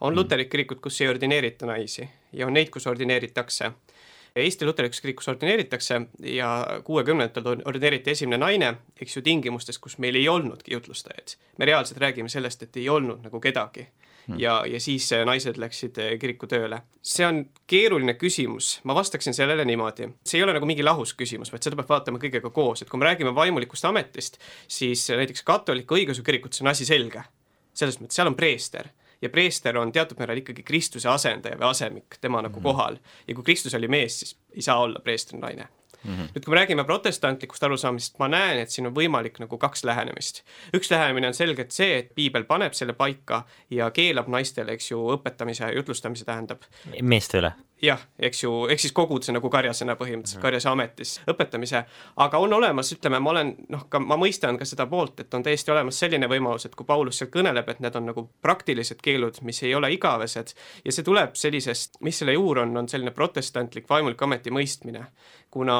on 0.00 0.12
mm. 0.12 0.16
luterlik 0.16 0.50
kirikud, 0.50 0.80
kus 0.80 1.00
ei 1.00 1.08
ordineerita 1.08 1.66
naisi 1.66 2.08
ja 2.32 2.46
on 2.46 2.56
neid, 2.56 2.70
kus 2.70 2.86
ordineeritakse 2.86 3.70
Eesti 4.36 4.66
Luterlikus 4.66 5.00
Kirikus 5.00 5.28
ordineeritakse 5.28 6.00
ja 6.18 6.66
kuuekümnendatel 6.84 7.60
ordineeriti 7.64 8.10
esimene 8.10 8.40
naine, 8.42 8.72
eks 9.00 9.16
ju, 9.16 9.22
tingimustes, 9.22 9.78
kus 9.78 9.94
meil 10.02 10.18
ei 10.18 10.28
olnudki 10.28 10.74
jutlustajaid. 10.74 11.36
me 11.58 11.64
reaalselt 11.64 12.00
räägime 12.02 12.28
sellest, 12.28 12.62
et 12.62 12.76
ei 12.76 12.88
olnud 12.88 13.22
nagu 13.22 13.40
kedagi 13.40 13.86
hmm. 14.26 14.40
ja, 14.40 14.64
ja 14.66 14.80
siis 14.80 15.06
naised 15.24 15.60
läksid 15.62 16.00
eh, 16.02 16.18
kiriku 16.18 16.48
tööle. 16.50 16.80
see 17.02 17.26
on 17.26 17.44
keeruline 17.66 18.16
küsimus, 18.18 18.80
ma 18.82 18.94
vastaksin 18.94 19.34
sellele 19.34 19.64
niimoodi, 19.64 20.10
see 20.26 20.40
ei 20.40 20.44
ole 20.48 20.58
nagu 20.58 20.66
mingi 20.66 20.82
lahus 20.82 21.14
küsimus, 21.14 21.52
vaid 21.54 21.62
seda 21.62 21.78
peab 21.78 21.94
vaatama 21.94 22.18
kõigega 22.18 22.50
koos, 22.50 22.82
et 22.82 22.90
kui 22.90 22.98
me 22.98 23.06
räägime 23.06 23.34
vaimulikust 23.34 23.86
ametist, 23.86 24.42
siis 24.66 25.06
näiteks 25.14 25.46
katoliku 25.46 25.94
õigeusu 25.94 26.26
kirikutes 26.26 26.66
on 26.66 26.74
asi 26.74 26.84
selge. 26.84 27.22
selles 27.74 28.02
mõttes, 28.02 28.18
seal 28.18 28.34
on 28.34 28.34
preester 28.34 28.90
ja 29.24 29.30
preester 29.32 29.78
on 29.80 29.92
teatud 29.92 30.20
määral 30.20 30.42
ikkagi 30.42 30.62
Kristuse 30.62 31.08
asendaja 31.08 31.56
või 31.60 31.70
asemik 31.70 32.18
tema 32.20 32.42
nagu 32.42 32.60
mm 32.60 32.60
-hmm. 32.60 32.62
kohal. 32.62 32.98
ja 33.28 33.34
kui 33.34 33.44
Kristus 33.44 33.74
oli 33.74 33.88
mees, 33.88 34.20
siis 34.20 34.36
ei 34.52 34.62
saa 34.62 34.78
olla 34.80 35.00
preester 35.00 35.40
naine 35.40 35.68
Mm 36.04 36.14
-hmm. 36.14 36.28
nüüd, 36.34 36.44
kui 36.44 36.54
me 36.54 36.60
räägime 36.60 36.84
protestantlikust 36.84 37.62
arusaamisest, 37.62 38.18
ma 38.18 38.28
näen, 38.28 38.58
et 38.58 38.70
siin 38.70 38.86
on 38.86 38.94
võimalik 38.94 39.38
nagu 39.40 39.58
kaks 39.58 39.84
lähenemist. 39.84 40.42
üks 40.76 40.90
lähenemine 40.90 41.26
on 41.26 41.34
selgelt 41.34 41.70
see, 41.70 41.98
et 41.98 42.14
piibel 42.14 42.44
paneb 42.44 42.72
selle 42.72 42.92
paika 42.92 43.46
ja 43.70 43.90
keelab 43.90 44.28
naistele, 44.28 44.72
eks 44.72 44.90
ju, 44.90 45.00
õpetamise, 45.16 45.74
jutlustamise 45.74 46.24
tähendab. 46.24 46.62
meeste 47.02 47.38
üle? 47.38 47.52
Jah, 47.84 48.00
eks 48.18 48.42
ju, 48.44 48.52
ehk 48.70 48.80
siis 48.80 48.92
koguduse 48.96 49.32
nagu 49.34 49.50
karjasena 49.52 49.96
põhimõtteliselt, 49.98 50.38
mhm. 50.38 50.44
karjase 50.44 50.70
ametis 50.70 51.14
õpetamise, 51.30 51.84
aga 52.24 52.40
on 52.42 52.56
olemas, 52.56 52.92
ütleme, 52.96 53.20
ma 53.22 53.32
olen 53.34 53.52
noh, 53.72 53.86
ka 53.90 54.00
ma 54.02 54.18
mõistan 54.20 54.58
ka 54.60 54.68
seda 54.68 54.86
poolt, 54.90 55.20
et 55.24 55.34
on 55.34 55.44
täiesti 55.44 55.72
olemas 55.74 55.98
selline 56.00 56.28
võimalus, 56.30 56.66
et 56.68 56.74
kui 56.78 56.86
Paulus 56.88 57.20
seal 57.20 57.30
kõneleb, 57.34 57.68
et 57.70 57.82
need 57.84 57.98
on 58.00 58.08
nagu 58.10 58.26
praktilised 58.44 59.02
keelud, 59.04 59.40
mis 59.46 59.62
ei 59.62 59.74
ole 59.74 59.92
igavesed 59.94 60.54
ja 60.84 60.94
see 60.94 61.06
tuleb 61.06 61.36
sellisest, 61.38 62.00
mis 62.04 62.18
selle 62.22 62.36
juur 62.36 62.62
on, 62.64 62.76
on 62.82 62.90
selline 62.90 63.14
protestantlik 63.14 63.88
vaimulik 63.90 64.22
ameti 64.22 64.52
mõistmine. 64.54 65.06
Kuna, 65.54 65.76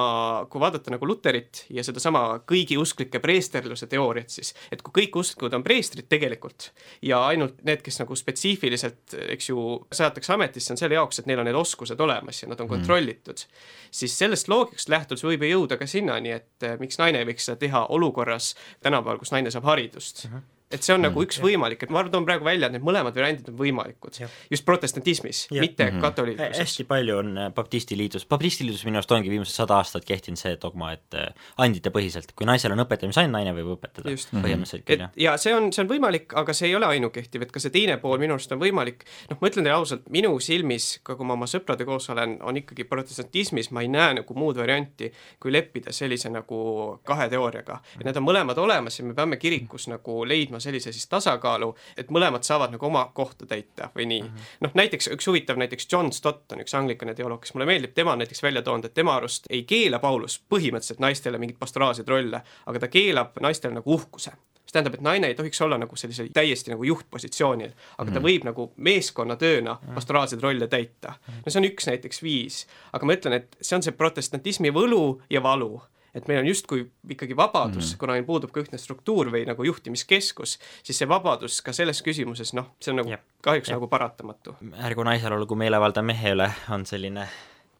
kui 0.50 0.62
vaadata 0.62 0.92
nagu 0.94 1.06
Luterit 1.08 1.64
ja 1.74 1.82
sedasama 1.86 2.22
kõigi 2.46 2.76
usklike 2.78 3.18
preesterluse 3.22 3.88
teooriat, 3.90 4.30
siis 4.30 4.52
et 4.72 4.82
kui 4.84 4.94
kõik 5.00 5.18
usklikud 5.24 5.56
on 5.58 5.64
preestrid 5.66 6.06
tegelikult 6.10 6.70
ja 7.02 7.24
ainult 7.32 7.58
need, 7.66 7.82
kes 7.82 7.98
nagu 8.02 8.14
spetsiifiliselt, 8.18 9.16
eks 9.34 9.50
ju, 9.50 9.66
seatakse 9.94 10.34
ametisse, 10.36 10.72
on 10.74 10.80
selle 10.80 10.98
jaoks, 10.98 11.20
et 11.20 11.30
neil 11.30 11.42
on 11.42 11.50
need 11.50 11.58
oskused, 11.58 12.00
olemas 12.06 12.44
ja 12.44 12.50
nad 12.50 12.60
on 12.60 12.68
mm. 12.68 12.76
kontrollitud 12.76 13.44
mm., 13.44 13.68
siis 13.94 14.14
sellest 14.18 14.50
loogikast 14.50 14.90
lähtudes 14.94 15.26
võib 15.26 15.42
ju 15.42 15.54
jõuda 15.56 15.78
ka 15.80 15.90
sinnani, 15.90 16.36
et 16.38 16.66
eh, 16.66 16.78
miks 16.80 16.98
naine 17.02 17.22
ei 17.22 17.30
võiks 17.32 17.50
seda 17.50 17.58
teha 17.60 17.86
olukorras 17.94 18.54
tänapäeval, 18.82 19.22
kus 19.22 19.34
naine 19.34 19.54
saab 19.54 19.66
haridust 19.72 20.28
mm. 20.28 20.34
-hmm 20.34 20.53
et 20.72 20.82
see 20.82 20.94
on 20.94 21.00
mm, 21.00 21.08
nagu 21.08 21.22
üks 21.24 21.38
ja. 21.38 21.44
võimalik, 21.44 21.84
et 21.84 21.92
ma 21.92 22.02
toon 22.10 22.26
praegu 22.26 22.46
välja, 22.46 22.68
et 22.68 22.74
need 22.74 22.84
mõlemad 22.84 23.14
variandid 23.14 23.50
on 23.52 23.56
võimalikud. 23.58 24.16
just 24.50 24.64
protestantismis, 24.66 25.44
mitte 25.52 25.84
mm 25.84 25.90
-hmm. 25.90 26.00
katoliikluses. 26.00 26.58
hästi 26.58 26.84
palju 26.88 27.18
on 27.18 27.38
äh, 27.38 27.50
baptistiliidus, 27.54 28.26
baptistiliidus 28.26 28.84
minu 28.84 28.98
arust 28.98 29.12
ongi 29.12 29.30
viimased 29.30 29.54
sada 29.54 29.76
aastat 29.76 30.04
kehtinud 30.04 30.40
see 30.40 30.56
dogma, 30.62 30.92
et 30.92 31.14
äh, 31.14 31.28
anditepõhiselt, 31.58 32.32
kui 32.34 32.46
naisel 32.46 32.72
on 32.72 32.82
õpetamisand, 32.84 33.30
naine 33.30 33.54
võib 33.54 33.74
õpetada 33.76 34.10
just. 34.10 34.32
põhimõtteliselt 34.32 34.86
küll, 34.88 35.04
jah. 35.04 35.12
ja 35.16 35.36
see 35.36 35.54
on, 35.54 35.70
see 35.72 35.84
on 35.84 35.90
võimalik, 35.90 36.34
aga 36.34 36.52
see 36.52 36.68
ei 36.68 36.76
ole 36.76 36.86
ainukehtiv, 36.86 37.42
et 37.42 37.52
ka 37.52 37.60
see 37.60 37.70
teine 37.70 37.96
pool 38.02 38.18
minu 38.18 38.34
arust 38.34 38.52
on 38.52 38.60
võimalik, 38.60 39.04
noh, 39.30 39.38
ma 39.40 39.52
ütlen 39.52 39.68
teile 39.68 39.76
ausalt, 39.76 40.08
minu 40.10 40.32
silmis, 40.40 40.98
ka 41.02 41.14
kui 41.14 41.26
ma 41.26 41.36
oma 41.38 41.46
sõprade 41.50 41.84
koos 41.84 42.10
olen, 42.10 42.38
on 42.42 42.56
ikkagi 42.56 42.84
protestantismis, 42.84 43.70
ma 43.70 43.84
ei 43.84 43.88
näe 43.88 44.18
nagu 44.20 44.34
muud 44.34 44.56
varianti, 44.56 45.12
kui 45.38 45.52
leppida 45.52 45.92
sellise 45.92 46.30
nagu 46.30 47.00
kahe 47.04 47.28
teooriaga. 47.28 47.80
et 48.00 48.04
need 48.04 48.16
on 48.16 48.26
mõlemad 48.26 48.58
olemas 48.58 48.98
ja 48.98 49.04
me 49.04 49.14
peame 49.14 49.36
kirikus 49.36 49.88
nagu 49.88 50.24
leidma 50.24 50.53
sellise 50.60 50.92
siis 50.92 51.06
tasakaalu, 51.10 51.74
et 51.96 52.10
mõlemad 52.14 52.46
saavad 52.46 52.74
nagu 52.74 52.86
oma 52.86 53.04
kohta 53.14 53.46
täita 53.46 53.90
või 53.96 54.08
nii 54.10 54.22
mm 54.22 54.28
-hmm.. 54.28 54.56
noh, 54.66 54.74
näiteks 54.74 55.10
üks 55.16 55.28
huvitav 55.30 55.60
näiteks 55.60 55.88
John 55.92 56.12
Stott 56.12 56.52
on 56.52 56.64
üks 56.64 56.74
anglikane 56.74 57.14
teoloog, 57.14 57.40
kes 57.40 57.54
mulle 57.54 57.66
meeldib, 57.66 57.94
tema 57.94 58.12
on 58.12 58.18
näiteks 58.24 58.42
välja 58.42 58.62
toonud, 58.62 58.84
et 58.84 58.94
tema 58.94 59.16
arust 59.16 59.46
ei 59.50 59.62
keela 59.62 59.98
Paulus 59.98 60.40
põhimõtteliselt 60.54 61.00
naistele 61.00 61.38
mingeid 61.38 61.58
pastoraalseid 61.58 62.08
rolle, 62.08 62.42
aga 62.66 62.78
ta 62.78 62.88
keelab 62.88 63.40
naistele 63.40 63.74
nagu 63.74 63.94
uhkuse 63.94 64.32
mis 64.64 64.72
tähendab, 64.72 64.94
et 64.94 65.04
naine 65.04 65.28
ei 65.28 65.34
tohiks 65.34 65.60
olla 65.60 65.78
nagu 65.78 65.96
sellisel 65.96 66.30
täiesti 66.32 66.72
nagu 66.72 66.84
juhtpositsioonil, 66.84 67.72
aga 67.98 68.10
ta 68.10 68.18
mhm. 68.18 68.24
võib 68.24 68.46
nagu 68.48 68.72
meeskonnatööna 68.76 69.74
mhm. 69.74 69.94
pastoraalseid 69.94 70.42
rolle 70.42 70.68
täita. 70.68 71.14
no 71.28 71.50
see 71.50 71.60
on 71.60 71.68
üks 71.68 71.88
näiteks 71.90 72.22
viis, 72.22 72.66
aga 72.92 73.06
ma 73.06 73.16
ütlen, 73.18 73.38
et 73.40 73.56
see 73.60 73.76
on 73.76 73.84
see 73.86 73.92
protestantismi 73.92 74.72
võlu 74.74 75.20
ja 75.30 75.42
valu 75.42 75.82
et 76.14 76.28
meil 76.30 76.42
on 76.42 76.48
justkui 76.48 76.84
ikkagi 77.10 77.36
vabadus 77.36 77.92
mm., 77.92 78.00
kuna 78.00 78.16
meil 78.16 78.26
puudub 78.28 78.52
ka 78.54 78.62
ühtne 78.62 78.78
struktuur 78.80 79.32
või 79.34 79.44
nagu 79.48 79.66
juhtimiskeskus, 79.66 80.58
siis 80.82 81.00
see 81.00 81.08
vabadus 81.10 81.60
ka 81.64 81.74
selles 81.76 82.02
küsimuses, 82.06 82.54
noh, 82.56 82.72
see 82.80 82.94
on 82.94 83.02
nagu 83.02 83.14
ja. 83.14 83.18
kahjuks 83.44 83.72
ja. 83.72 83.78
nagu 83.78 83.88
paratamatu. 83.90 84.56
ärgu 84.86 85.06
naisel 85.06 85.36
olgu 85.36 85.58
meelevaldne 85.58 86.06
mehe 86.06 86.34
üle, 86.36 86.48
on 86.74 86.86
selline 86.88 87.26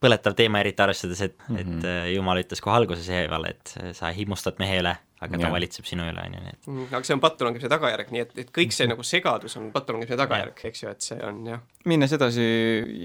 põletav 0.05 0.37
teema, 0.37 0.61
eriti 0.61 0.83
arvestades, 0.85 1.21
et 1.25 1.37
mm, 1.39 1.57
-hmm. 1.57 1.61
et 1.61 1.67
mhm. 1.67 2.15
Jumal 2.17 2.43
ütles 2.43 2.61
kohe 2.61 2.77
alguses 2.77 3.09
Eevale, 3.09 3.55
et 3.55 3.75
sa 3.97 4.13
himmustad 4.13 4.59
mehe 4.59 4.81
üle 4.83 4.97
aga 5.25 5.39
ta 5.39 5.47
ja. 5.47 5.53
valitseb 5.55 5.89
sinu 5.89 6.07
üle, 6.09 6.25
on 6.27 6.37
ju, 6.37 6.43
nii 6.45 6.53
et 6.53 6.69
mm, 6.71 6.89
aga 6.93 7.09
see 7.09 7.17
on 7.17 7.23
pattulangemise 7.23 7.71
tagajärg, 7.73 8.13
nii 8.15 8.23
et, 8.25 8.35
et 8.45 8.53
kõik 8.55 8.75
see 8.77 8.89
nagu 8.91 9.07
segadus 9.07 9.57
on 9.61 9.71
pattulangemise 9.75 10.19
tagajärg, 10.21 10.63
eks 10.71 10.85
ju, 10.85 10.93
et 10.95 11.09
see 11.09 11.19
on 11.25 11.41
jah. 11.49 11.65
minnes 11.91 12.15
edasi 12.17 12.47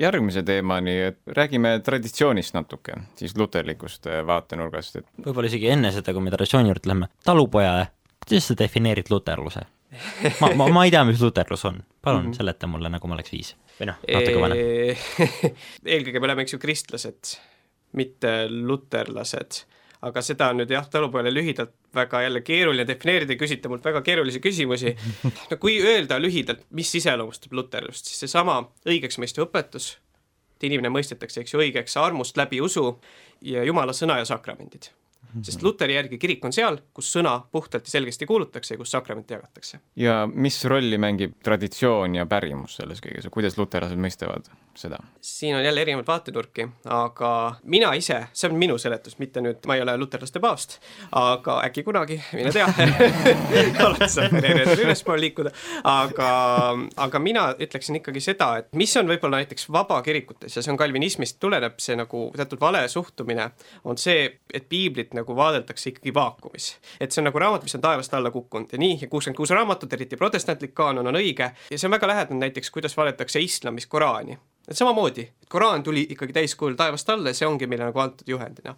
järgmise 0.02 0.44
teemani, 0.48 0.96
et 1.12 1.34
räägime 1.40 1.76
traditsioonist 1.86 2.58
natuke, 2.58 3.00
siis 3.20 3.36
luterlikust 3.40 4.10
äh, 4.12 4.22
vaatenurgast, 4.28 5.02
et 5.02 5.26
võib-olla 5.26 5.52
isegi 5.52 5.72
enne 5.74 5.94
seda, 5.96 6.16
kui 6.16 6.26
me 6.26 6.34
traditsiooni 6.36 6.74
juurde 6.74 6.94
lähme, 6.94 7.12
talupoja, 7.28 7.74
kuidas 8.26 8.52
sa 8.52 8.58
defineerid 8.60 9.12
luterluse? 9.14 9.66
ma, 10.42 10.52
ma, 10.54 10.68
ma 10.70 10.86
ei 10.86 10.94
tea, 10.94 11.02
mis 11.08 11.22
luterlus 11.24 11.66
on, 11.66 11.82
palun 12.06 12.28
mm 12.28 12.32
-hmm. 12.32 12.38
seleta 12.38 12.68
mulle, 12.70 12.92
nagu 12.94 13.08
ma 13.08 13.18
oleks 13.18 13.32
viis 13.34 13.56
või 13.80 13.90
noh, 13.90 13.98
natuke 14.06 14.42
vanem 14.44 14.60
eelkõige 15.96 16.20
me 16.20 16.30
oleme, 16.30 16.46
eks 16.46 16.54
ju, 16.54 16.60
kristlased, 16.62 17.36
mitte 17.98 18.34
luterlased 18.50 19.64
aga 20.08 20.22
seda 20.24 20.50
on 20.54 20.62
nüüd 20.62 20.72
jah, 20.72 20.86
talupojale 20.92 21.32
lühidalt 21.34 21.74
väga 21.96 22.22
jälle 22.24 22.42
keeruline 22.46 22.86
defineerida, 22.88 23.36
küsite 23.40 23.72
mult 23.72 23.86
väga 23.86 24.02
keerulisi 24.06 24.40
küsimusi. 24.44 24.96
no 25.52 25.58
kui 25.58 25.80
öelda 25.84 26.20
lühidalt, 26.22 26.64
mis 26.76 26.94
iseloomustab 26.96 27.56
luterlust, 27.60 28.08
siis 28.08 28.26
seesama 28.26 28.62
õigeksmõistev 28.88 29.50
õpetus, 29.50 29.98
et 30.56 30.70
inimene 30.70 30.94
mõistetakse, 30.94 31.44
eks 31.44 31.56
ju, 31.56 31.66
õigeks 31.66 32.00
armust 32.00 32.40
läbi 32.40 32.62
usu 32.62 32.94
ja 33.42 33.64
Jumala 33.68 33.96
sõna 33.96 34.20
ja 34.22 34.28
sakramendid 34.30 34.92
sest 35.46 35.64
Luteri 35.64 35.94
järgi 35.94 36.18
kirik 36.18 36.46
on 36.46 36.54
seal, 36.56 36.80
kus 36.96 37.10
sõna 37.14 37.36
puhtalt 37.52 37.88
ja 37.88 37.94
selgesti 37.94 38.26
kuulutatakse 38.30 38.74
ja 38.74 38.82
kus 38.82 38.92
sakramente 38.92 39.36
jagatakse. 39.36 39.80
ja 39.96 40.24
mis 40.34 40.58
rolli 40.66 40.98
mängib 40.98 41.38
traditsioon 41.44 42.16
ja 42.16 42.26
pärimus 42.26 42.80
selles 42.80 43.02
kõiges 43.04 43.30
kuidas 43.34 43.58
luterlased 43.58 44.00
mõistavad 44.00 44.50
seda? 44.76 44.98
siin 45.22 45.56
on 45.56 45.64
jälle 45.64 45.82
erinevaid 45.82 46.08
vaatenurki, 46.08 46.68
aga 46.86 47.56
mina 47.64 47.94
ise, 47.94 48.22
see 48.34 48.50
on 48.50 48.56
minu 48.56 48.78
seletus, 48.78 49.18
mitte 49.20 49.42
nüüd, 49.44 49.60
ma 49.68 49.76
ei 49.76 49.82
ole 49.84 49.98
luterlaste 49.98 50.40
paavst, 50.40 50.78
aga 51.12 51.58
äkki 51.68 51.84
kunagi, 51.84 52.20
mine 52.34 52.54
tea 52.56 52.68
alati 53.84 54.08
saab 54.08 54.32
karjääridel 54.36 54.84
ülespoole 54.86 55.22
liikuda, 55.26 55.52
aga, 55.84 56.30
aga 57.06 57.22
mina 57.24 57.46
ütleksin 57.60 58.00
ikkagi 58.00 58.24
seda, 58.24 58.50
et 58.62 58.70
mis 58.80 58.96
on 58.98 59.12
võib-olla 59.12 59.42
näiteks 59.44 59.68
vabakirikutes 59.76 60.56
ja 60.56 60.64
see 60.64 60.74
on 60.74 60.80
kalvinismist 60.80 61.40
tuleneb, 61.44 61.76
see 61.84 61.98
nagu 62.00 62.30
teatud 62.36 62.62
vale 62.64 62.86
suhtumine, 62.92 63.50
on 63.84 64.00
see, 64.00 64.28
et 64.54 64.70
piiblit 64.72 65.14
nagu 65.18 65.36
vaadeldakse 65.36 65.92
ikkagi 65.92 66.14
vaakumis. 66.16 66.72
et 67.00 67.12
see 67.12 67.24
on 67.24 67.30
nagu 67.30 67.44
raamat, 67.44 67.68
mis 67.68 67.76
on 67.76 67.84
taevast 67.84 68.14
alla 68.14 68.32
kukkunud 68.32 68.72
ja 68.72 68.80
nii, 68.80 69.00
ja 69.02 69.12
kuuskümmend 69.12 69.38
kuus 69.38 69.52
raamatut, 69.56 69.94
eriti 69.94 70.18
protestantlik 70.18 70.74
kaanon 70.74 71.08
on 71.08 71.20
õige 71.20 71.52
ja 71.52 71.78
see 71.78 71.92
on 71.92 71.98
väga 71.98 72.08
lähedane 72.14 72.48
näiteks, 72.48 72.72
kuidas 72.72 72.98
vaadatakse 72.98 73.44
islamis 73.44 73.88
Koraani 73.88 74.38
et 74.70 74.78
samamoodi, 74.78 75.22
et 75.22 75.50
Koraan 75.50 75.84
tuli 75.84 76.08
ikkagi 76.10 76.34
täiskujul 76.34 76.76
taevast 76.78 77.10
alla 77.10 77.30
ja 77.30 77.34
see 77.34 77.48
ongi 77.48 77.68
meile 77.68 77.88
nagu 77.90 78.00
antud 78.00 78.28
juhendina. 78.28 78.76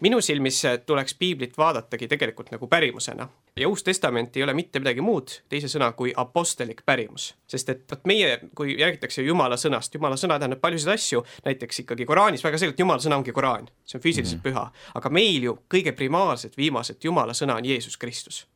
minu 0.00 0.20
silmis 0.20 0.62
tuleks 0.86 1.14
piiblit 1.14 1.58
vaadatagi 1.58 2.08
tegelikult 2.08 2.50
nagu 2.50 2.66
pärimusena 2.66 3.28
ja 3.56 3.68
Uus 3.68 3.84
Testament 3.84 4.36
ei 4.36 4.42
ole 4.42 4.54
mitte 4.54 4.80
midagi 4.80 5.00
muud, 5.00 5.28
teise 5.48 5.68
sõna, 5.68 5.92
kui 5.92 6.12
apostelik 6.16 6.82
pärimus. 6.86 7.34
sest 7.46 7.68
et 7.68 7.84
vot 7.90 8.04
meie, 8.04 8.38
kui 8.54 8.76
räägitakse 8.80 9.22
Jumala 9.22 9.56
sõnast, 9.56 9.94
Jumala 9.94 10.16
sõna 10.16 10.38
tähendab 10.38 10.60
paljusid 10.60 10.88
asju, 10.88 11.24
näiteks 11.44 11.84
ikkagi 11.84 12.06
Koraanis 12.06 12.44
väga 12.44 12.58
selgelt 12.58 12.80
Jumala 12.80 13.04
sõna 13.04 13.20
ongi 13.20 13.32
Koraan, 13.32 13.68
see 13.84 13.98
on 13.98 14.02
füüsiliselt 14.02 14.44
mm 14.44 14.50
-hmm. 14.50 14.54
püha, 14.54 14.94
aga 14.94 15.10
meil 15.10 15.42
ju 15.42 15.58
kõige 15.74 15.92
primaarsed 15.92 16.56
viimased 16.56 17.04
Jumala 17.04 17.32
sõna 17.32 17.56
on 17.56 17.64
Jeesus 17.64 17.96
Kristus 17.96 18.46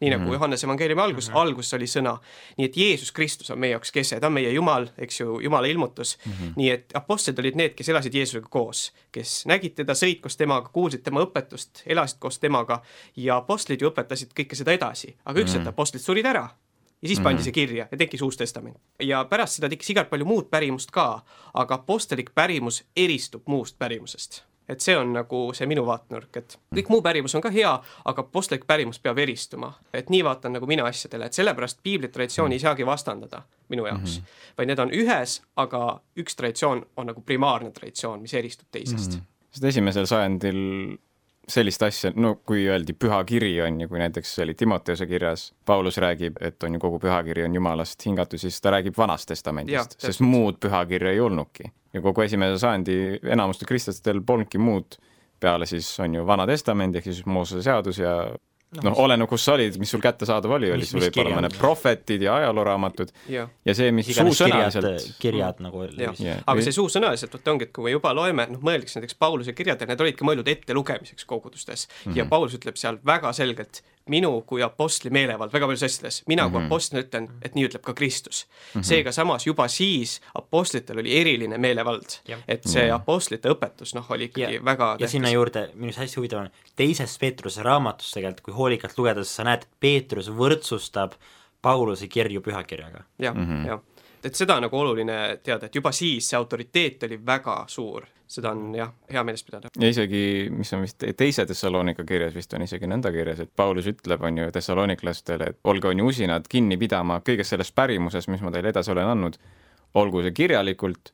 nii 0.00 0.10
nagu 0.10 0.22
mm 0.22 0.28
-hmm. 0.28 0.32
Johannes 0.32 0.64
evangeeliumi 0.64 1.02
algus 1.02 1.28
mm, 1.28 1.34
-hmm. 1.34 1.38
alguses 1.38 1.74
oli 1.74 1.84
sõna. 1.84 2.18
nii 2.58 2.64
et 2.64 2.76
Jeesus 2.76 3.12
Kristus 3.12 3.50
on 3.50 3.58
meie 3.58 3.70
jaoks 3.70 3.92
kese, 3.92 4.20
ta 4.20 4.26
on 4.26 4.32
meie 4.32 4.52
Jumal, 4.52 4.88
eks 4.98 5.20
ju, 5.20 5.40
Jumala 5.40 5.66
ilmutus 5.66 6.18
mm. 6.26 6.32
-hmm. 6.32 6.52
nii 6.56 6.70
et 6.70 6.92
apostlid 6.94 7.38
olid 7.38 7.54
need, 7.54 7.74
kes 7.74 7.88
elasid 7.88 8.14
Jeesusega 8.14 8.46
koos, 8.50 8.92
kes 9.12 9.46
nägid 9.46 9.74
teda, 9.74 9.92
sõid 9.92 10.20
koos 10.20 10.36
temaga, 10.36 10.68
kuulsid 10.68 11.02
tema 11.02 11.20
õpetust, 11.20 11.82
elasid 11.86 12.18
koos 12.18 12.38
temaga 12.38 12.82
ja 13.16 13.36
apostlid 13.36 13.80
ju 13.80 13.90
õpetasid 13.90 14.36
kõike 14.40 14.54
seda 14.54 14.72
edasi, 14.72 15.16
aga 15.24 15.40
üks 15.40 15.52
hetk 15.52 15.60
mm 15.60 15.64
-hmm. 15.64 15.68
apostlid 15.68 16.02
surid 16.02 16.26
ära 16.26 16.48
ja 17.02 17.08
siis 17.08 17.20
pandi 17.20 17.34
mm 17.34 17.40
-hmm. 17.40 17.44
see 17.44 17.52
kirja 17.52 17.88
ja 17.90 17.96
tekkis 17.96 18.22
Uus 18.22 18.36
Testament. 18.36 18.76
ja 19.00 19.24
pärast 19.24 19.54
seda 19.54 19.68
tekkis 19.68 19.90
igalt 19.90 20.10
palju 20.10 20.24
muud 20.24 20.50
pärimust 20.50 20.90
ka, 20.90 21.24
aga 21.54 21.74
apostlik 21.74 22.30
pärimus 22.34 22.84
eristub 22.96 23.42
muust 23.46 23.78
pärimusest 23.78 24.44
et 24.68 24.80
see 24.80 24.96
on 24.98 25.12
nagu 25.14 25.40
see 25.54 25.66
minu 25.70 25.84
vaatenurk, 25.86 26.36
et 26.36 26.58
kõik 26.74 26.90
muu 26.90 27.02
pärimus 27.02 27.34
on 27.38 27.44
ka 27.44 27.50
hea, 27.54 27.72
aga 28.04 28.24
apostlik 28.24 28.66
pärimus 28.66 28.98
peab 29.02 29.18
eristuma. 29.18 29.72
et 29.94 30.10
nii 30.10 30.24
vaatan 30.24 30.56
nagu 30.58 30.66
mina 30.66 30.86
asjadele, 30.86 31.26
et 31.26 31.38
sellepärast 31.38 31.80
piibli 31.82 32.08
traditsiooni 32.08 32.54
ei 32.58 32.64
saagi 32.64 32.86
vastandada 32.86 33.42
minu 33.68 33.86
jaoks 33.86 34.18
mm, 34.18 34.24
-hmm. 34.24 34.52
vaid 34.58 34.68
need 34.68 34.78
on 34.78 34.90
ühes, 34.90 35.40
aga 35.56 36.00
üks 36.18 36.36
traditsioon 36.36 36.86
on 36.96 37.06
nagu 37.06 37.20
primaarne 37.20 37.70
traditsioon, 37.70 38.20
mis 38.20 38.34
eristub 38.34 38.68
teisest 38.70 39.12
mm. 39.12 39.18
-hmm. 39.18 39.50
sest 39.50 39.64
esimesel 39.64 40.06
sajandil 40.06 40.98
sellist 41.48 41.82
asja, 41.86 42.10
no 42.18 42.34
kui 42.46 42.64
öeldi 42.66 42.94
pühakiri 42.98 43.52
on 43.62 43.80
ju, 43.80 43.88
kui 43.88 44.00
näiteks 44.02 44.32
oli 44.42 44.54
Timoteuse 44.58 45.06
kirjas, 45.06 45.52
Paulus 45.64 45.98
räägib, 46.02 46.40
et 46.40 46.62
on 46.66 46.74
ju 46.74 46.80
kogu 46.82 46.98
pühakiri 47.02 47.44
on 47.46 47.54
jumalast 47.54 48.02
hingatud, 48.06 48.42
siis 48.42 48.58
ta 48.60 48.72
räägib 48.74 48.98
Vanast 48.98 49.28
Testamendist, 49.30 49.98
sest 50.02 50.24
muud 50.26 50.58
pühakirja 50.62 51.14
ei 51.14 51.20
olnudki. 51.20 51.70
Ja 51.94 52.02
kogu 52.02 52.26
esimese 52.26 52.58
sajandi 52.58 52.96
enamustel 53.32 53.68
kristlastel 53.70 54.20
polnudki 54.26 54.58
muud 54.58 54.98
peale 55.40 55.66
siis 55.66 55.88
on 56.00 56.14
ju 56.14 56.26
Vana 56.26 56.46
Testament 56.46 56.96
ehk 56.96 57.08
siis 57.10 57.26
Moosese 57.26 57.62
seadus 57.62 57.98
ja 58.00 58.16
noh 58.74 58.82
no, 58.82 58.90
no, 58.90 58.94
oleneb, 59.04 59.28
kus 59.30 59.44
sa 59.46 59.54
olid, 59.54 59.76
mis 59.78 59.90
sul 59.94 60.02
kättesaadav 60.02 60.56
oli, 60.56 60.70
oli 60.74 60.86
sul 60.88 61.00
võib-olla 61.04 61.36
mõned 61.38 61.54
prohvetid 61.58 62.24
ja 62.26 62.34
ajalooraamatud 62.40 63.12
ja, 63.30 63.46
ja 63.64 63.74
see, 63.78 63.92
mis 63.94 64.10
suusõnaliselt 64.10 65.06
kirjad 65.22 65.62
nagu 65.62 65.84
yeah. 65.86 66.42
aga 66.42 66.64
see 66.66 66.74
suusõnaliselt, 66.74 67.36
vot 67.38 67.52
ongi, 67.54 67.68
et 67.68 67.74
kui 67.76 67.86
me 67.86 67.94
juba 67.94 68.12
loeme, 68.16 68.48
noh, 68.50 68.62
mõeldakse 68.66 68.98
näiteks 68.98 69.18
Pauluse 69.22 69.54
kirjadel, 69.56 69.88
need 69.90 70.02
olidki 70.02 70.26
mõeldud 70.26 70.50
ettelugemiseks 70.50 71.28
kogudustes. 71.30 71.86
Mm 71.86 72.10
-hmm. 72.10 72.18
ja 72.18 72.26
Paulus 72.30 72.58
ütleb 72.58 72.80
seal 72.80 72.98
väga 73.06 73.32
selgelt, 73.36 73.82
minu 74.10 74.30
kui 74.46 74.62
apostli 74.62 75.10
meelevald 75.10 75.52
väga 75.52 75.66
paljudes 75.66 75.82
asjades, 75.86 76.22
mina 76.26 76.42
mm 76.42 76.48
-hmm. 76.48 76.52
kui 76.52 76.60
mhm. 76.60 76.66
apostlina 76.66 77.02
ütlen, 77.02 77.28
et 77.42 77.54
nii 77.54 77.68
ütleb 77.68 77.82
ka 77.82 77.94
Kristus 77.94 78.46
mm. 78.46 78.80
-hmm. 78.80 78.84
seega 78.84 79.12
samas 79.12 79.46
juba 79.46 79.68
siis 79.68 80.20
apostlitele 80.34 81.00
oli 81.00 81.20
eriline 81.20 81.58
meelevald, 81.58 82.20
et 82.48 82.64
see 82.64 82.90
apostlite 82.90 83.48
õpetus 83.48 83.94
noh, 83.94 84.10
oli 84.10 84.24
ikkagi 84.24 84.54
ja, 84.54 84.64
väga 84.64 84.86
tähtis. 84.86 85.02
ja 85.02 85.08
sinna 85.08 85.30
juurde 85.30 85.70
minu 85.74 85.86
arust 85.86 85.98
hästi 85.98 86.16
huvitav 86.16 86.40
on, 86.40 86.50
teises 86.76 87.18
Peetruse 87.18 87.62
raamatus 87.62 88.10
tegelikult, 88.10 88.44
kui 88.44 88.54
hoolikalt 88.54 88.98
lugeda, 88.98 89.24
siis 89.24 89.36
sa 89.36 89.44
näed, 89.44 89.62
et 89.62 89.68
Peetrus 89.80 90.30
võrdsustab 90.30 91.12
Pauluse 91.62 92.08
kirju 92.08 92.40
pühakirjaga. 92.40 93.04
jah 93.18 93.34
mm 93.34 93.46
-hmm., 93.46 93.68
jah 93.68 93.80
et 94.26 94.34
seda 94.34 94.58
on 94.58 94.66
nagu 94.66 94.78
oluline 94.78 95.38
teada, 95.42 95.70
et 95.70 95.78
juba 95.78 95.92
siis 95.94 96.28
see 96.28 96.38
autoriteet 96.38 97.08
oli 97.08 97.20
väga 97.26 97.62
suur 97.70 98.06
seda 98.26 98.50
on 98.50 98.74
jah, 98.74 98.90
hea 99.10 99.22
meeles 99.24 99.44
pidada. 99.46 99.70
ja 99.78 99.88
isegi, 99.88 100.22
mis 100.50 100.72
on 100.74 100.82
vist 100.82 101.04
teise 101.16 101.46
Thessalonika 101.46 102.04
kirjas 102.04 102.34
vist 102.34 102.54
on 102.58 102.64
isegi 102.66 102.88
nõnda 102.90 103.12
kirjas, 103.14 103.44
et 103.44 103.52
Paulus 103.56 103.86
ütleb, 103.90 104.22
on 104.26 104.40
ju, 104.42 104.48
thessaloniklastele, 104.54 105.50
et 105.52 105.60
olge, 105.70 105.90
on 105.92 106.02
ju, 106.02 106.08
usinad 106.10 106.48
kinni 106.50 106.78
pidama 106.80 107.20
kõigest 107.26 107.54
sellest 107.54 107.74
pärimusest, 107.78 108.30
mis 108.32 108.42
ma 108.42 108.50
teile 108.54 108.72
edasi 108.74 108.92
olen 108.94 109.12
andnud, 109.12 109.38
olgu 110.02 110.24
see 110.26 110.34
kirjalikult 110.34 111.12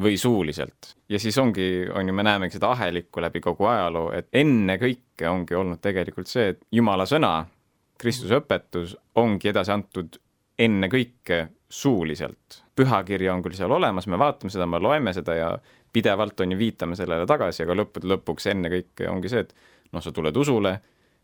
või 0.00 0.16
suuliselt. 0.18 0.94
ja 1.08 1.20
siis 1.22 1.36
ongi, 1.38 1.86
on 1.92 2.08
ju, 2.08 2.16
me 2.16 2.24
näemegi 2.26 2.56
seda 2.56 2.72
ahelikku 2.74 3.22
läbi 3.22 3.44
kogu 3.44 3.68
ajaloo, 3.70 4.10
et 4.16 4.28
ennekõike 4.32 5.28
ongi 5.28 5.54
olnud 5.54 5.82
tegelikult 5.84 6.32
see, 6.32 6.54
et 6.54 6.64
Jumala 6.72 7.06
sõna, 7.06 7.36
Kristuse 8.00 8.40
õpetus 8.40 8.96
ongi 9.20 9.52
edasi 9.52 9.70
antud 9.70 10.16
ennekõike 10.58 11.48
suuliselt. 11.70 12.62
pühakiri 12.76 13.28
on 13.30 13.42
küll 13.42 13.54
seal 13.54 13.70
olemas, 13.70 14.06
me 14.10 14.18
vaatame 14.18 14.50
seda, 14.50 14.66
me 14.66 14.78
loeme 14.82 15.12
seda 15.14 15.34
ja 15.34 15.48
pidevalt 15.94 16.40
on 16.40 16.52
ju, 16.52 16.58
viitame 16.58 16.96
sellele 16.98 17.26
tagasi, 17.26 17.62
aga 17.62 17.76
lõppude 17.78 18.10
lõpuks 18.10 18.48
ennekõike 18.50 19.08
ongi 19.10 19.30
see, 19.30 19.44
et 19.46 19.54
noh, 19.94 20.02
sa 20.02 20.12
tuled 20.14 20.36
usule, 20.36 20.74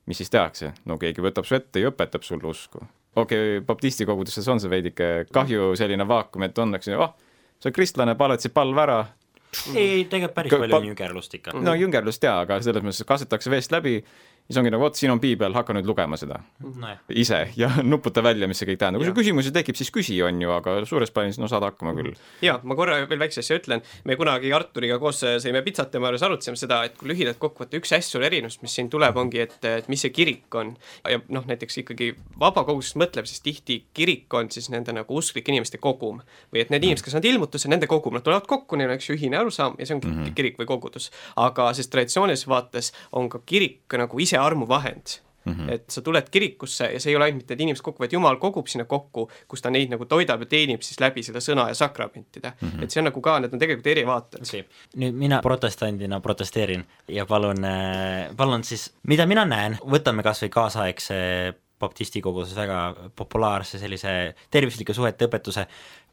mis 0.06 0.20
siis 0.22 0.30
tehakse? 0.30 0.72
no 0.86 0.98
keegi 0.98 1.22
võtab 1.22 1.46
su 1.46 1.58
ette 1.58 1.82
ja 1.82 1.90
õpetab 1.90 2.26
sulle 2.26 2.46
usku. 2.50 2.82
okei 3.16 3.56
okay,, 3.56 3.64
baptisti 3.66 4.06
kogudustes 4.06 4.46
on 4.48 4.62
see 4.62 4.70
veidike 4.70 5.10
kahju, 5.34 5.72
selline 5.78 6.06
vaakum, 6.08 6.46
et 6.46 6.58
on, 6.58 6.74
eks 6.78 6.92
ju, 6.92 7.00
oh, 7.02 7.16
sa 7.58 7.70
oled 7.70 7.78
kristlane, 7.78 8.14
paletasid 8.18 8.54
palve 8.54 8.82
ära. 8.86 9.00
ei, 9.74 10.04
tegelikult 10.06 10.34
päris 10.34 10.54
palju 10.54 10.78
on 10.78 10.90
jüngerlust 10.92 11.34
ikka. 11.38 11.58
no 11.58 11.74
jüngerlust 11.78 12.26
jaa, 12.26 12.40
aga 12.46 12.60
selles 12.62 12.86
mõttes 12.86 13.06
kastetakse 13.06 13.50
veest 13.50 13.74
läbi 13.74 13.98
siis 14.50 14.58
ongi 14.58 14.72
nagu 14.74 14.82
vot, 14.82 14.96
siin 14.98 15.12
on 15.12 15.20
piibel, 15.22 15.54
hakka 15.54 15.74
nüüd 15.76 15.86
lugema 15.86 16.18
seda 16.18 16.40
no. 16.64 16.90
ise 17.14 17.44
ja 17.58 17.70
nuputa 17.92 18.22
välja, 18.24 18.48
mis 18.50 18.58
see 18.58 18.68
kõik 18.72 18.80
tähendab. 18.80 19.02
kui 19.02 19.10
sul 19.10 19.16
küsimusi 19.20 19.52
tekib, 19.54 19.78
siis 19.78 19.92
küsi, 19.94 20.16
on 20.26 20.40
ju, 20.42 20.50
aga 20.50 20.74
suures 20.88 21.12
plaanis 21.14 21.38
no 21.38 21.48
saad 21.50 21.64
hakkama 21.68 21.94
küll. 21.94 22.16
ja 22.42 22.56
ma 22.66 22.74
korra 22.78 22.98
veel 23.10 23.22
väikse 23.22 23.44
asja 23.44 23.60
ütlen, 23.60 23.84
me 24.08 24.16
kunagi 24.18 24.50
Arturiga 24.56 24.98
koos 25.02 25.22
sõime 25.22 25.62
pitsat 25.66 25.92
tema 25.94 26.10
juures, 26.10 26.24
arutasime 26.26 26.58
seda, 26.58 26.80
et 26.88 26.98
kui 26.98 27.12
lühidalt 27.12 27.38
kokku 27.42 27.64
võtta, 27.64 27.78
üks 27.78 27.94
hästi 27.94 28.16
suur 28.16 28.26
erinevus, 28.26 28.58
mis 28.64 28.74
siin 28.74 28.90
tuleb, 28.90 29.20
ongi, 29.22 29.44
et, 29.46 29.54
et 29.70 29.90
mis 29.92 30.02
see 30.02 30.10
kirik 30.14 30.58
on. 30.58 30.74
ja 31.06 31.22
noh, 31.30 31.46
näiteks 31.46 31.82
ikkagi 31.84 32.10
vabakogudus 32.40 32.96
mõtleb, 32.98 33.30
siis 33.30 33.44
tihti 33.46 33.78
kirik 33.94 34.34
on 34.34 34.50
siis 34.50 34.70
nende 34.74 34.94
nagu 34.96 35.20
usklike 35.22 35.54
inimeste 35.54 35.78
kogum. 35.78 36.24
või 36.50 36.64
et 36.64 36.74
need 36.74 36.88
inimesed, 36.88 37.06
kes 37.06 37.18
on 37.20 37.30
ilmutusel, 37.30 37.70
nende 37.70 37.86
kogum, 37.90 38.18
nad 38.18 38.26
tulevad 38.26 38.50
kokku, 38.50 38.80
neil 38.80 38.90
on 38.90 38.98
üks 38.98 39.12
ühine 39.14 39.38
arusaam 39.38 39.78
ja 39.78 39.86
see 39.86 39.94
ongi 39.94 40.10
mm 40.10 40.18
-hmm. 40.24 40.34
kirik 40.34 40.58
või 40.58 40.66
kogudus. 40.66 41.10
aga 41.36 41.70
siis 41.74 41.88
traditsioonilises 41.88 42.48
vaates 42.48 42.92
on 43.12 43.28
ka 43.28 43.38
kirik 43.46 43.98
nagu 44.00 44.18
ise 44.18 44.39
armuvahend 44.40 45.20
Mm 45.44 45.52
-hmm. 45.52 45.72
et 45.72 45.90
sa 45.90 46.02
tuled 46.02 46.26
kirikusse 46.30 46.84
ja 46.92 47.00
see 47.00 47.10
ei 47.10 47.16
ole 47.16 47.24
ainult 47.24 47.40
mitte, 47.40 47.54
et 47.54 47.60
inimesed 47.60 47.82
kokku, 47.82 47.98
vaid 48.02 48.12
Jumal 48.12 48.36
kogub 48.36 48.66
sinna 48.66 48.84
kokku, 48.84 49.30
kus 49.48 49.62
ta 49.62 49.70
neid 49.70 49.88
nagu 49.90 50.04
toidab 50.04 50.40
ja 50.40 50.46
teenib 50.46 50.82
siis 50.84 51.00
läbi 51.00 51.22
selle 51.22 51.40
sõna 51.40 51.68
ja 51.68 51.74
sakramentide 51.74 52.52
mm. 52.60 52.68
-hmm. 52.68 52.82
et 52.82 52.90
see 52.90 53.00
on 53.00 53.08
nagu 53.08 53.20
ka, 53.20 53.38
need 53.40 53.52
on 53.52 53.58
tegelikult 53.58 53.86
eri 53.86 54.06
vaated 54.06 54.42
okay.. 54.42 54.64
nüüd 54.96 55.16
mina 55.16 55.40
protestandina 55.42 56.20
protesteerin 56.20 56.84
ja 57.08 57.26
palun, 57.26 57.64
äh, 57.64 58.36
palun 58.36 58.64
siis, 58.64 58.92
mida 59.02 59.26
mina 59.26 59.44
näen, 59.44 59.78
võtame 59.80 60.22
kas 60.22 60.42
või 60.42 60.48
kaasaegse 60.48 61.16
baptisti 61.80 62.20
koguses 62.20 62.56
väga 62.56 63.10
populaarse 63.16 63.78
sellise 63.80 64.34
tervislike 64.50 64.94
suhete 64.94 65.26
õpetuse, 65.30 65.66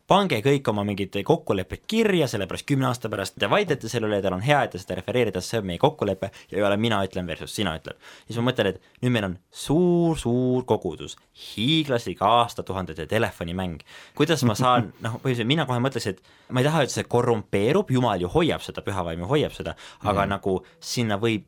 pange 0.07 0.39
kõik 0.43 0.69
oma 0.71 0.83
mingid 0.87 1.15
kokkulepped 1.27 1.83
kirja, 1.89 2.27
sellepärast 2.31 2.67
kümne 2.67 2.87
aasta 2.89 3.09
pärast 3.11 3.35
te 3.39 3.49
vaidlete 3.51 3.89
selle 3.91 4.07
üle, 4.09 4.19
teil 4.23 4.35
on 4.35 4.43
hea, 4.45 4.61
et 4.63 4.73
te 4.73 4.81
seda 4.81 4.97
refereerida, 4.99 5.41
see 5.43 5.59
on 5.61 5.67
meie 5.67 5.81
kokkulepe 5.81 6.29
ja 6.51 6.59
ei 6.59 6.63
ole 6.63 6.77
mina 6.79 7.01
ütlen 7.05 7.27
versus 7.27 7.55
sina 7.55 7.75
ütled. 7.77 7.99
siis 8.25 8.39
ma 8.39 8.47
mõtlen, 8.49 8.71
et 8.71 9.03
nüüd 9.03 9.15
meil 9.15 9.27
on 9.27 9.35
suur-suur 9.63 10.63
kogudus, 10.69 11.17
hiiglaslik 11.47 12.23
aastatuhandete 12.23 13.07
telefonimäng. 13.11 13.83
kuidas 14.15 14.43
ma 14.47 14.55
saan, 14.55 14.93
noh, 15.03 15.19
põhimõtteliselt 15.19 15.51
mina 15.51 15.67
kohe 15.67 15.83
mõtleks, 15.83 16.07
et 16.13 16.23
ma 16.49 16.63
ei 16.63 16.69
taha, 16.69 16.85
et 16.87 16.95
see 16.95 17.03
korrumpeerub, 17.03 17.91
jumal 17.91 18.21
ju 18.21 18.31
hoiab 18.31 18.63
seda, 18.63 18.85
pühavaimu 18.85 19.27
hoiab 19.27 19.55
seda, 19.55 19.75
aga 20.03 20.23
mm. 20.23 20.35
nagu 20.37 20.59
sinna 20.79 21.19
võib 21.19 21.45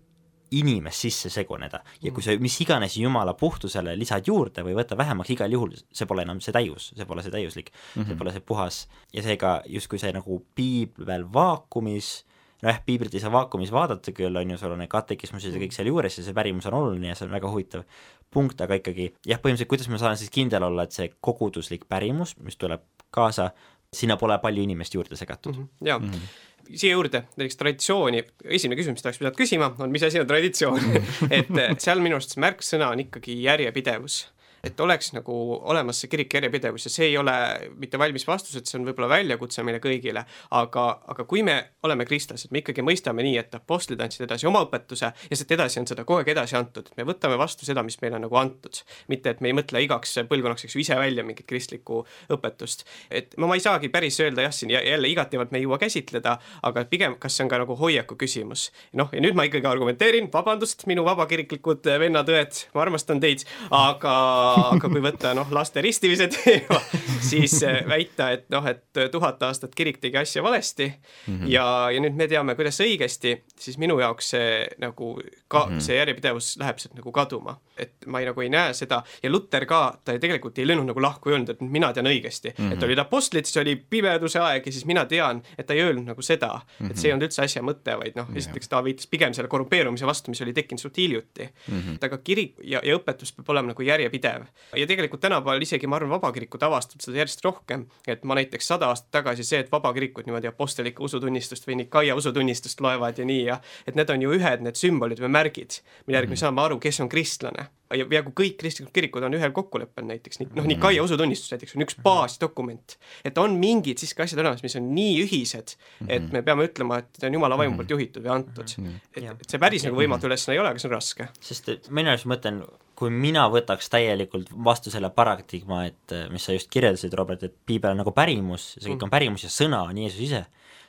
inimest 0.51 1.05
sisse 1.05 1.29
seguneda 1.33 1.81
ja 2.03 2.11
kui 2.15 2.23
sa 2.25 2.35
mis 2.41 2.55
iganes 2.63 2.97
jumala 2.97 3.33
puhtusele 3.37 3.95
lisad 3.99 4.27
juurde 4.27 4.63
või 4.65 4.75
võta 4.77 4.97
vähemaks, 4.97 5.33
igal 5.35 5.51
juhul 5.51 5.75
see 5.77 6.07
pole 6.09 6.25
enam 6.25 6.41
see 6.43 6.55
täius, 6.55 6.91
see 6.97 7.07
pole 7.09 7.23
see 7.25 7.33
täiuslik 7.33 7.71
mm, 7.71 7.77
-hmm. 7.77 8.05
see 8.05 8.13
mhm. 8.13 8.19
pole 8.19 8.33
see 8.35 8.45
puhas 8.45 8.81
ja 9.13 9.23
seega 9.23 9.61
justkui 9.67 9.99
see 9.99 10.11
nagu 10.15 10.41
piibel 10.55 11.25
vaakumis, 11.33 12.25
nojah, 12.63 12.81
piiblit 12.85 13.13
ei 13.13 13.23
saa 13.23 13.31
vaakumis 13.31 13.71
vaadata 13.71 14.11
küll, 14.11 14.35
on 14.35 14.51
ju, 14.51 14.57
sul 14.57 14.75
on 14.75 14.83
need 14.83 14.91
katekismused 14.91 15.53
ja 15.53 15.61
kõik 15.61 15.75
sealjuures 15.75 16.17
ja 16.17 16.23
see 16.23 16.33
pärimus 16.37 16.69
on 16.69 16.79
oluline 16.81 17.13
ja 17.13 17.15
see 17.15 17.27
on 17.27 17.35
väga 17.35 17.51
huvitav 17.51 17.83
punkt, 18.31 18.61
aga 18.61 18.77
ikkagi 18.79 19.13
jah, 19.25 19.41
põhimõtteliselt 19.41 19.69
kuidas 19.69 19.89
ma 19.89 19.97
saan 19.97 20.17
siis 20.17 20.29
kindel 20.29 20.63
olla, 20.63 20.83
et 20.83 20.95
see 20.95 21.09
koguduslik 21.21 21.87
pärimus, 21.89 22.35
mis 22.43 22.57
tuleb 22.57 22.81
kaasa 23.11 23.51
sinna 23.93 24.17
pole 24.21 24.37
palju 24.41 24.63
inimest 24.63 24.93
juurde 24.93 25.17
segatud 25.17 25.55
mm. 25.55 25.63
-hmm. 25.63 25.87
jaa 25.87 25.99
mm, 25.99 26.11
-hmm. 26.11 26.48
Siia 26.73 26.93
juurde 26.93 27.23
näiteks 27.35 27.59
traditsiooni, 27.59 28.23
esimene 28.45 28.79
küsimus, 28.79 28.99
mis 28.99 29.07
oleks 29.07 29.21
pidanud 29.21 29.39
küsima, 29.39 29.71
on 29.79 29.93
mis 29.93 30.05
asi 30.05 30.21
on 30.21 30.27
traditsioon? 30.29 30.91
Et 31.37 31.49
eh, 31.49 31.71
seal 31.81 32.03
minu 32.03 32.19
arust 32.19 32.37
märksõna 32.41 32.91
on 32.93 33.05
ikkagi 33.05 33.39
järjepidevus 33.43 34.21
et 34.63 34.79
oleks 34.79 35.13
nagu 35.15 35.35
olemas 35.59 36.01
see 36.01 36.11
kirik 36.11 36.33
järjepidevus 36.33 36.87
ja 36.87 36.91
see 36.93 37.09
ei 37.11 37.17
ole 37.17 37.33
mitte 37.79 37.99
valmis 37.99 38.25
vastus, 38.27 38.57
et 38.59 38.69
see 38.69 38.79
on 38.79 38.87
võib-olla 38.87 39.09
väljakutse 39.11 39.63
meile 39.67 39.81
kõigile, 39.83 40.23
aga, 40.57 40.85
aga 41.11 41.25
kui 41.29 41.43
me 41.45 41.55
oleme 41.83 42.05
kristlased, 42.07 42.51
me 42.51 42.63
ikkagi 42.63 42.83
mõistame 42.85 43.23
nii, 43.25 43.37
et 43.41 43.55
apostlid 43.55 44.01
andsid 44.03 44.25
edasi 44.27 44.47
oma 44.49 44.63
õpetuse 44.65 45.11
ja 45.11 45.39
sealt 45.39 45.53
edasi 45.55 45.81
on 45.81 45.87
seda 45.89 46.05
kogu 46.07 46.23
aeg 46.23 46.33
edasi 46.35 46.57
antud, 46.59 46.91
me 46.97 47.05
võtame 47.07 47.37
vastu 47.39 47.67
seda, 47.67 47.83
mis 47.85 47.99
meile 48.03 48.19
on 48.19 48.25
nagu 48.27 48.39
antud. 48.39 48.81
mitte, 49.07 49.29
et 49.29 49.41
me 49.41 49.51
ei 49.51 49.55
mõtle 49.57 49.81
igaks 49.83 50.17
põlvkonnaks, 50.29 50.65
eks 50.65 50.75
ju, 50.75 50.83
ise 50.83 50.97
välja 50.99 51.23
mingit 51.23 51.47
kristlikku 51.47 52.03
õpetust. 52.35 52.85
et 53.09 53.35
ma, 53.37 53.47
ma 53.47 53.57
ei 53.57 53.63
saagi 53.63 53.89
päris 53.89 54.19
öelda 54.19 54.47
jah, 54.47 54.53
siin 54.55 54.73
jälle 54.75 55.09
igatevalt 55.09 55.51
me 55.51 55.61
ei 55.61 55.67
jõua 55.67 55.79
käsitleda, 55.81 56.37
aga 56.63 56.85
pigem, 56.89 57.15
kas 57.19 57.37
see 57.37 57.45
on 57.45 57.51
ka 57.51 57.61
nagu 57.63 57.75
hoiaku 57.79 58.17
küsimus. 58.19 58.69
noh, 58.93 59.09
ja 59.13 59.23
nüüd 59.23 59.37
ma 59.37 59.45
ikkagi 59.47 59.67
argumenteerin, 59.69 60.29
vabandust, 60.33 60.85
minu 60.89 61.05
vabakiriklikud 61.07 61.87
vennad-õed, 62.03 62.65
ma 62.75 62.85
armastan 62.85 63.21
teid, 63.23 63.45
aga 63.71 64.15
aga 64.49 64.89
kui 64.89 65.01
võtta 65.03 65.33
noh, 65.37 65.47
laste 65.51 65.81
ristimise 65.81 66.29
teema, 66.33 66.79
siis 67.21 67.57
äh, 67.67 67.81
väita, 67.89 68.31
et 68.35 68.47
noh, 68.53 68.65
et 68.69 69.01
tuhat 69.11 69.43
aastat 69.47 69.75
kirik 69.75 69.99
tegi 70.01 70.17
asja 70.17 70.43
valesti 70.43 70.87
mm 70.89 71.39
-hmm. 71.39 71.49
ja, 71.51 71.65
ja 71.93 72.01
nüüd 72.03 72.15
me 72.15 72.27
teame, 72.27 72.55
kuidas 72.55 72.79
õigesti, 72.83 73.37
siis 73.59 73.77
minu 73.77 73.99
jaoks 73.99 74.29
see 74.35 74.67
nagu 74.77 75.19
ka 75.47 75.65
mm 75.65 75.71
-hmm. 75.71 75.79
see 75.79 75.95
järjepidevus 75.95 76.57
läheb 76.59 76.77
sealt 76.77 76.95
nagu 76.95 77.11
kaduma. 77.11 77.59
et 77.77 77.93
ma 78.05 78.19
ei, 78.19 78.25
nagu 78.25 78.41
ei 78.41 78.49
näe 78.49 78.73
seda 78.73 79.03
ja 79.23 79.29
Luter 79.31 79.65
ka, 79.65 79.99
ta 80.03 80.19
tegelikult 80.19 80.57
ei 80.59 80.67
löönud 80.67 80.85
nagu 80.85 81.01
lahku, 81.01 81.29
ei 81.29 81.33
öelnud, 81.33 81.49
et 81.49 81.61
mina 81.61 81.93
tean 81.93 82.05
õigesti 82.05 82.49
mm, 82.57 82.69
-hmm. 82.69 82.73
et 82.73 82.83
olid 82.83 82.97
apostlid, 82.99 83.45
siis 83.45 83.57
oli 83.57 83.75
pimeduse 83.75 84.39
aeg 84.39 84.65
ja 84.65 84.71
siis 84.71 84.85
mina 84.85 85.05
tean, 85.05 85.41
et 85.57 85.65
ta 85.65 85.73
ei 85.73 85.81
öelnud 85.81 86.05
nagu 86.05 86.21
seda 86.21 86.47
mm, 86.47 86.85
-hmm. 86.85 86.91
et 86.91 86.97
see 86.97 87.09
ei 87.09 87.13
olnud 87.13 87.27
üldse 87.27 87.41
asja 87.43 87.61
mõte, 87.61 87.97
vaid 87.99 88.15
noh, 88.15 88.27
esiteks 88.35 88.67
ta 88.69 88.83
viitas 88.83 89.07
pigem 89.07 89.33
selle 89.33 89.47
korrumpeerumise 89.47 90.05
vastu, 90.05 90.31
mis 90.31 90.41
oli 90.41 90.53
tekkinud 90.53 90.81
suht 90.81 90.97
hiljuti 90.97 91.49
mm. 91.67 91.79
-hmm. 91.79 91.97
aga 92.05 92.17
kirik 92.17 92.55
ja, 92.63 92.81
ja 92.83 92.97
õpetus 92.97 93.33
peab 93.35 93.49
olema 93.49 93.73
nagu 93.73 93.81
järjepidev 93.81 94.38
ja 94.75 94.87
tegelikult 94.87 95.21
tänapäeval 95.21 95.65
isegi 95.65 95.87
ma 95.87 95.99
arvan, 95.99 96.13
vabakirikud 96.17 96.63
avastavad 96.67 97.05
seda 97.05 97.21
järjest 97.23 97.43
rohkem, 97.45 97.87
et 98.07 98.23
ma 98.23 98.37
näiteks 98.39 98.71
sada 98.73 98.91
aastat 98.93 99.11
tagasi 99.19 99.47
see, 99.47 99.63
et 99.63 99.71
vabakirikud 99.71 100.29
niimoodi 100.29 100.51
apostellikku 100.51 101.07
usutunnistust 101.09 101.67
või 101.67 101.81
Nikaia 101.83 102.15
usutunnistust 102.19 102.81
loevad 102.81 103.19
ja 103.19 103.25
nii 103.25 103.43
ja 103.45 103.59
et 103.87 103.99
need 103.99 104.09
on 104.09 104.27
ju 104.27 104.37
ühed 104.37 104.65
need 104.65 104.79
sümbolid 104.79 105.21
või 105.23 105.33
märgid, 105.39 105.81
mille 106.05 106.21
järgi 106.21 106.33
me 106.33 106.37
mhm. 106.37 106.45
saame 106.45 106.65
aru, 106.67 106.79
kes 106.83 107.03
on 107.05 107.11
kristlane 107.11 107.69
ja 107.97 108.05
peaaegu 108.09 108.33
kõik 108.37 108.57
kristlikud 108.59 108.91
kirikud 108.93 109.25
on 109.25 109.35
ühel 109.37 109.53
kokkuleppel 109.55 110.05
näiteks, 110.09 110.41
noh, 110.43 110.67
Nikaia 110.69 111.03
usutunnistus 111.03 111.53
näiteks 111.55 111.75
on 111.75 111.85
üks 111.85 111.97
mhm. 111.97 112.05
baasdokument. 112.05 112.97
et 113.25 113.37
on 113.41 113.55
mingid 113.59 114.01
siiski 114.01 114.23
asjad 114.25 114.41
olemas, 114.43 114.61
mis 114.65 114.77
on 114.79 114.91
nii 114.95 115.15
ühised, 115.23 115.75
et 116.07 116.21
mhm. 116.21 116.33
me 116.35 116.43
peame 116.45 116.67
ütlema, 116.69 117.01
et 117.01 117.25
on 117.25 117.39
Jumala 117.39 117.57
vaimu 117.59 117.79
poolt 117.79 117.95
juhitud 117.95 118.25
või 118.25 118.35
antud. 118.35 118.75
et, 119.15 119.23
et 119.23 119.49
see 119.49 119.61
päris 119.61 119.87
nagu 119.87 119.97
võimatu 119.97 120.29
ülesanne 120.29 120.57
ei 120.57 120.61
ole, 120.61 120.73
aga 120.73 120.81
see 120.81 120.91
on 120.91 120.95
raske. 120.95 121.29
sest 121.49 121.89
mina 121.89 122.13
just 122.17 122.29
mõtlen, 122.29 122.61
kui 122.99 123.11
mina 123.15 123.45
võtaks 123.51 123.87
täielikult 123.93 124.51
vastu 124.65 124.91
selle 124.91 125.09
paradigma, 125.15 125.85
et 125.87 126.15
mis 126.33 126.43
sa 126.43 126.55
just 126.55 126.67
kirjeldasid, 126.73 127.13
Robert, 127.15 127.45
et 127.47 127.55
piibel 127.65 127.93
on 127.95 128.01
nagu 128.03 128.11
pärimus, 128.15 128.73
see 128.75 128.91
kõik 128.91 129.05
on 129.07 129.13
pärimus 129.13 129.45
ja 129.45 129.51
sõna 129.53 129.85
on 129.87 130.01
Jeesus 130.01 130.25
ise, 130.27 130.41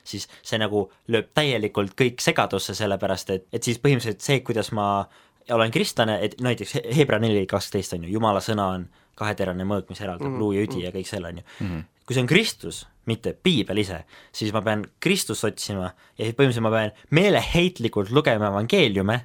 siis 0.03 0.27
see 0.43 0.59
nagu 0.59 0.85
lööb 1.13 1.29
täielikult 1.37 1.95
kõik 1.97 2.23
segadusse, 2.23 2.75
sellepärast 2.77 3.35
et, 3.35 3.47
et 3.53 3.63
siis 3.63 3.79
põhimõtteliselt 3.79 4.25
see, 4.25 4.41
kuidas 4.45 4.73
ma 4.75 4.87
olen 5.51 5.71
kristlane, 5.73 6.17
et 6.25 6.35
näiteks 6.43 6.77
Hebra 6.97 7.19
neli 7.21 7.45
kaksteist 7.49 7.95
on 7.95 8.05
ju, 8.05 8.15
jumala 8.17 8.41
sõna 8.43 8.67
on 8.75 8.87
kaheterane 9.17 9.65
mõõk, 9.67 9.89
mis 9.89 10.01
eraldab 10.01 10.27
mm 10.27 10.33
-hmm. 10.33 10.39
luu 10.39 10.51
ja 10.55 10.65
üdi 10.65 10.85
ja 10.85 10.91
kõik 10.91 11.07
selle, 11.07 11.29
on 11.29 11.37
ju 11.37 11.43
mm. 11.43 11.67
-hmm. 11.67 11.83
kui 12.05 12.15
see 12.15 12.21
on 12.21 12.27
Kristus, 12.27 12.87
mitte 13.05 13.33
piibel 13.33 13.77
ise, 13.77 14.03
siis 14.31 14.53
ma 14.53 14.61
pean 14.61 14.85
Kristust 14.99 15.43
otsima 15.43 15.93
ja 16.17 16.25
siis 16.25 16.35
põhimõtteliselt 16.35 16.67
ma 16.67 16.71
pean 16.71 16.91
meeleheitlikult 17.09 18.11
lugema 18.11 18.47
evangeeliume 18.47 19.19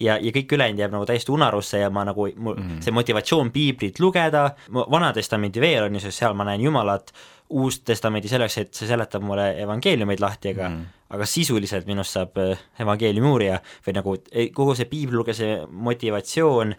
ja, 0.00 0.18
ja 0.18 0.32
kõik 0.34 0.52
ülejäänud 0.56 0.82
jääb 0.82 0.92
nagu 0.94 1.06
täiesti 1.08 1.32
unarusse 1.32 1.80
ja 1.80 1.90
ma 1.90 2.04
nagu, 2.04 2.28
mul 2.36 2.56
mm 2.56 2.68
-hmm. 2.68 2.82
see 2.84 2.92
motivatsioon 2.92 3.50
piiblit 3.50 4.00
lugeda, 4.00 4.50
Vana 4.72 5.12
Testamendi 5.12 5.60
veel 5.60 5.84
on 5.84 5.94
ju, 5.94 6.00
sest 6.00 6.18
seal 6.18 6.34
ma 6.34 6.44
näen 6.44 6.60
Jumalat, 6.60 7.12
Uus 7.50 7.80
Testamendi 7.80 8.28
selleks, 8.28 8.58
et 8.58 8.74
see 8.74 8.88
seletab 8.88 9.22
mulle 9.22 9.62
evangeeliumeid 9.62 10.20
lahti, 10.20 10.48
aga 10.48 10.68
mm 10.68 10.76
-hmm. 10.76 11.14
aga 11.14 11.26
sisuliselt 11.26 11.86
minust 11.86 12.10
saab 12.10 12.38
äh, 12.38 12.58
evangeeliumi 12.80 13.28
uurija 13.28 13.60
või 13.86 13.92
nagu 13.94 14.16
kogu 14.54 14.74
see 14.74 14.84
piiblilugemise 14.84 15.66
motivatsioon 15.70 16.72
äh, 16.72 16.78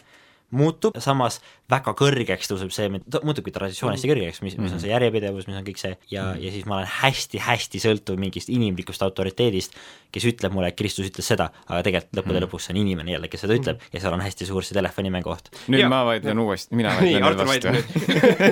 muutub, 0.56 0.96
samas 1.04 1.42
väga 1.68 1.92
kõrgeks 1.98 2.48
tõuseb 2.48 2.72
see, 2.72 2.88
muutubki 2.96 3.52
traditsioon 3.52 3.92
hästi 3.92 4.10
kõrgeks, 4.12 4.40
mis, 4.46 4.56
mis 4.60 4.72
on 4.72 4.80
see 4.80 4.92
järjepidevus, 4.94 5.48
mis 5.50 5.58
on 5.60 5.66
kõik 5.68 5.82
see 5.82 5.92
ja, 6.14 6.30
ja 6.40 6.52
siis 6.54 6.68
ma 6.70 6.78
olen 6.78 6.92
hästi-hästi 7.02 7.82
sõltuv 7.84 8.20
mingist 8.22 8.52
inimlikust 8.54 9.04
autoriteedist, 9.04 9.76
kes 10.16 10.28
ütleb 10.32 10.56
mulle, 10.56 10.72
et 10.72 10.80
Kristus 10.80 11.10
ütles 11.10 11.28
seda, 11.28 11.50
aga 11.68 11.82
tegelikult 11.84 12.22
lõppude 12.22 12.44
lõpuks 12.46 12.70
see 12.70 12.76
on 12.78 12.80
inimene 12.86 13.18
jälle, 13.18 13.32
kes 13.32 13.44
seda 13.44 13.58
ütleb 13.60 13.84
ja 13.92 14.04
seal 14.04 14.16
on 14.16 14.24
hästi 14.24 14.48
suur 14.48 14.68
see 14.68 14.78
telefoninime 14.78 15.22
koht. 15.26 15.52
nüüd 15.68 15.84
ja. 15.84 15.92
ma 15.92 16.06
vaidlen 16.08 16.40
uuesti, 16.46 16.80
mina 16.80 16.96
vaidlen 16.96 17.28
nüüd 17.28 17.44
vastu. 17.44 17.76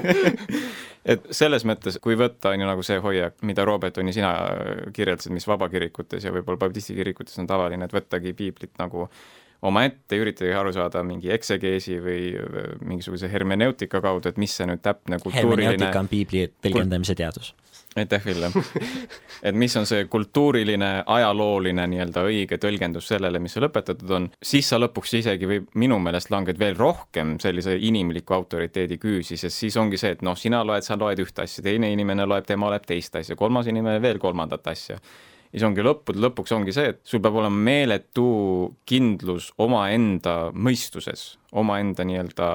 et 1.15 1.31
selles 1.37 1.63
mõttes, 1.69 1.99
kui 2.03 2.19
võtta, 2.19 2.51
on 2.51 2.65
ju 2.65 2.67
nagu 2.67 2.83
see 2.85 2.99
hoiak, 3.01 3.37
mida 3.47 3.63
Robert, 3.67 4.01
on 4.01 4.11
ju, 4.11 4.17
sina 4.19 4.35
kirjeldasid, 4.95 5.31
mis 5.35 5.47
vabakirikutes 5.47 6.27
ja 6.27 6.33
võib-olla 6.35 6.65
baptisti 6.65 6.97
kirikutes 6.97 7.39
on 7.39 7.47
tavaline, 7.49 7.87
et 7.87 7.95
võttagi 7.95 8.33
piiblit 8.35 8.75
nagu 8.81 9.07
omaette, 9.65 10.17
üritage 10.19 10.55
aru 10.55 10.73
saada 10.75 11.03
mingi 11.05 11.31
eksegeesi 11.33 11.99
või 12.03 12.21
mingisuguse 12.85 13.29
hermeneutika 13.31 14.01
kaudu, 14.03 14.31
et 14.31 14.41
mis 14.41 14.55
see 14.55 14.67
nüüd 14.69 14.83
täpne 14.85 15.19
kultuuriline 15.21 15.71
hermeneutika 15.71 16.01
on 16.03 16.09
piibli 16.11 16.47
tõlgendamise 16.63 17.15
teadus. 17.17 17.53
aitäh, 17.95 18.25
Ville! 18.25 18.51
et 19.47 19.55
mis 19.55 19.75
on 19.79 19.87
see 19.89 20.05
kultuuriline, 20.11 20.91
ajalooline 21.17 21.87
nii-öelda 21.91 22.25
õige 22.29 22.59
tõlgendus 22.61 23.07
sellele, 23.13 23.39
mis 23.39 23.55
seal 23.55 23.69
õpetatud 23.69 24.15
on, 24.17 24.29
siis 24.43 24.69
sa 24.69 24.79
lõpuks 24.81 25.15
isegi 25.21 25.49
või 25.49 25.61
minu 25.81 25.99
meelest 26.03 26.31
langed 26.33 26.59
veel 26.59 26.75
rohkem 26.77 27.37
sellise 27.41 27.77
inimliku 27.77 28.37
autoriteedi 28.37 28.99
küüsi, 29.01 29.39
sest 29.39 29.63
siis 29.63 29.77
ongi 29.81 30.01
see, 30.01 30.17
et 30.17 30.25
noh, 30.25 30.37
sina 30.37 30.63
loed, 30.67 30.85
sa 30.85 30.99
loed 30.99 31.23
ühte 31.23 31.47
asja, 31.47 31.63
teine 31.65 31.91
inimene 31.95 32.27
loeb, 32.27 32.45
tema 32.47 32.69
loeb 32.73 32.85
teist 32.85 33.15
asja, 33.21 33.39
kolmas 33.39 33.71
inimene 33.71 34.01
veel 34.03 34.21
kolmandat 34.21 34.67
asja 34.75 34.99
siis 35.55 35.65
ongi 35.67 35.83
lõppude 35.85 36.19
lõpuks 36.19 36.53
ongi 36.55 36.73
see, 36.75 36.91
et 36.91 37.01
sul 37.07 37.21
peab 37.23 37.37
olema 37.39 37.65
meeletu 37.69 38.27
kindlus 38.89 39.51
omaenda 39.63 40.51
mõistuses, 40.51 41.35
omaenda 41.55 42.05
nii-öelda 42.07 42.49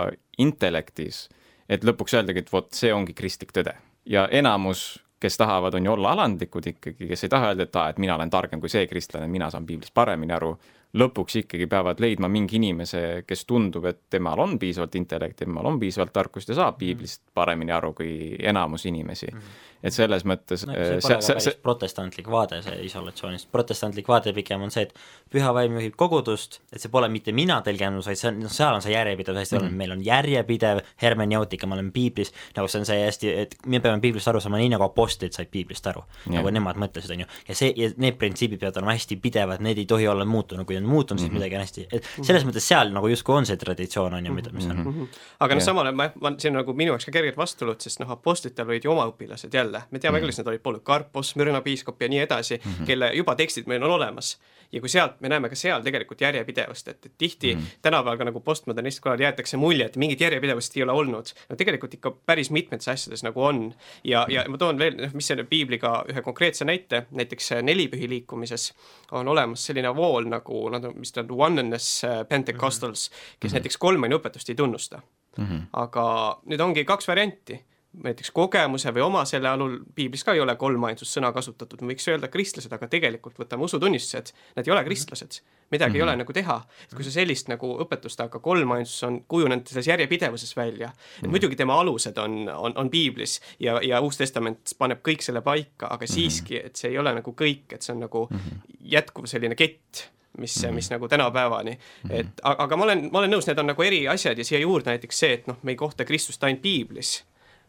intellektis, 0.45 1.29
et 1.69 1.87
lõpuks 1.87 2.19
öeldagi, 2.19 2.45
et 2.45 2.53
vot 2.53 2.69
see 2.77 2.93
ongi 2.93 3.17
kristlik 3.17 3.55
tõde. 3.57 3.77
ja 4.05 4.27
enamus, 4.33 5.01
kes 5.21 5.37
tahavad, 5.37 5.75
on 5.77 5.85
ju 5.85 5.93
olla 5.93 6.13
alandlikud 6.17 6.67
ikkagi, 6.67 7.09
kes 7.09 7.25
ei 7.25 7.33
taha 7.33 7.51
öelda, 7.53 7.69
et 7.69 7.77
aa, 7.77 7.89
et 7.93 7.99
mina 8.01 8.15
olen 8.17 8.31
targem 8.31 8.61
kui 8.61 8.73
see 8.73 8.87
kristlane, 8.89 9.29
mina 9.29 9.51
saan 9.51 9.67
piiblist 9.69 9.95
paremini 9.95 10.33
aru, 10.33 10.55
lõpuks 10.97 11.37
ikkagi 11.43 11.69
peavad 11.71 12.01
leidma 12.01 12.29
mingi 12.29 12.57
inimese, 12.57 13.23
kes 13.27 13.45
tundub, 13.47 13.85
et 13.87 14.01
temal 14.11 14.41
on 14.41 14.57
piisavalt 14.59 14.97
intellekti, 14.99 15.45
temal 15.45 15.69
on 15.71 15.79
piisavalt 15.81 16.13
tarkust 16.13 16.49
ja 16.51 16.57
saab 16.59 16.81
piiblist 16.81 17.23
paremini 17.35 17.73
aru 17.73 17.93
kui 17.95 18.37
enamus 18.41 18.87
inimesi 18.91 19.29
mm. 19.33 19.39
-hmm 19.39 19.70
et 19.83 19.95
selles 19.95 20.25
mõttes 20.29 20.65
no, 20.69 20.75
see 20.75 20.97
äh, 20.97 21.01
pole 21.01 21.19
see, 21.25 21.43
see, 21.45 21.57
protestantlik 21.65 22.29
vaade, 22.31 22.61
see 22.65 22.77
isolatsioonist, 22.87 23.49
protestantlik 23.53 24.09
vaade 24.11 24.33
pigem 24.37 24.65
on 24.67 24.73
see, 24.73 24.87
et 24.89 25.33
püha 25.33 25.53
vaim 25.57 25.79
juhib 25.79 25.97
kogudust, 26.01 26.61
et 26.73 26.83
see 26.83 26.93
pole 26.93 27.09
mitte 27.13 27.33
mina 27.37 27.61
tõlgendus, 27.65 28.09
vaid 28.11 28.21
see 28.21 28.29
on, 28.31 28.41
noh, 28.45 28.53
seal 28.53 28.77
on 28.77 28.85
see 28.85 28.93
järjepidev 28.93 29.41
hästi 29.41 29.57
mm 29.57 29.59
-hmm. 29.59 29.65
oluline, 29.65 29.79
meil 29.81 29.95
on 29.97 30.05
järjepidev 30.05 30.83
hermeneutika, 31.03 31.67
me 31.67 31.79
oleme 31.79 31.93
piiblis, 31.95 32.33
nagu 32.57 32.69
see 32.69 32.83
on 32.83 32.87
see 32.87 33.01
hästi, 33.05 33.33
et 33.45 33.57
me 33.67 33.81
peame 33.81 34.01
piiblist 34.01 34.29
aru 34.29 34.41
saama 34.41 34.61
nii, 34.61 34.69
nagu 34.75 34.85
apostlid 34.85 35.33
said 35.37 35.49
piiblist 35.51 35.87
aru, 35.87 36.05
nagu 36.27 36.51
nemad 36.51 36.77
mõtlesid, 36.77 37.15
on 37.17 37.25
ju, 37.25 37.31
ja 37.49 37.55
see, 37.55 37.73
ja 37.77 37.91
need 37.97 38.19
printsiibid 38.21 38.61
peavad 38.61 38.83
olema 38.83 38.97
hästi 38.99 39.17
pidevad, 39.17 39.65
need 39.65 39.79
ei 39.79 39.87
tohi 39.87 40.09
olla 40.09 40.25
muutunud, 40.25 40.67
kui 40.67 40.77
on 40.77 40.85
muutunud, 40.85 41.21
siis 41.21 41.31
mm 41.31 41.37
-hmm. 41.37 41.41
midagi 41.41 41.57
on 41.57 41.61
hästi, 41.61 41.87
et 41.93 42.05
selles 42.23 42.45
mõttes 42.45 42.69
seal 42.69 42.93
nagu 42.93 43.09
justkui 43.09 43.37
on 43.37 43.47
see 43.47 43.57
traditsioon, 43.57 44.15
on 44.15 44.27
ju, 44.27 44.33
mida, 44.35 44.53
mis 44.53 44.67
on 44.67 44.77
mm. 44.77 44.85
-hmm. 44.85 45.21
aga 45.41 45.55
noh, 45.55 45.63
samal 45.63 45.87
ajal 45.87 45.97
ma, 45.97 46.11
ma, 46.21 46.35
see 46.39 46.51
on 46.51 46.57
nagu 46.61 46.73
minu 46.73 46.93
jaoks 46.93 47.05
ka 47.05 47.13
kergelt 47.13 47.37
vastuolud, 47.37 47.81
sest 47.81 48.01
noh, 48.01 48.11
apostlitel 48.11 48.69
olid 48.69 48.85
ju 48.85 48.93
oma 48.93 49.07
õpilased 49.07 49.55
jälle 49.55 49.70
jälle, 49.71 49.83
me 49.91 49.99
teame 49.99 50.19
mm. 50.19 50.23
küll, 50.23 50.33
kes 50.33 50.41
need 50.41 50.51
olid, 50.51 50.63
Polycarpos, 50.63 51.35
Mürna 51.39 51.61
piiskop 51.65 52.03
ja 52.03 52.09
nii 52.09 52.25
edasi 52.25 52.57
mm, 52.57 52.73
-hmm. 52.73 52.87
kelle 52.87 53.13
juba 53.15 53.35
tekstid 53.35 53.67
meil 53.67 53.83
on 53.83 53.91
olemas. 53.91 54.39
ja 54.73 54.81
kui 54.81 54.89
sealt, 54.89 55.17
me 55.21 55.29
näeme 55.29 55.49
ka 55.51 55.57
seal 55.59 55.83
tegelikult 55.83 56.21
järjepidevust, 56.21 56.89
et, 56.89 57.07
et 57.07 57.13
tihti 57.19 57.55
mm 57.55 57.61
-hmm. 57.61 57.79
tänapäeval 57.83 58.19
ka 58.19 58.25
nagu 58.25 58.41
postmodernist 58.41 59.01
korral 59.01 59.21
jäetakse 59.21 59.57
mulje, 59.57 59.87
et 59.87 59.97
mingit 59.97 60.21
järjepidevust 60.21 60.77
ei 60.77 60.83
ole 60.83 60.93
olnud. 60.93 61.27
no 61.49 61.57
tegelikult 61.57 61.95
ikka 61.95 62.11
päris 62.27 62.51
mitmetes 62.51 62.89
asjades 62.89 63.23
nagu 63.23 63.43
on. 63.43 63.75
ja, 64.05 64.27
ja 64.29 64.45
ma 64.49 64.59
toon 64.59 64.79
veel, 64.79 64.97
noh, 64.97 65.15
mis 65.15 65.27
selle 65.27 65.45
piibliga 65.45 66.05
ühe 66.09 66.23
konkreetse 66.23 66.65
näite, 66.65 67.07
näiteks 67.11 67.51
nelipühi 67.63 68.09
liikumises 68.09 68.73
on 69.11 69.29
olemas 69.29 69.67
selline 69.67 69.97
vool 69.97 70.25
nagu, 70.25 70.69
nad 70.71 70.85
on, 70.85 70.95
mis 70.99 71.13
ta 71.13 71.21
on, 71.21 71.41
Oneness 71.41 72.05
äh, 72.05 72.29
Pentecostals, 72.29 73.09
kes 73.09 73.17
mm 73.19 73.49
-hmm. 73.49 73.53
näiteks 73.53 73.77
kolmani 73.77 74.15
õpetust 74.15 74.49
ei 74.49 74.55
tunnusta 74.55 75.03
mm. 75.39 75.47
-hmm. 75.47 75.63
aga 75.73 76.41
nüüd 76.47 76.61
ongi 76.61 76.85
kaks 76.85 77.09
varianti 77.09 77.65
näiteks 78.03 78.31
kogemuse 78.31 78.91
või 78.95 79.03
oma 79.03 79.25
selle 79.25 79.49
alul, 79.49 79.79
piiblis 79.95 80.23
ka 80.25 80.33
ei 80.33 80.41
ole 80.41 80.55
kolmainsust-sõna 80.57 81.33
kasutatud, 81.35 81.81
me 81.83 81.93
võiks 81.93 82.07
öelda 82.09 82.29
kristlased, 82.29 82.73
aga 82.73 82.87
tegelikult 82.89 83.39
võtame 83.39 83.67
usutunnistused, 83.67 84.31
nad 84.57 84.67
ei 84.69 84.73
ole 84.73 84.85
kristlased. 84.85 85.41
midagi 85.71 85.91
mm 85.91 85.93
-hmm. 85.93 85.97
ei 85.97 86.03
ole 86.03 86.11
Mhm. 86.13 86.19
nagu 86.19 86.33
teha, 86.33 86.63
et 86.85 86.95
kui 86.95 87.05
sa 87.05 87.11
sellist 87.11 87.49
nagu 87.49 87.79
õpetust, 87.79 88.21
aga 88.25 88.39
kolmainsus 88.39 89.03
on 89.03 89.25
kujunenud 89.29 89.67
selles 89.67 89.87
järjepidevuses 89.87 90.57
välja, 90.57 90.87
et 90.89 90.93
mm 90.95 90.99
Mhm. 90.99 91.27
-hmm. 91.27 91.31
muidugi 91.31 91.57
tema 91.57 91.81
alused 91.81 92.19
on, 92.19 92.49
on, 92.49 92.73
on 92.77 92.91
piiblis 92.91 93.41
ja, 93.61 93.81
ja 93.83 94.01
Uus 94.01 94.17
Testament 94.17 94.59
paneb 94.79 94.99
kõik 95.09 95.21
selle 95.21 95.41
paika, 95.41 95.87
aga 95.91 96.05
Mhm. 96.05 96.13
siiski, 96.15 96.57
et 96.67 96.77
see 96.77 96.91
ei 96.91 96.99
ole 96.99 97.15
nagu 97.15 97.31
kõik, 97.41 97.73
et 97.75 97.83
see 97.83 97.93
on 97.95 98.01
nagu 98.01 98.29
jätkuv 98.81 99.27
selline 99.27 99.55
kett 99.55 100.11
mis 100.39 100.63
mm, 100.63 100.69
-hmm. 100.69 100.73
mis 100.75 100.91
nagu 100.91 101.09
tänapäevani 101.09 101.71
mm, 101.71 102.11
-hmm. 102.11 102.21
et 102.21 102.27
aga, 102.43 102.63
aga 102.65 102.77
ma 102.77 102.85
olen, 102.85 103.09
ma 103.13 103.19
olen 103.19 103.31
nõus, 103.31 103.47
need 103.47 103.59
on 103.59 103.67
nagu 103.67 103.83
eri 103.83 104.09
asjad 104.09 104.39
ja 104.39 104.45
siia 104.45 104.61
juurde 104.61 104.91
näiteks 104.91 105.19
see, 105.19 105.33
et 105.33 105.47
noh, 105.47 105.57
me 105.63 105.73
ei 105.73 105.77
kohta 105.77 106.05
Kristust 106.05 106.45
ainult 106.45 106.63
piiblis, 106.63 107.25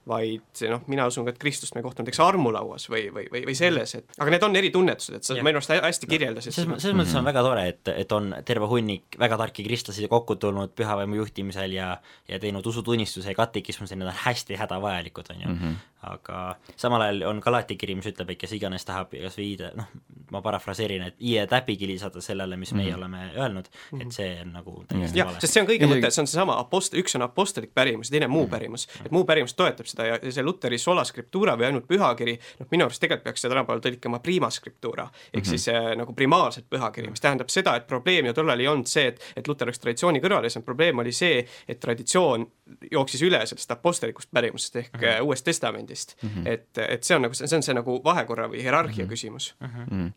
vaid 0.07 0.61
noh, 0.71 0.81
mina 0.89 1.05
usun 1.09 1.27
ka, 1.27 1.33
et 1.35 1.39
Kristust 1.41 1.75
me 1.77 1.83
kohtame 1.85 2.07
näiteks 2.07 2.21
armulauas 2.25 2.87
või, 2.89 3.03
või, 3.13 3.27
või, 3.29 3.43
või 3.45 3.55
selles, 3.57 3.93
et 3.99 4.15
aga 4.17 4.33
need 4.33 4.45
on 4.47 4.57
eri 4.57 4.71
tunnetused, 4.73 5.19
et 5.19 5.27
sa 5.27 5.37
minu 5.37 5.59
arust 5.59 5.73
hä- 5.73 5.81
hästi 5.83 6.09
kirjeldasid 6.09 6.55
selles, 6.55 6.69
seda. 6.71 6.79
selles 6.81 6.97
mõttes 6.97 7.17
on 7.19 7.27
väga 7.29 7.43
tore, 7.45 7.67
et, 7.69 7.91
et 7.93 8.15
on 8.17 8.31
terve 8.47 8.69
hunnik 8.71 9.19
väga 9.21 9.37
tarki 9.43 9.65
kristlasi 9.67 10.09
kokku 10.11 10.39
tulnud 10.41 10.73
pühavaimu 10.77 11.21
juhtimisel 11.21 11.77
ja 11.77 11.91
ja 12.27 12.39
teinud 12.41 12.65
usutunnistuse 12.65 13.29
ja 13.29 13.37
katekismuse, 13.37 13.95
need 13.99 14.09
on 14.09 14.19
hästi 14.25 14.57
hädavajalikud, 14.57 15.33
on 15.35 15.41
ju 15.41 15.47
mm. 15.47 15.59
-hmm. 15.59 15.79
Aga 16.01 16.55
samal 16.75 17.01
ajal 17.05 17.23
on 17.29 17.39
Galati 17.43 17.75
kiri, 17.77 17.95
mis 17.95 18.07
ütleb, 18.09 18.33
et 18.33 18.39
kes 18.41 18.55
iganes 18.57 18.85
tahab 18.87 19.11
kas 19.11 19.37
või 19.37 19.45
viide, 19.51 19.71
noh, 19.77 19.89
ma 20.31 20.41
parafraseerin, 20.41 21.03
et 21.09 21.19
iie 21.19 21.43
täpigi 21.49 21.87
lisada 21.89 22.21
sellele, 22.23 22.57
mis 22.57 22.73
meie 22.73 22.89
mm 22.89 22.93
-hmm. 22.93 22.97
oleme 22.97 23.31
öelnud, 23.35 23.69
et 23.99 24.11
see 24.15 24.29
on 24.41 24.53
nagu 24.53 24.75
täiesti 24.87 25.19
jah, 25.19 25.27
vale. 25.27 25.41
sest 25.41 25.53
see 25.53 25.63
on 25.63 25.67
kõige 25.69 25.89
mõte, 25.91 26.11
see 26.11 26.21
on 26.23 26.27
seesama 26.27 26.57
apost-, 26.61 26.97
üks 26.97 27.15
on 27.15 27.25
apostlik 27.27 27.73
pärimus 27.73 28.09
ja 28.09 28.17
teine 28.17 28.27
muu 28.27 28.47
pärimus. 28.47 28.87
et 29.05 29.11
muu 29.11 29.25
pärimus 29.25 29.53
toetab 29.53 29.85
seda 29.85 30.05
ja 30.05 30.31
see 30.31 30.43
Luteri 30.43 30.77
sola 30.77 31.03
scriptura 31.03 31.57
või 31.57 31.65
ainult 31.65 31.87
pühakiri, 31.87 32.39
noh 32.59 32.67
minu 32.71 32.85
arust 32.85 33.01
tegelikult 33.01 33.23
peaks 33.23 33.41
seda 33.41 33.55
tänapäeval 33.55 33.81
tõlkima 33.81 34.19
prima 34.19 34.49
scriptura, 34.49 35.09
ehk 35.33 35.45
siis 35.45 35.67
äh, 35.67 35.95
nagu 35.97 36.13
primaarset 36.13 36.69
pühakiri, 36.69 37.09
mis 37.09 37.21
tähendab 37.21 37.49
seda, 37.49 37.75
et 37.75 37.87
probleem 37.87 38.25
ju 38.25 38.33
tollal 38.33 38.59
ei 38.59 38.67
olnud 38.67 38.87
see, 38.87 39.07
et 39.07 39.21
et 39.35 39.47
Luter 39.47 39.67
läks 39.67 39.79
traditsiooni 39.79 40.21
kõrvale, 40.23 40.49
see 40.49 40.61
probleem 40.65 40.99
oli 40.99 41.11
see, 41.11 41.45
et 41.67 41.79
traditsioon 41.79 42.47
jooksis 42.91 43.23
üle 43.25 43.41
sellest 43.45 43.71
apostlikust 43.71 44.31
pärimusest 44.33 44.75
ehk 44.75 44.93
mm 44.93 45.01
-hmm. 45.01 45.25
Uuest 45.25 45.45
Testamendist 45.45 46.15
mm. 46.21 46.29
-hmm. 46.29 46.47
et, 46.47 46.77
et 46.77 47.03
see 47.03 47.15
on 47.15 47.27
nagu, 47.27 47.33
see 47.33 47.55
on 47.55 47.63
see 47.63 47.75
nagu 47.75 48.01
vahekorra 48.03 48.47
või 48.47 48.61
hierarhia 48.61 49.03
mm 49.03 49.07
-hmm. 49.07 49.09
küsimus 49.09 49.55
mm. 49.59 49.67
-hmm. 49.67 50.11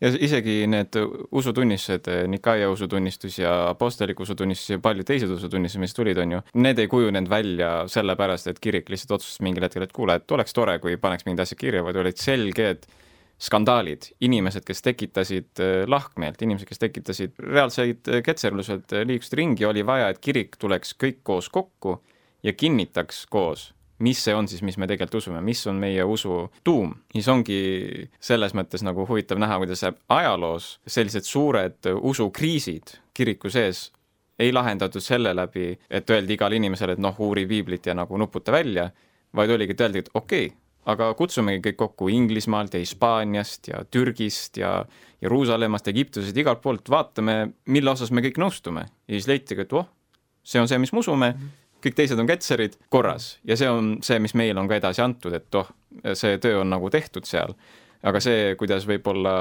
ja 0.00 0.08
isegi 0.20 0.66
need 0.66 0.98
usutunnistused, 1.32 2.10
Nikaia 2.26 2.70
usutunnistus 2.70 3.38
ja 3.38 3.68
apostlik 3.68 4.20
usutunnistus 4.20 4.70
ja 4.70 4.78
paljud 4.78 5.06
teised 5.06 5.30
usutunnistused, 5.30 5.80
mis 5.80 5.94
tulid, 5.94 6.18
on 6.18 6.32
ju, 6.32 6.40
need 6.54 6.78
ei 6.78 6.88
kujunenud 6.88 7.30
välja 7.30 7.88
sellepärast, 7.88 8.46
et 8.46 8.60
kirik 8.60 8.88
lihtsalt 8.88 9.10
otsustas 9.10 9.40
mingil 9.40 9.62
hetkel, 9.62 9.82
et 9.82 9.92
kuule, 9.92 10.14
et 10.14 10.30
oleks 10.30 10.52
tore, 10.52 10.78
kui 10.78 10.96
paneks 10.96 11.24
mingid 11.26 11.40
asjad 11.40 11.58
kirja, 11.58 11.84
vaid 11.84 11.96
olid 11.96 12.16
selged 12.16 12.86
skandaalid, 13.38 14.08
inimesed, 14.24 14.64
kes 14.66 14.82
tekitasid 14.84 15.62
eh, 15.62 15.84
lahkmeelt, 15.90 16.42
inimesed, 16.42 16.68
kes 16.68 16.82
tekitasid 16.82 17.38
reaalseid 17.42 18.10
eh, 18.10 18.22
ketserlused, 18.24 18.86
eh, 18.92 19.06
liikusid 19.08 19.38
ringi, 19.40 19.66
oli 19.68 19.84
vaja, 19.86 20.10
et 20.12 20.20
kirik 20.22 20.58
tuleks 20.60 20.94
kõik 21.00 21.22
koos 21.26 21.50
kokku 21.52 21.98
ja 22.46 22.52
kinnitaks 22.52 23.26
koos 23.30 23.72
mis 24.04 24.18
see 24.24 24.34
on 24.34 24.48
siis, 24.50 24.60
mis 24.66 24.76
me 24.76 24.88
tegelikult 24.90 25.22
usume, 25.22 25.40
mis 25.40 25.60
on 25.70 25.78
meie 25.80 26.02
usu 26.04 26.48
tuum. 26.66 26.90
siis 27.14 27.28
ongi 27.30 27.58
selles 28.20 28.54
mõttes 28.54 28.82
nagu 28.82 29.06
huvitav 29.08 29.38
näha, 29.38 29.58
kuidas 29.62 29.84
ajaloos 30.08 30.80
sellised 30.86 31.24
suured 31.24 31.92
usukriisid 31.94 32.96
kiriku 33.14 33.50
sees 33.50 33.92
ei 34.38 34.52
lahendatud 34.52 35.02
selle 35.02 35.34
läbi, 35.36 35.78
et 35.90 36.10
öeldi 36.10 36.34
igale 36.34 36.58
inimesele, 36.58 36.96
et 36.96 37.02
noh, 37.02 37.14
uuri 37.22 37.46
piiblit 37.46 37.86
ja 37.86 37.94
nagu 37.94 38.18
nuputa 38.18 38.52
välja, 38.52 38.88
vaid 39.34 39.50
oligi, 39.50 39.76
et 39.76 39.80
öeldi, 39.86 40.02
et 40.02 40.10
okei 40.14 40.46
okay, 40.46 40.58
aga 40.90 41.10
kutsumegi 41.18 41.62
kõik 41.68 41.80
kokku 41.80 42.08
Inglismaalt 42.12 42.74
ja 42.76 42.82
Hispaaniast 42.82 43.68
ja 43.72 43.82
Türgist 43.90 44.58
ja 44.60 44.76
Jeruusalemmast, 45.24 45.88
Egiptusest, 45.88 46.36
igalt 46.36 46.60
poolt, 46.64 46.90
vaatame, 46.92 47.54
mille 47.72 47.90
osas 47.90 48.12
me 48.12 48.24
kõik 48.24 48.40
nõustume. 48.40 48.86
ja 49.08 49.14
siis 49.14 49.28
leitigi, 49.28 49.64
et 49.64 49.72
voh, 49.72 49.86
see 50.44 50.60
on 50.60 50.68
see, 50.68 50.78
mis 50.78 50.92
me 50.92 51.00
usume 51.00 51.34
kõik 51.84 51.96
teised 51.98 52.20
on 52.20 52.28
ketserid, 52.28 52.76
korras. 52.92 53.38
ja 53.44 53.56
see 53.60 53.70
on 53.70 53.96
see, 54.04 54.18
mis 54.22 54.34
meile 54.34 54.60
on 54.60 54.68
ka 54.68 54.78
edasi 54.80 55.02
antud, 55.04 55.34
et 55.36 55.58
oh, 55.60 55.70
see 56.16 56.38
töö 56.42 56.62
on 56.62 56.70
nagu 56.72 56.90
tehtud 56.92 57.28
seal. 57.28 57.56
aga 58.04 58.20
see, 58.20 58.52
kuidas 58.60 58.84
võib-olla 58.88 59.34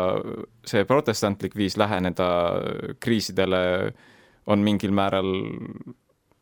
see 0.67 0.85
protestantlik 0.87 1.55
viis 1.59 1.75
läheneda 1.77 2.27
kriisidele 3.03 3.59
on 4.47 4.63
mingil 4.63 4.91
määral 4.95 5.33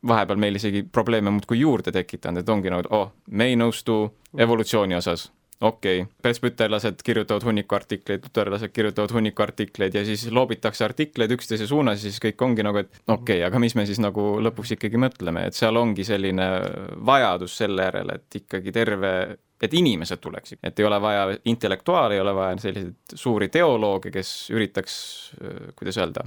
vahepeal 0.08 0.40
meil 0.42 0.58
isegi 0.58 0.84
probleeme 0.84 1.34
muudkui 1.34 1.60
juurde 1.60 1.92
tekitanud, 1.94 2.42
et 2.42 2.50
ongi 2.50 2.74
nagu, 2.74 2.90
oh, 2.96 3.12
me 3.32 3.52
ei 3.52 3.60
nõustu 3.60 4.04
evolutsiooni 4.38 4.98
osas 4.98 5.30
okei 5.62 6.02
okay., 6.02 6.14
presbüterlased 6.22 7.04
kirjutavad 7.06 7.44
hunniku 7.46 7.76
artikleid, 7.78 8.24
luterlased 8.26 8.74
kirjutavad 8.74 9.14
hunniku 9.14 9.44
artikleid 9.46 9.96
ja 9.96 10.04
siis 10.06 10.26
loobitakse 10.34 10.86
artikleid 10.86 11.32
üksteise 11.36 11.68
suunas 11.70 12.02
ja 12.02 12.10
siis 12.10 12.22
kõik 12.24 12.42
ongi 12.46 12.66
nagu, 12.66 12.82
et 12.82 12.92
okei 13.06 13.38
okay,, 13.38 13.46
aga 13.46 13.62
mis 13.62 13.76
me 13.78 13.86
siis 13.90 14.02
nagu 14.02 14.34
lõpuks 14.42 14.76
ikkagi 14.78 15.02
mõtleme, 15.02 15.46
et 15.48 15.58
seal 15.58 15.78
ongi 15.78 16.06
selline 16.08 16.50
vajadus 17.06 17.58
selle 17.62 17.88
järele, 17.90 18.18
et 18.18 18.42
ikkagi 18.42 18.74
terve, 18.74 19.14
et 19.62 19.74
inimesed 19.78 20.22
tuleksid, 20.22 20.64
et 20.66 20.80
ei 20.82 20.88
ole 20.90 21.02
vaja 21.02 21.28
intellektuaale, 21.54 22.18
ei 22.18 22.24
ole 22.26 22.36
vaja 22.36 22.58
selliseid 22.66 23.18
suuri 23.26 23.52
teolooge, 23.54 24.14
kes 24.14 24.32
üritaks, 24.56 24.96
kuidas 25.78 26.02
öelda, 26.02 26.26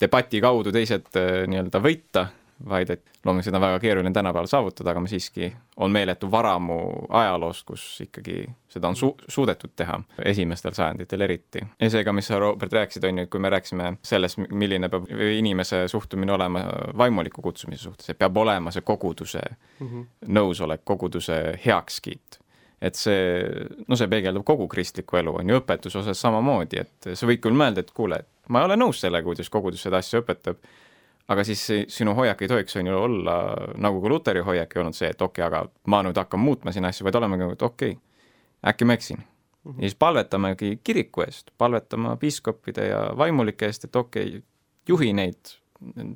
debati 0.00 0.42
kaudu 0.44 0.74
teised 0.74 1.08
nii-öelda 1.48 1.80
võita 1.80 2.28
vaid 2.64 2.90
et 2.90 3.02
loomulikult 3.24 3.50
seda 3.50 3.58
on 3.58 3.64
väga 3.66 3.80
keeruline 3.80 4.12
tänapäeval 4.14 4.48
saavutada, 4.48 4.90
aga 4.90 5.00
me 5.04 5.10
siiski, 5.10 5.50
on 5.76 5.92
meeletu 5.92 6.30
varamu 6.30 6.78
ajaloost, 7.08 7.66
kus 7.68 7.84
ikkagi 8.06 8.46
seda 8.72 8.88
on 8.88 8.96
su-, 8.96 9.14
suudetud 9.28 9.74
teha, 9.76 9.98
esimestel 10.24 10.72
sajanditel 10.76 11.26
eriti. 11.26 11.60
ja 11.80 11.90
seega, 11.90 12.12
mis 12.16 12.30
sa, 12.30 12.38
Robert, 12.40 12.72
rääkisid, 12.72 13.04
on 13.04 13.18
ju, 13.18 13.26
kui 13.32 13.40
me 13.40 13.50
rääkisime 13.52 13.92
sellest, 14.02 14.40
milline 14.50 14.88
peab 14.88 15.10
inimese 15.38 15.84
suhtumine 15.88 16.32
olema 16.32 16.64
vaimuliku 16.96 17.42
kutsumise 17.42 17.82
suhtes, 17.82 18.10
et 18.10 18.18
peab 18.18 18.36
olema 18.36 18.72
see 18.72 18.82
koguduse 18.82 19.42
mm 19.80 19.86
-hmm. 19.86 20.08
nõusolek, 20.40 20.84
koguduse 20.84 21.58
heakskiit 21.66 22.40
et 22.80 22.94
see, 22.94 23.42
no 23.88 23.96
see 23.96 24.08
peegeldab 24.08 24.44
kogu 24.44 24.68
kristlikku 24.68 25.16
elu, 25.16 25.36
on 25.40 25.50
ju, 25.50 25.60
õpetuse 25.62 25.98
osas 25.98 26.20
samamoodi, 26.20 26.80
et 26.80 27.08
sa 27.14 27.26
võid 27.26 27.40
küll 27.40 27.56
mõelda, 27.56 27.80
et 27.80 27.90
kuule, 27.90 28.20
ma 28.48 28.60
ei 28.60 28.64
ole 28.64 28.76
nõus 28.76 29.00
sellega, 29.00 29.24
kuidas 29.24 29.50
kogudus 29.50 29.82
seda 29.86 29.96
asja 30.02 30.20
õpetab, 30.20 30.60
aga 31.28 31.44
siis 31.44 31.62
sinu 31.88 32.14
hoiak 32.14 32.42
ei 32.42 32.48
tohiks 32.48 32.76
on 32.76 32.86
ju 32.86 32.98
olla 32.98 33.36
nagu 33.82 34.00
ka 34.02 34.08
Luteri 34.08 34.42
hoiak 34.46 34.76
ei 34.76 34.80
olnud 34.80 34.96
see, 34.96 35.10
et 35.10 35.22
okei 35.22 35.44
okay,, 35.44 35.46
aga 35.46 35.90
ma 35.92 36.02
nüüd 36.06 36.18
hakkan 36.18 36.40
muutma 36.40 36.72
siin 36.72 36.86
asju, 36.88 37.06
vaid 37.06 37.18
olemegi 37.18 37.44
nagu, 37.44 37.56
et 37.56 37.62
okei 37.66 37.96
okay,, 37.96 38.02
äkki 38.72 38.88
ma 38.88 38.96
eksin 38.98 39.18
mm. 39.18 39.24
-hmm. 39.72 39.76
ja 39.76 39.88
siis 39.88 39.98
palvetamegi 39.98 40.80
kiriku 40.84 41.26
eest, 41.26 41.50
palvetama 41.58 42.16
piiskopide 42.16 42.88
ja 42.88 43.00
vaimulike 43.16 43.66
eest, 43.66 43.84
et 43.84 43.96
okei 43.96 44.28
okay,, 44.28 44.42
juhi 44.88 45.12
neid 45.12 45.56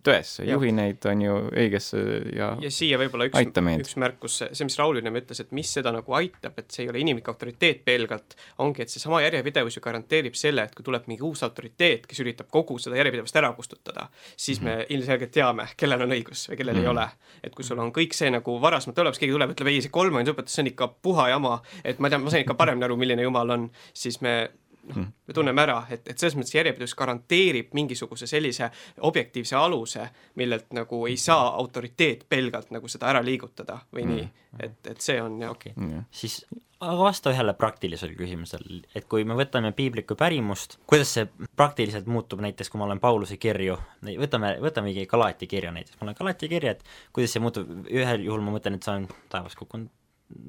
tõesse, 0.05 0.45
juhi 0.49 0.71
neid 0.73 1.05
on 1.11 1.23
ju 1.25 1.35
õigesse 1.49 2.01
ja 2.37 2.51
ja 2.63 2.71
siia 2.73 2.99
võib-olla 3.01 3.27
üks, 3.29 3.43
üks 3.85 3.97
märkus, 4.01 4.39
see, 4.41 4.67
mis 4.67 4.79
Raul 4.81 5.01
enne 5.01 5.13
ütles, 5.21 5.43
et 5.43 5.53
mis 5.57 5.71
seda 5.77 5.93
nagu 5.95 6.17
aitab, 6.17 6.57
et 6.61 6.71
see 6.73 6.87
ei 6.87 6.93
ole 6.93 7.03
inimlik 7.03 7.29
autoriteet 7.29 7.83
pelgalt, 7.85 8.37
ongi, 8.65 8.85
et 8.85 8.93
seesama 8.93 9.21
järjepidevus 9.25 9.77
ju 9.77 9.85
garanteerib 9.85 10.39
selle, 10.39 10.65
et 10.65 10.77
kui 10.77 10.87
tuleb 10.87 11.09
mingi 11.11 11.25
uus 11.27 11.45
autoriteet, 11.47 12.07
kes 12.09 12.23
üritab 12.25 12.49
kogu 12.53 12.79
seda 12.81 12.99
järjepidevust 13.01 13.37
ära 13.41 13.53
kustutada, 13.57 14.09
siis 14.37 14.61
mm 14.61 14.67
-hmm. 14.67 14.77
me 14.81 14.87
ilmselgelt 14.97 15.35
teame, 15.37 15.69
kellel 15.77 16.07
on 16.07 16.17
õigus 16.17 16.49
või 16.51 16.57
kellel 16.57 16.75
mm 16.75 16.81
-hmm. 16.81 16.85
ei 16.85 16.95
ole. 16.97 17.09
et 17.45 17.55
kui 17.55 17.65
sul 17.65 17.79
on 17.79 17.93
kõik 17.93 18.15
see 18.15 18.31
nagu 18.31 18.61
varasemalt 18.61 18.99
olemas, 18.99 19.19
keegi 19.19 19.33
tuleb, 19.33 19.51
ütleb 19.51 19.69
ei, 19.69 19.83
see 19.83 19.91
kolmandõpetus, 19.91 20.55
see 20.55 20.63
on 20.63 20.73
ikka 20.73 20.89
puha 21.03 21.29
jama, 21.29 21.63
et 21.85 21.99
ma 21.99 22.09
tean, 22.09 22.23
ma 22.23 22.31
sain 22.31 22.43
ikka 22.43 22.55
paremini 22.55 22.85
aru, 22.85 22.97
milline 22.97 23.23
jumal 23.23 23.51
on, 23.51 23.71
siis 23.95 24.21
me 24.21 24.51
noh, 24.91 25.11
me 25.27 25.37
tunneme 25.37 25.63
ära, 25.63 25.79
et, 25.91 26.07
et 26.09 26.19
selles 26.19 26.37
mõttes 26.39 26.55
järjepidevus 26.55 26.97
garanteerib 26.99 27.75
mingisuguse 27.77 28.29
sellise 28.31 28.71
objektiivse 29.09 29.57
aluse, 29.59 30.09
millelt 30.41 30.73
nagu 30.77 31.05
ei 31.11 31.17
saa 31.21 31.53
autoriteet 31.61 32.27
pelgalt 32.29 32.71
nagu 32.75 32.89
seda 32.89 33.11
ära 33.13 33.23
liigutada 33.25 33.81
või 33.95 34.07
mm. 34.07 34.17
nii, 34.17 34.51
et, 34.67 34.83
et 34.95 35.01
see 35.01 35.21
on 35.23 35.39
jah 35.41 35.55
okay. 35.55 35.73
mm.. 35.77 36.09
siis 36.11 36.43
aga 36.81 37.05
vasta 37.05 37.33
ühele 37.35 37.53
praktilisele 37.59 38.17
küsimusele, 38.17 38.81
et 38.97 39.07
kui 39.11 39.25
me 39.29 39.37
võtame 39.39 39.73
piiblikku 39.77 40.17
pärimust, 40.19 40.79
kuidas 40.89 41.13
see 41.17 41.27
praktiliselt 41.57 42.09
muutub 42.11 42.41
näiteks, 42.45 42.73
kui 42.73 42.81
ma 42.81 42.89
olen 42.89 43.03
Pauluse 43.03 43.37
kirju, 43.41 43.77
võtame, 44.23 44.55
võtamegi 44.65 45.05
Galati 45.11 45.49
kirja 45.51 45.75
näiteks, 45.77 45.99
ma 46.01 46.09
olen 46.09 46.19
Galati 46.19 46.49
kirja, 46.49 46.77
et 46.77 46.85
kuidas 47.17 47.37
see 47.37 47.45
muutub, 47.45 47.69
ühel 47.85 48.25
juhul 48.25 48.45
ma 48.47 48.57
mõtlen, 48.57 48.79
et 48.79 48.87
see 48.89 48.97
on 48.97 49.09
taevas 49.33 49.59
kukkunud, 49.61 49.93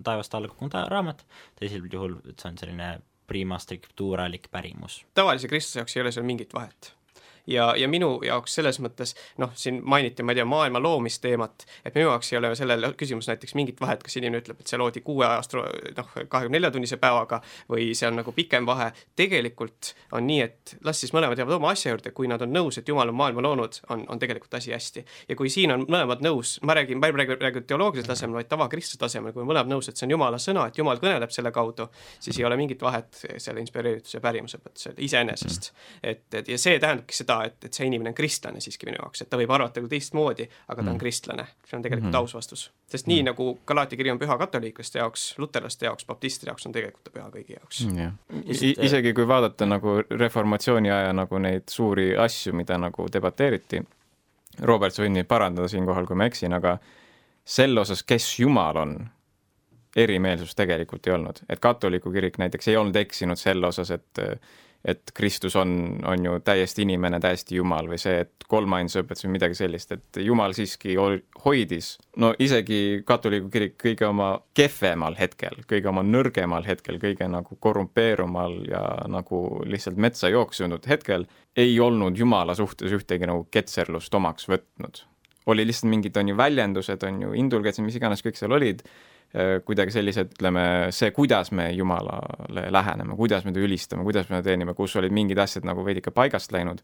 taevast 0.07 0.35
alla 0.37 0.51
kukkunud 0.51 0.77
raamat, 0.93 1.25
teisel 1.59 1.87
juhul 1.91 2.19
see 2.31 2.47
on 2.47 2.61
selline 2.61 2.93
prima 3.31 3.59
scripturalik 3.59 4.51
pärimus. 4.51 5.05
tavalise 5.13 5.47
kristlase 5.47 5.79
jaoks 5.79 5.97
ei 5.97 6.01
ole 6.01 6.11
seal 6.11 6.25
mingit 6.27 6.53
vahet. 6.53 6.93
Ja, 7.47 7.71
ja 7.77 7.87
minu 7.87 8.13
jaoks 8.25 8.55
selles 8.59 8.79
mõttes 8.83 9.15
noh, 9.41 9.51
siin 9.55 9.81
mainiti, 9.83 10.23
ma 10.23 10.33
ei 10.33 10.41
tea, 10.41 10.45
maailma 10.45 10.81
loomisteemat, 10.83 11.65
et 11.85 11.95
minu 11.95 12.09
jaoks 12.09 12.33
ei 12.33 12.39
ole 12.39 12.53
sellel 12.55 12.91
küsimus 12.97 13.29
näiteks 13.31 13.55
mingit 13.57 13.81
vahet, 13.81 14.03
kas 14.03 14.17
inimene 14.19 14.41
ütleb, 14.43 14.61
et 14.61 14.71
see 14.71 14.79
loodi 14.79 15.03
kuue 15.05 15.27
astro-, 15.27 15.65
noh, 15.97 16.11
kahekümne 16.21 16.57
nelja 16.57 16.71
tunnise 16.73 16.97
päevaga 17.01 17.41
või 17.71 17.91
see 17.97 18.09
on 18.09 18.19
nagu 18.21 18.33
pikem 18.35 18.67
vahe, 18.69 18.91
tegelikult 19.19 19.93
on 20.17 20.27
nii, 20.27 20.41
et 20.45 20.75
las 20.85 21.01
siis 21.01 21.13
mõlemad 21.15 21.39
jäävad 21.39 21.57
oma 21.57 21.71
asja 21.75 21.93
juurde, 21.93 22.13
kui 22.15 22.29
nad 22.31 22.41
on 22.43 22.53
nõus, 22.53 22.77
et 22.77 22.87
Jumal 22.87 23.11
on 23.11 23.17
maailma 23.17 23.43
loonud, 23.45 23.81
on, 23.93 24.05
on 24.11 24.21
tegelikult 24.21 24.59
asi 24.59 24.73
hästi. 24.75 25.05
ja 25.29 25.35
kui 25.39 25.49
siin 25.49 25.71
on 25.75 25.85
mõlemad 25.87 26.23
nõus, 26.25 26.57
ma 26.67 26.75
räägin, 26.77 26.99
ma 27.01 27.09
ei 27.09 27.15
räägi 27.21 27.39
praegu 27.41 27.63
teoloogilisel 27.67 28.13
tasemel, 28.13 28.41
vaid 28.41 28.49
tavakristluse 28.51 28.99
tasemel, 29.01 29.33
kui 29.35 29.45
mõlemad 29.47 29.71
nõus, 29.71 29.89
et 29.89 29.97
see 29.97 30.07
on 30.07 30.15
Jumala 30.15 30.39
sõna, 30.41 30.67
et 30.67 30.77
Jumal 30.77 30.99
kõneleb 31.01 31.33
selle 31.33 31.51
kaudu, 31.55 31.87
siis 32.19 32.39
ei 32.39 32.45
ole 32.47 32.57
mingit 32.59 32.81
vahet 32.81 33.23
selle 33.37 33.63
inspireerituse 33.63 34.21
pärimusõpetusel 34.23 34.99
iseenesest. 35.07 35.71
et, 36.03 36.25
et 36.33 36.51
ja 36.51 36.57
see 36.61 36.79
tähendabki 36.79 37.15
seda, 37.15 37.30
et, 37.47 37.57
et 37.65 37.73
see 37.73 37.87
inimene 37.87 38.11
on 38.11 38.17
kristlane 38.17 38.61
siiski 38.63 38.87
minu 38.89 38.99
jaoks, 38.99 39.23
et 39.23 39.29
ta 39.31 39.39
võib 39.39 39.51
arvata 39.55 39.81
küll 39.81 39.91
teistmoodi, 39.91 40.47
aga 40.67 40.77
ta 40.81 40.87
on 40.87 40.95
mm. 40.95 41.01
kristlane. 41.01 41.45
see 41.65 41.77
on 41.77 41.85
tegelikult 41.85 42.09
mm 42.09 42.15
-hmm. 42.15 42.19
aus 42.19 42.33
vastus. 42.33 42.71
sest 42.87 43.07
nii 43.07 43.21
mm. 43.21 43.25
nagu 43.25 43.59
Galati 43.67 43.97
kiri 43.97 44.11
on 44.11 44.19
püha 44.19 44.37
katoliiklaste 44.37 44.99
jaoks, 44.99 45.35
luterlaste 45.37 45.85
jaoks, 45.85 46.05
baptistide 46.05 46.49
jaoks 46.49 46.65
on 46.65 46.71
tegelikult 46.71 47.03
ta 47.03 47.11
püha 47.11 47.29
kõigi 47.29 47.57
jaoks 47.59 47.85
mm,. 47.85 47.97
jah, 47.97 48.13
isegi 48.85 49.13
kui 49.13 49.27
vaadata 49.27 49.65
nagu 49.65 50.01
reformatsiooni 50.09 50.91
aja 50.91 51.13
nagu 51.13 51.37
neid 51.37 51.63
suuri 51.69 52.15
asju, 52.17 52.53
mida 52.53 52.77
nagu 52.77 53.07
debateeriti, 53.13 53.83
Robert, 54.61 54.93
sa 54.93 55.03
võid 55.03 55.15
mind 55.15 55.27
parandada 55.27 55.67
siinkohal, 55.67 56.05
kui 56.05 56.15
ma 56.15 56.25
eksin, 56.25 56.53
aga 56.53 56.77
sel 57.45 57.77
osas, 57.77 58.03
kes 58.03 58.39
Jumal 58.39 58.77
on, 58.77 58.95
erimeelsust 59.95 60.55
tegelikult 60.55 61.07
ei 61.07 61.13
olnud, 61.13 61.41
et 61.49 61.59
katoliku 61.59 62.11
kirik 62.11 62.37
näiteks 62.39 62.67
ei 62.71 62.77
olnud 62.79 62.95
eksinud 62.95 63.39
selle 63.39 63.67
osas, 63.67 63.91
et 63.91 64.21
et 64.85 65.11
Kristus 65.13 65.55
on, 65.55 65.99
on 66.07 66.25
ju 66.25 66.39
täiesti 66.45 66.81
inimene, 66.85 67.19
täiesti 67.21 67.55
Jumal 67.59 67.89
või 67.91 67.99
see, 68.01 68.23
et 68.25 68.45
kolmainsuse 68.49 69.03
õpetus 69.03 69.27
või 69.27 69.35
midagi 69.35 69.57
sellist, 69.57 69.91
et 69.93 70.21
Jumal 70.25 70.55
siiski 70.57 70.95
hoidis, 71.45 71.93
no 72.21 72.31
isegi 72.41 73.03
katoliku 73.07 73.51
kirik 73.53 73.77
kõige 73.81 74.07
oma 74.09 74.31
kehvemal 74.57 75.15
hetkel, 75.19 75.61
kõige 75.69 75.91
oma 75.91 76.03
nõrgemal 76.05 76.65
hetkel, 76.67 76.97
kõige 77.01 77.29
nagu 77.29 77.57
korrumpeerumal 77.59 78.57
ja 78.71 78.81
nagu 79.11 79.61
lihtsalt 79.69 80.01
metsa 80.01 80.31
jooksunud 80.33 80.89
hetkel, 80.89 81.27
ei 81.55 81.77
olnud 81.79 82.17
Jumala 82.17 82.55
suhtes 82.57 82.93
ühtegi 82.95 83.29
nagu 83.29 83.45
ketserlust 83.51 84.13
omaks 84.17 84.49
võtnud. 84.49 85.05
oli 85.45 85.65
lihtsalt 85.65 85.89
mingid, 85.89 86.17
on 86.17 86.27
ju, 86.29 86.35
väljendused, 86.37 87.03
on 87.03 87.21
ju, 87.21 87.31
indulgentsid, 87.33 87.85
mis 87.85 87.95
iganes 87.97 88.21
kõik 88.21 88.37
seal 88.37 88.53
olid 88.53 88.83
kuidagi 89.65 89.93
sellised, 89.95 90.33
ütleme, 90.35 90.63
see, 90.91 91.11
kuidas 91.15 91.53
me 91.55 91.69
Jumalale 91.71 92.65
läheneme, 92.73 93.15
kuidas 93.15 93.45
me 93.45 93.53
teda 93.55 93.63
ülistame, 93.63 94.03
kuidas 94.03 94.27
me 94.27 94.37
teda 94.37 94.49
teenime, 94.49 94.75
kus 94.75 94.97
olid 94.99 95.13
mingid 95.15 95.39
asjad 95.39 95.67
nagu 95.67 95.85
veidike 95.87 96.11
paigast 96.11 96.51
läinud 96.51 96.83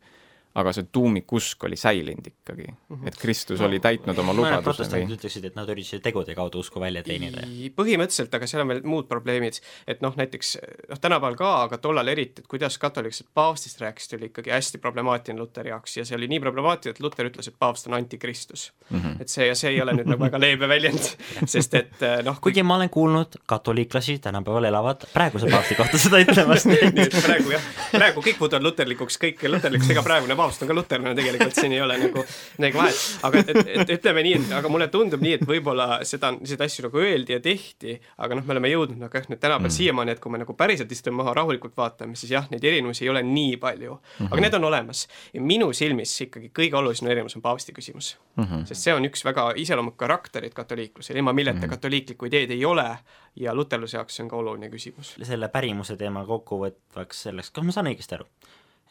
aga 0.58 0.74
see 0.74 0.88
tuumikusk 0.92 1.64
oli 1.68 1.78
säilinud 1.78 2.28
ikkagi 2.28 2.66
mm, 2.68 2.78
-hmm. 2.90 3.08
et 3.08 3.18
Kristus 3.18 3.60
no, 3.60 3.68
oli 3.68 3.80
täitnud 3.80 4.18
oma 4.18 4.34
lubaduse. 4.34 4.64
protestandid 4.64 5.10
või... 5.10 5.18
ütleksid, 5.20 5.46
et 5.46 5.56
nad 5.56 5.70
üritasid 5.70 6.04
tegude 6.06 6.36
kaudu 6.36 6.64
usku 6.64 6.82
välja 6.82 7.04
teenida. 7.04 7.46
põhimõtteliselt, 7.78 8.34
aga 8.34 8.48
seal 8.50 8.64
on 8.64 8.74
veel 8.74 8.82
muud 8.84 9.08
probleemid, 9.08 9.60
et 9.88 10.02
noh, 10.02 10.16
näiteks 10.18 10.56
noh, 10.90 11.02
tänapäeval 11.02 11.38
ka, 11.38 11.52
aga 11.68 11.78
tollal 11.82 12.08
eriti, 12.08 12.42
et 12.42 12.48
kuidas 12.50 12.78
katoliksed 12.82 13.30
paavstist 13.38 13.82
rääkisid, 13.82 14.18
oli 14.18 14.32
ikkagi 14.32 14.54
hästi 14.56 14.82
problemaatiline 14.82 15.40
Luteri 15.40 15.70
jaoks 15.70 15.98
ja 15.98 16.06
see 16.06 16.18
oli 16.18 16.28
nii 16.32 16.40
problemaatiline, 16.40 16.96
et 16.98 17.04
Luter 17.04 17.30
ütles, 17.30 17.52
et 17.52 17.60
paavst 17.60 17.88
on 17.88 17.94
antikristus 18.00 18.72
mm. 18.90 19.00
-hmm. 19.00 19.22
et 19.22 19.30
see 19.30 19.48
ja 19.48 19.56
see 19.56 19.76
ei 19.76 19.82
ole 19.82 19.94
nüüd 19.94 20.10
nagu 20.10 20.24
väga 20.24 20.40
leebe 20.40 20.68
väljend, 20.68 21.12
sest 21.54 21.74
et 21.74 22.02
eh, 22.02 22.24
noh 22.26 22.42
kuigi 22.42 22.64
ma 22.64 22.76
olen 22.76 22.90
kuulnud 22.90 23.38
katoliiklasi 23.46 24.20
tänapäeval 24.20 24.64
elavad 24.72 25.06
praeguse 25.14 25.52
paavsti 25.52 25.76
kohta 25.76 25.98
seda 25.98 26.24
ütlemas 26.26 26.66
praegu 27.28 27.52
jah, 27.54 27.72
praegu 27.92 28.26
kõik 28.26 28.40
muutuvad 28.40 28.64
luterlikuks, 28.64 29.20
kõik 29.22 29.46
luterlikuks, 29.50 29.92
ega 29.94 30.04
praegune 30.04 30.36
paavst 30.36 30.47
paavst 30.48 30.66
on 30.66 30.72
ka 30.72 30.78
luterlane 30.78 31.16
tegelikult, 31.18 31.56
siin 31.60 31.76
ei 31.78 31.84
ole 31.84 32.00
nagu 32.02 32.26
midagi 32.58 32.82
vahet. 32.82 33.04
aga 33.30 33.44
et, 33.44 33.54
et, 33.76 33.94
ütleme 34.00 34.26
nii, 34.28 34.36
et 34.40 34.56
aga 34.62 34.74
mulle 34.74 34.90
tundub 34.94 35.24
nii, 35.24 35.38
et 35.42 35.46
võib-olla 35.48 36.02
seda, 36.08 36.34
neid 36.40 36.66
asju 36.68 36.88
nagu 36.88 37.04
öeldi 37.04 37.38
ja 37.38 37.44
tehti, 37.44 38.00
aga 38.18 38.40
noh, 38.40 38.48
me 38.48 38.58
oleme 38.58 38.74
jõudnud 38.74 39.06
nagu 39.06 39.22
jah, 39.22 39.30
nüüd 39.30 39.44
tänapäeval 39.44 39.70
mm. 39.70 39.78
siiamaani, 39.78 40.18
et 40.18 40.24
kui 40.24 40.34
me 40.34 40.42
nagu 40.42 40.58
päriselt 40.58 40.92
istume 40.92 41.22
maha 41.22 41.36
rahulikult 41.38 41.78
vaatame, 41.78 42.18
siis 42.20 42.34
jah, 42.34 42.50
neid 42.54 42.66
erinevusi 42.66 43.06
ei 43.06 43.14
ole 43.14 43.24
nii 43.28 43.58
palju 43.62 43.98
aga 44.26 44.42
need 44.42 44.54
on 44.54 44.64
olemas. 44.64 45.08
ja 45.34 45.42
minu 45.42 45.70
silmis 45.74 46.14
ikkagi 46.26 46.52
kõige 46.56 46.78
olulisem 46.80 47.10
erinevus 47.12 47.36
on 47.38 47.44
paavsti 47.46 47.74
küsimus 47.76 48.16
mm. 48.36 48.44
-hmm. 48.44 48.66
sest 48.70 48.88
see 48.88 48.94
on 48.94 49.06
üks 49.06 49.26
väga 49.26 49.52
iseloomulik 49.56 49.98
karakterit 49.98 50.54
katoliiklusel, 50.54 51.16
ilma 51.16 51.34
milleta 51.34 51.58
mm 51.58 51.64
-hmm. 51.64 51.70
katoliiklikku 51.70 52.26
ideed 52.26 52.52
ei 52.52 52.66
ole 52.66 52.88
ja 53.36 53.56
luterluse 53.56 53.98
jaoks 53.98 54.16
see 54.16 54.24
on 54.24 54.30
ka 54.30 54.36
oluline 54.36 54.70
küsimus. 54.70 55.16
selle 55.24 55.50
pärimuse 55.50 55.98
teema 55.98 56.26
kokkuvõtvaks 56.26 57.24
selleks, 57.30 57.52
kas 57.52 57.64
ma 57.64 57.72
saan 57.72 57.88
õigesti 57.88 58.16
aru? 58.16 58.26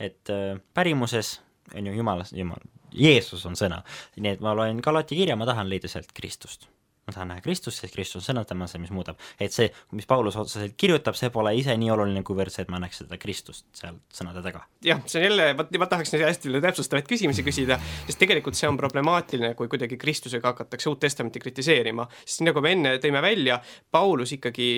et 0.00 0.30
äh, 0.30 0.60
pärimuses 0.74 1.40
on 1.74 1.86
ju 1.86 1.92
Jumal, 1.96 2.24
Jumal, 2.32 2.64
Jeesus 2.94 3.44
on 3.46 3.58
sõna. 3.58 3.82
nii 4.16 4.36
et 4.36 4.40
ma 4.44 4.54
loen 4.56 4.80
Galati 4.84 5.18
kirja, 5.18 5.36
ma 5.36 5.46
tahan 5.48 5.68
leida 5.70 5.88
sealt 5.88 6.12
Kristust. 6.16 6.68
ma 7.06 7.14
tahan 7.14 7.28
näha 7.30 7.42
Kristust, 7.42 7.78
sest 7.78 7.94
Kristus 7.94 8.18
on 8.18 8.24
sõna, 8.26 8.42
tema 8.44 8.66
on 8.66 8.68
see, 8.68 8.80
mis 8.82 8.90
muudab. 8.90 9.18
et 9.40 9.52
see, 9.52 9.70
mis 9.92 10.06
Paulus 10.06 10.36
otseselt 10.36 10.74
kirjutab, 10.76 11.14
see 11.18 11.30
pole 11.30 11.54
ise 11.56 11.76
nii 11.76 11.90
oluline, 11.94 12.22
kuivõrd 12.26 12.50
see, 12.54 12.66
et 12.66 12.72
ma 12.72 12.80
näeks 12.82 13.02
seda 13.02 13.18
Kristust 13.18 13.66
seal 13.72 13.98
sõnade 14.12 14.42
taga. 14.42 14.64
jah, 14.84 15.02
see 15.06 15.20
on 15.20 15.28
jälle, 15.28 15.50
vot 15.58 15.76
ma 15.78 15.90
tahaks 15.90 16.16
hästi 16.22 16.54
täpsustavaid 16.60 17.10
küsimusi 17.10 17.46
küsida, 17.46 17.80
sest 18.06 18.22
tegelikult 18.22 18.58
see 18.58 18.70
on 18.70 18.78
problemaatiline, 18.80 19.54
kui 19.54 19.68
kuidagi 19.68 19.98
Kristusega 20.00 20.54
hakatakse 20.54 20.90
Uut 20.90 21.00
Testamenti 21.00 21.42
kritiseerima, 21.42 22.08
sest 22.24 22.42
nii 22.42 22.52
nagu 22.52 22.64
me 22.64 22.72
enne 22.78 22.96
tõime 23.02 23.22
välja, 23.22 23.60
Paulus 23.90 24.32
ikkagi 24.38 24.70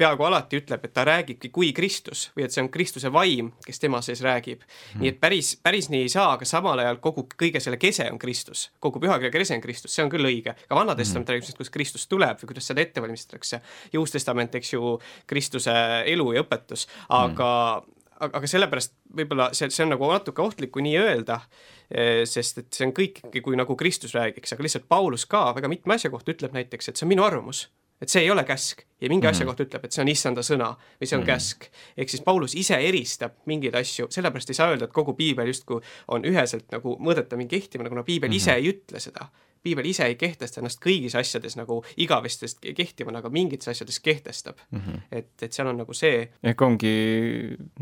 peaaegu 0.00 0.26
alati 0.26 0.60
ütleb, 0.60 0.84
et 0.86 0.94
ta 0.96 1.04
räägibki 1.06 1.50
kui 1.54 1.70
Kristus 1.76 2.28
või 2.36 2.46
et 2.46 2.54
see 2.54 2.64
on 2.64 2.70
Kristuse 2.72 3.12
vaim, 3.12 3.52
kes 3.66 3.82
tema 3.82 4.00
sees 4.04 4.22
räägib 4.24 4.64
mm.. 4.64 5.02
nii 5.02 5.12
et 5.12 5.20
päris, 5.22 5.52
päris 5.62 5.90
nii 5.92 6.06
ei 6.06 6.12
saa, 6.12 6.32
aga 6.36 6.48
samal 6.48 6.80
ajal 6.82 7.00
kogu, 7.04 7.26
kõige 7.40 7.62
selle 7.62 7.80
kese 7.80 8.08
on 8.12 8.18
Kristus, 8.22 8.68
kogu 8.82 9.02
pühakirja 9.02 9.32
kese 9.34 9.58
on 9.58 9.64
Kristus, 9.64 9.94
see 9.94 10.04
on 10.04 10.12
küll 10.12 10.26
õige. 10.26 10.56
ka 10.66 10.78
Vana 10.78 10.96
Testament 10.98 11.28
mm. 11.28 11.36
räägib 11.36 11.48
sellest, 11.48 11.60
kuidas 11.60 11.76
Kristus 11.76 12.08
tuleb 12.10 12.42
või 12.42 12.52
kuidas 12.52 12.70
seda 12.72 12.84
ette 12.84 13.04
valmistatakse. 13.04 13.62
ja 13.92 14.00
Uus 14.00 14.14
Testament, 14.16 14.54
eks 14.58 14.74
ju, 14.74 14.98
Kristuse 15.30 15.74
elu 16.10 16.32
ja 16.36 16.44
õpetus, 16.46 16.88
aga 17.08 17.50
mm 17.80 17.96
aga, 18.20 18.48
sellepärast 18.50 18.94
võib-olla 19.16 19.50
see, 19.56 19.70
see 19.72 19.84
on 19.86 19.94
nagu 19.94 20.08
natuke 20.12 20.42
ohtlik, 20.44 20.72
kui 20.74 20.84
nii 20.84 20.96
öelda, 21.00 21.40
eh, 21.88 22.22
sest 22.28 22.60
et 22.62 22.68
see 22.76 22.84
on 22.88 22.94
kõik 22.96 23.22
kui 23.32 23.58
nagu 23.58 23.76
Kristus 23.80 24.12
räägiks, 24.16 24.52
aga 24.54 24.66
lihtsalt 24.66 24.88
Paulus 24.92 25.26
ka 25.30 25.46
väga 25.56 25.70
mitme 25.72 25.96
asja 25.96 26.12
kohta 26.12 26.34
ütleb 26.34 26.56
näiteks, 26.56 26.90
et 26.90 27.00
see 27.00 27.06
on 27.08 27.14
minu 27.14 27.24
arvamus 27.26 27.68
et 28.00 28.08
see 28.08 28.22
ei 28.24 28.30
ole 28.30 28.44
käsk 28.48 28.84
ja 29.00 29.08
mingi 29.08 29.26
mm. 29.26 29.30
asja 29.30 29.46
kohta 29.48 29.64
ütleb, 29.66 29.84
et 29.84 29.96
see 29.96 30.02
on 30.04 30.10
issanda 30.12 30.44
sõna 30.46 30.70
või 30.76 31.08
see 31.08 31.18
on 31.18 31.24
mm. 31.24 31.28
käsk. 31.28 31.68
ehk 31.96 32.12
siis 32.12 32.24
Paulus 32.24 32.56
ise 32.58 32.78
eristab 32.80 33.36
mingeid 33.50 33.76
asju, 33.80 34.08
sellepärast 34.12 34.52
ei 34.52 34.58
saa 34.58 34.70
öelda, 34.72 34.88
et 34.88 34.96
kogu 34.96 35.14
piibel 35.18 35.50
justkui 35.52 35.80
on 36.08 36.26
üheselt 36.28 36.68
nagu 36.72 36.96
mõõdetav 37.00 37.40
mingi 37.40 37.58
kehtima, 37.58 37.88
kuna 37.88 38.04
piibel 38.06 38.28
mm 38.28 38.32
-hmm. 38.32 38.42
ise 38.42 38.56
ei 38.56 38.72
ütle 38.74 39.00
seda 39.00 39.30
piibel 39.62 39.86
ise 39.90 40.06
ei 40.08 40.16
kehtesta 40.20 40.60
ennast 40.60 40.80
kõigis 40.82 41.14
asjades 41.18 41.56
nagu 41.58 41.80
igavestest 42.00 42.62
kehtivana, 42.76 43.20
aga 43.20 43.30
mingites 43.32 43.68
asjades 43.72 44.00
kehtestab 44.00 44.60
mm. 44.70 44.80
-hmm. 44.80 45.02
et, 45.12 45.30
et 45.42 45.52
seal 45.52 45.68
on 45.68 45.80
nagu 45.82 45.94
see. 45.96 46.22
ehk 46.42 46.62
ongi 46.62 46.94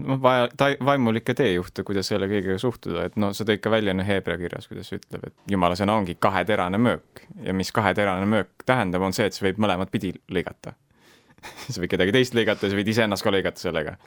noh, 0.03 0.21
vaja 0.23 0.49
vaimulikke 0.85 1.35
teejuhte, 1.39 1.85
kuidas 1.87 2.11
selle 2.11 2.29
kõigega 2.31 2.59
suhtuda, 2.59 3.07
et 3.09 3.17
no 3.17 3.33
sa 3.33 3.47
tõid 3.49 3.63
ka 3.63 3.71
välja 3.71 3.95
no 3.95 4.07
Hebra 4.07 4.39
kirjas, 4.41 4.69
kuidas 4.69 4.93
ütleb, 4.93 5.31
et 5.31 5.55
jumala 5.55 5.79
sõna 5.79 5.97
ongi 5.99 6.19
kaheterane 6.19 6.79
möök 6.79 7.25
ja 7.45 7.55
mis 7.55 7.73
kaheterane 7.73 8.27
möök 8.27 8.67
tähendab, 8.67 9.03
on 9.03 9.13
see, 9.17 9.27
et 9.27 9.37
sa 9.37 9.47
võid 9.47 9.63
mõlemat 9.63 9.91
pidi 9.95 10.13
lõigata 10.29 10.75
sa 11.73 11.81
võid 11.81 11.95
kedagi 11.95 12.15
teist 12.15 12.35
lõigata, 12.35 12.69
sa 12.69 12.79
võid 12.79 12.95
iseennast 12.95 13.25
ka 13.25 13.35
lõigata 13.35 13.63
sellega. 13.63 13.99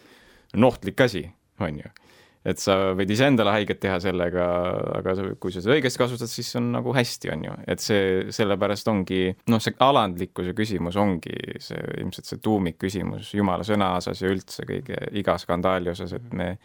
on 0.55 0.63
ohtlik 0.67 1.01
asi, 1.01 1.29
on 1.59 1.79
ju 1.79 1.91
et 2.47 2.61
sa 2.61 2.75
võid 2.97 3.11
iseendale 3.13 3.53
haiget 3.53 3.81
teha 3.83 3.99
sellega, 4.01 4.47
aga 4.97 5.13
kui 5.41 5.53
sa 5.53 5.61
seda 5.61 5.75
õigesti 5.75 6.01
kasutad, 6.01 6.31
siis 6.31 6.49
on 6.57 6.71
nagu 6.73 6.93
hästi, 6.95 7.31
on 7.35 7.45
ju, 7.45 7.55
et 7.69 7.83
see, 7.83 8.03
sellepärast 8.33 8.89
ongi, 8.91 9.21
noh, 9.53 9.61
see 9.61 9.77
alandlikkuse 9.85 10.55
küsimus 10.57 10.97
ongi 11.01 11.35
see 11.61 11.81
ilmselt 12.01 12.29
see 12.31 12.41
tuumikküsimus 12.41 13.33
Jumala 13.37 13.65
sõna 13.67 13.93
osas 13.99 14.23
ja 14.23 14.31
üldse 14.33 14.65
kõige, 14.69 14.97
iga 15.21 15.37
skandaali 15.41 15.93
osas, 15.93 16.15
et 16.17 16.33
me 16.37 16.55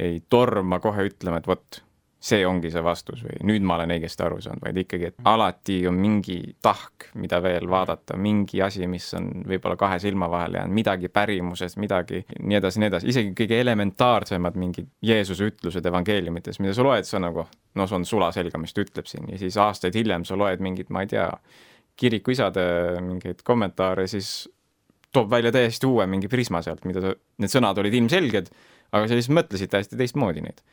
ei 0.00 0.18
torma 0.30 0.80
kohe 0.82 1.06
ütlema, 1.06 1.38
et 1.38 1.46
vot, 1.46 1.82
see 2.24 2.44
ongi 2.48 2.70
see 2.72 2.80
vastus 2.84 3.20
või 3.24 3.36
nüüd 3.50 3.64
ma 3.68 3.76
olen 3.76 3.92
õigesti 3.98 4.24
aru 4.24 4.38
saanud, 4.40 4.62
vaid 4.64 4.78
ikkagi, 4.80 5.10
et 5.10 5.26
alati 5.28 5.76
on 5.90 5.96
mingi 6.00 6.38
tahk, 6.64 7.10
mida 7.20 7.40
veel 7.44 7.68
vaadata, 7.68 8.16
mingi 8.16 8.62
asi, 8.64 8.86
mis 8.88 9.10
on 9.18 9.26
võib-olla 9.44 9.76
kahe 9.80 9.98
silma 10.00 10.30
vahele 10.32 10.62
jäänud, 10.62 10.76
midagi 10.78 11.10
pärimusest, 11.12 11.76
midagi 11.82 12.22
nii 12.40 12.58
edasi, 12.60 12.80
nii 12.80 12.88
edasi, 12.88 13.10
isegi 13.12 13.34
kõige 13.36 13.58
elementaarsemad 13.60 14.56
mingid 14.60 14.88
Jeesuse 15.04 15.50
ütlused 15.52 15.84
evangeeliumites, 15.90 16.60
mida 16.64 16.72
sa 16.76 16.86
loed, 16.86 17.08
sa 17.08 17.20
nagu 17.20 17.44
noh, 17.44 17.90
see 17.90 17.98
on 17.98 18.08
sulaselge, 18.08 18.60
mis 18.62 18.72
ta 18.72 18.86
ütleb 18.86 19.10
siin 19.10 19.28
ja 19.34 19.40
siis 19.42 19.60
aastaid 19.60 19.98
hiljem 19.98 20.24
sa 20.24 20.38
loed 20.40 20.64
mingit, 20.64 20.88
ma 20.94 21.04
ei 21.04 21.12
tea, 21.12 21.28
kirikuisade 22.00 22.64
mingeid 23.04 23.44
kommentaare, 23.46 24.06
siis 24.10 24.48
toob 25.14 25.28
välja 25.30 25.52
täiesti 25.54 25.86
uue 25.86 26.08
mingi 26.10 26.32
prisma 26.32 26.64
sealt, 26.64 26.88
mida 26.88 27.04
sa, 27.04 27.12
need 27.44 27.52
sõnad 27.52 27.78
olid 27.84 28.00
ilmselged, 28.00 28.48
aga 28.94 29.04
sa 29.04 29.20
lihtsalt 29.20 29.38
mõtlesid 29.42 29.76
täiesti 29.76 30.00
teistmoodi 30.00 30.42
neid 30.48 30.64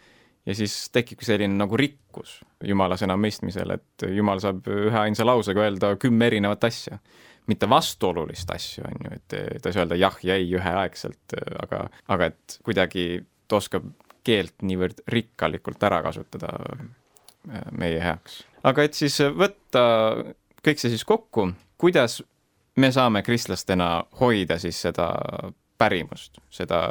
ja 0.45 0.55
siis 0.55 0.75
tekibki 0.93 1.25
selline 1.25 1.53
nagu 1.57 1.77
rikkus 1.77 2.39
Jumala 2.65 2.97
sõna 2.99 3.17
mõistmisel, 3.17 3.75
et 3.75 4.05
Jumal 4.15 4.41
saab 4.43 4.67
üheainsa 4.69 5.25
lausega 5.25 5.65
öelda 5.65 5.95
kümme 6.01 6.27
erinevat 6.31 6.63
asja. 6.69 6.99
mitte 7.47 7.69
vastuolulist 7.69 8.51
asju, 8.53 8.83
on 8.85 9.05
ju, 9.05 9.15
et 9.17 9.61
ta 9.61 9.69
ei 9.69 9.73
saa 9.73 9.83
öelda 9.83 9.97
jah 9.97 10.17
ja 10.23 10.35
ei 10.37 10.51
üheaegselt, 10.55 11.35
aga, 11.63 11.87
aga 12.07 12.29
et 12.31 12.57
kuidagi 12.63 13.25
ta 13.47 13.57
oskab 13.57 13.87
keelt 14.23 14.61
niivõrd 14.61 15.01
rikkalikult 15.09 15.83
ära 15.83 16.01
kasutada 16.05 16.51
äh, 16.61 17.65
meie 17.71 18.01
heaks. 18.01 18.43
aga 18.63 18.85
et 18.85 18.97
siis 18.97 19.17
võtta 19.35 19.83
kõik 20.61 20.81
see 20.81 20.93
siis 20.93 21.05
kokku, 21.05 21.49
kuidas 21.81 22.21
me 22.77 22.91
saame 22.93 23.23
kristlastena 23.25 24.03
hoida 24.21 24.59
siis 24.61 24.77
seda 24.85 25.09
pärimust, 25.81 26.37
seda 26.53 26.83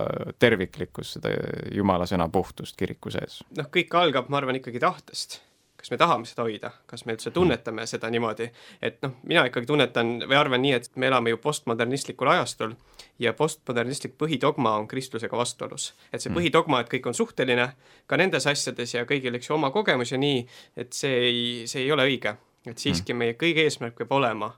terviklikkust, 0.42 1.18
seda 1.18 1.34
jumala 1.74 2.08
sõna 2.10 2.26
puhtust 2.32 2.78
kiriku 2.80 3.12
sees? 3.14 3.40
noh, 3.56 3.70
kõik 3.70 3.94
algab, 4.02 4.28
ma 4.32 4.42
arvan, 4.42 4.58
ikkagi 4.60 4.82
tahtest 4.82 5.40
kas 5.80 5.90
me 5.90 5.96
tahame 5.96 6.28
seda 6.28 6.44
hoida, 6.44 6.70
kas 6.88 7.06
me 7.06 7.14
üldse 7.16 7.30
tunnetame 7.32 7.86
seda 7.88 8.10
niimoodi, 8.12 8.50
et 8.84 8.98
noh, 9.04 9.14
mina 9.24 9.46
ikkagi 9.48 9.68
tunnetan 9.68 10.12
või 10.26 10.36
arvan 10.36 10.60
nii, 10.60 10.74
et 10.76 10.90
me 11.00 11.08
elame 11.08 11.32
ju 11.32 11.38
postmodernistlikul 11.40 12.28
ajastul 12.34 12.74
ja 13.22 13.32
postmodernistlik 13.36 14.18
põhidogma 14.20 14.74
on 14.76 14.88
kristlusega 14.90 15.40
vastuolus. 15.40 15.94
et 16.12 16.20
see 16.20 16.28
mm. 16.28 16.36
põhidogma, 16.36 16.82
et 16.82 16.92
kõik 16.92 17.08
on 17.08 17.16
suhteline 17.16 17.70
ka 18.06 18.20
nendes 18.20 18.46
asjades 18.46 18.94
ja 18.94 19.06
kõigil, 19.08 19.38
eks 19.38 19.48
ju, 19.48 19.56
oma 19.56 19.72
kogemus 19.72 20.12
ja 20.12 20.20
nii, 20.20 20.44
et 20.76 20.92
see 20.96 21.20
ei, 21.30 21.44
see 21.70 21.86
ei 21.86 21.92
ole 21.96 22.04
õige. 22.12 22.36
et 22.66 22.78
siiski 22.78 23.14
mm. 23.14 23.24
meie 23.24 23.38
kõige 23.40 23.64
eesmärk 23.64 23.96
peab 23.96 24.12
olema 24.20 24.52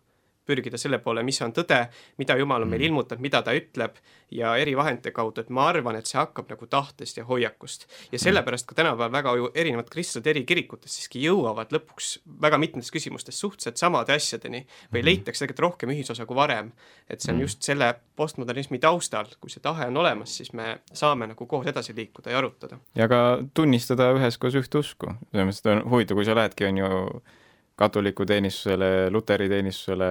pürgida 0.47 0.79
selle 0.81 0.99
poole, 1.03 1.23
mis 1.27 1.39
on 1.45 1.53
tõde, 1.55 1.79
mida 2.19 2.37
Jumal 2.39 2.65
on 2.65 2.71
meile 2.71 2.85
mm. 2.85 2.91
ilmutanud, 2.91 3.23
mida 3.23 3.43
ta 3.47 3.55
ütleb 3.57 3.99
ja 4.33 4.55
eri 4.57 4.75
vahendite 4.77 5.13
kaudu, 5.15 5.43
et 5.43 5.51
ma 5.53 5.67
arvan, 5.71 5.97
et 5.99 6.09
see 6.09 6.19
hakkab 6.19 6.49
nagu 6.51 6.67
tahtest 6.71 7.21
ja 7.21 7.25
hoiakust. 7.29 7.87
ja 8.11 8.17
mm. 8.17 8.23
sellepärast 8.25 8.67
ka 8.67 8.75
tänapäeval 8.75 9.13
väga 9.13 9.35
ju 9.37 9.51
erinevad 9.55 9.91
kristlased 9.93 10.27
eri 10.27 10.45
kirikutes 10.49 10.97
siiski 10.97 11.23
jõuavad 11.23 11.75
lõpuks 11.75 12.15
väga 12.43 12.59
mitmetes 12.59 12.91
küsimustes 12.95 13.41
suhteliselt 13.41 13.81
samade 13.81 14.17
asjadeni 14.17 14.65
või 14.93 15.03
mm. 15.03 15.07
leitakse 15.11 15.45
tegelikult 15.45 15.67
rohkem 15.67 15.95
ühisosa 15.95 16.27
kui 16.27 16.37
varem. 16.37 16.73
et 17.09 17.21
see 17.21 17.35
on 17.35 17.43
just 17.45 17.63
selle 17.63 17.95
postmodernismi 18.17 18.79
taustal, 18.83 19.29
kui 19.41 19.51
see 19.53 19.63
tahe 19.63 19.87
on 19.91 19.97
olemas, 19.97 20.37
siis 20.37 20.53
me 20.53 20.79
saame 20.93 21.29
nagu 21.31 21.47
koos 21.47 21.67
edasi 21.67 21.95
liikuda 21.97 22.31
ja 22.31 22.39
arutada. 22.39 22.81
ja 22.95 23.09
ka 23.09 23.23
tunnistada 23.55 24.11
üheskoos 24.17 24.57
ühte 24.59 24.81
usku, 24.81 25.15
selles 25.31 25.49
mõttes, 25.49 25.63
et 25.63 25.73
on 25.77 25.85
huvitav, 25.91 26.19
kui 26.19 26.27
sa 26.29 26.37
lähedki, 26.39 26.67
on 26.71 26.83
ju 26.83 26.91
katoliku 27.77 28.27
teenistusele, 28.29 29.11
luteri 29.11 29.49
teenistusele, 29.49 30.09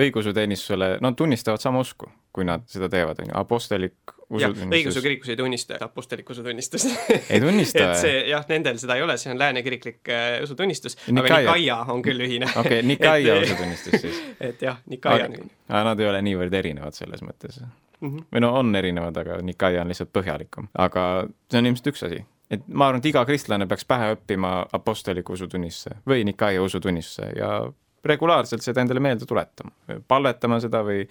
õigeusu 0.00 0.34
teenistusele, 0.34 0.96
nad 1.04 1.16
tunnistavad 1.18 1.62
sama 1.62 1.82
usku, 1.84 2.08
kui 2.34 2.46
nad 2.46 2.64
seda 2.70 2.88
teevad, 2.90 3.20
on 3.22 3.30
ju, 3.30 3.36
apostlik 3.38 4.14
usutunnistus. 4.34 4.78
õigeusu 4.78 5.02
kirikus 5.04 5.30
ei 5.32 5.36
tunnista 5.38 5.78
apostlik 5.84 6.30
usutunnistust 6.30 6.90
ei 7.30 7.40
tunnista 7.40 7.84
et 7.84 8.00
see 8.00 8.16
jah, 8.30 8.44
nendel 8.48 8.80
seda 8.82 8.96
ei 8.98 9.04
ole, 9.04 9.16
see 9.20 9.32
on 9.32 9.40
lääne 9.40 9.62
kiriklik 9.66 10.10
äh, 10.10 10.40
usutunnistus, 10.42 10.98
aga 11.12 11.22
Nikaia 11.38 11.78
on 11.94 12.02
küll 12.04 12.26
ühine. 12.26 12.48
okei 12.60 12.82
Nikaia 12.86 13.38
usutunnistus 13.42 14.00
siis. 14.00 14.20
et 14.48 14.62
jah, 14.64 14.80
Nikaia 14.90 15.28
on 15.28 15.38
ühine. 15.38 15.56
aga 15.68 15.86
nad 15.90 16.04
ei 16.04 16.10
ole 16.10 16.22
niivõrd 16.30 16.60
erinevad 16.60 16.96
selles 16.96 17.22
mõttes 17.26 17.60
mm. 17.60 17.72
-hmm. 18.08 18.28
või 18.34 18.44
no 18.46 18.54
on 18.58 18.74
erinevad, 18.80 19.22
aga 19.24 19.40
Nikaia 19.42 19.84
on 19.84 19.92
lihtsalt 19.92 20.12
põhjalikum, 20.14 20.70
aga 20.74 21.26
see 21.50 21.62
on 21.62 21.72
ilmselt 21.72 21.92
üks 21.94 22.06
asi 22.08 22.24
et 22.56 22.66
ma 22.68 22.88
arvan, 22.88 23.02
et 23.02 23.08
iga 23.10 23.24
kristlane 23.28 23.68
peaks 23.70 23.86
pähe 23.88 24.12
õppima 24.16 24.56
apostliku 24.76 25.36
usutunnistuse 25.36 26.00
või 26.08 26.26
Nikaia 26.28 26.62
usutunnistuse 26.64 27.30
ja 27.38 27.54
regulaarselt 28.04 28.64
seda 28.64 28.82
endale 28.84 29.00
meelde 29.00 29.26
tuletama, 29.28 29.72
palvetama 30.08 30.60
seda 30.60 30.82
või 30.84 31.04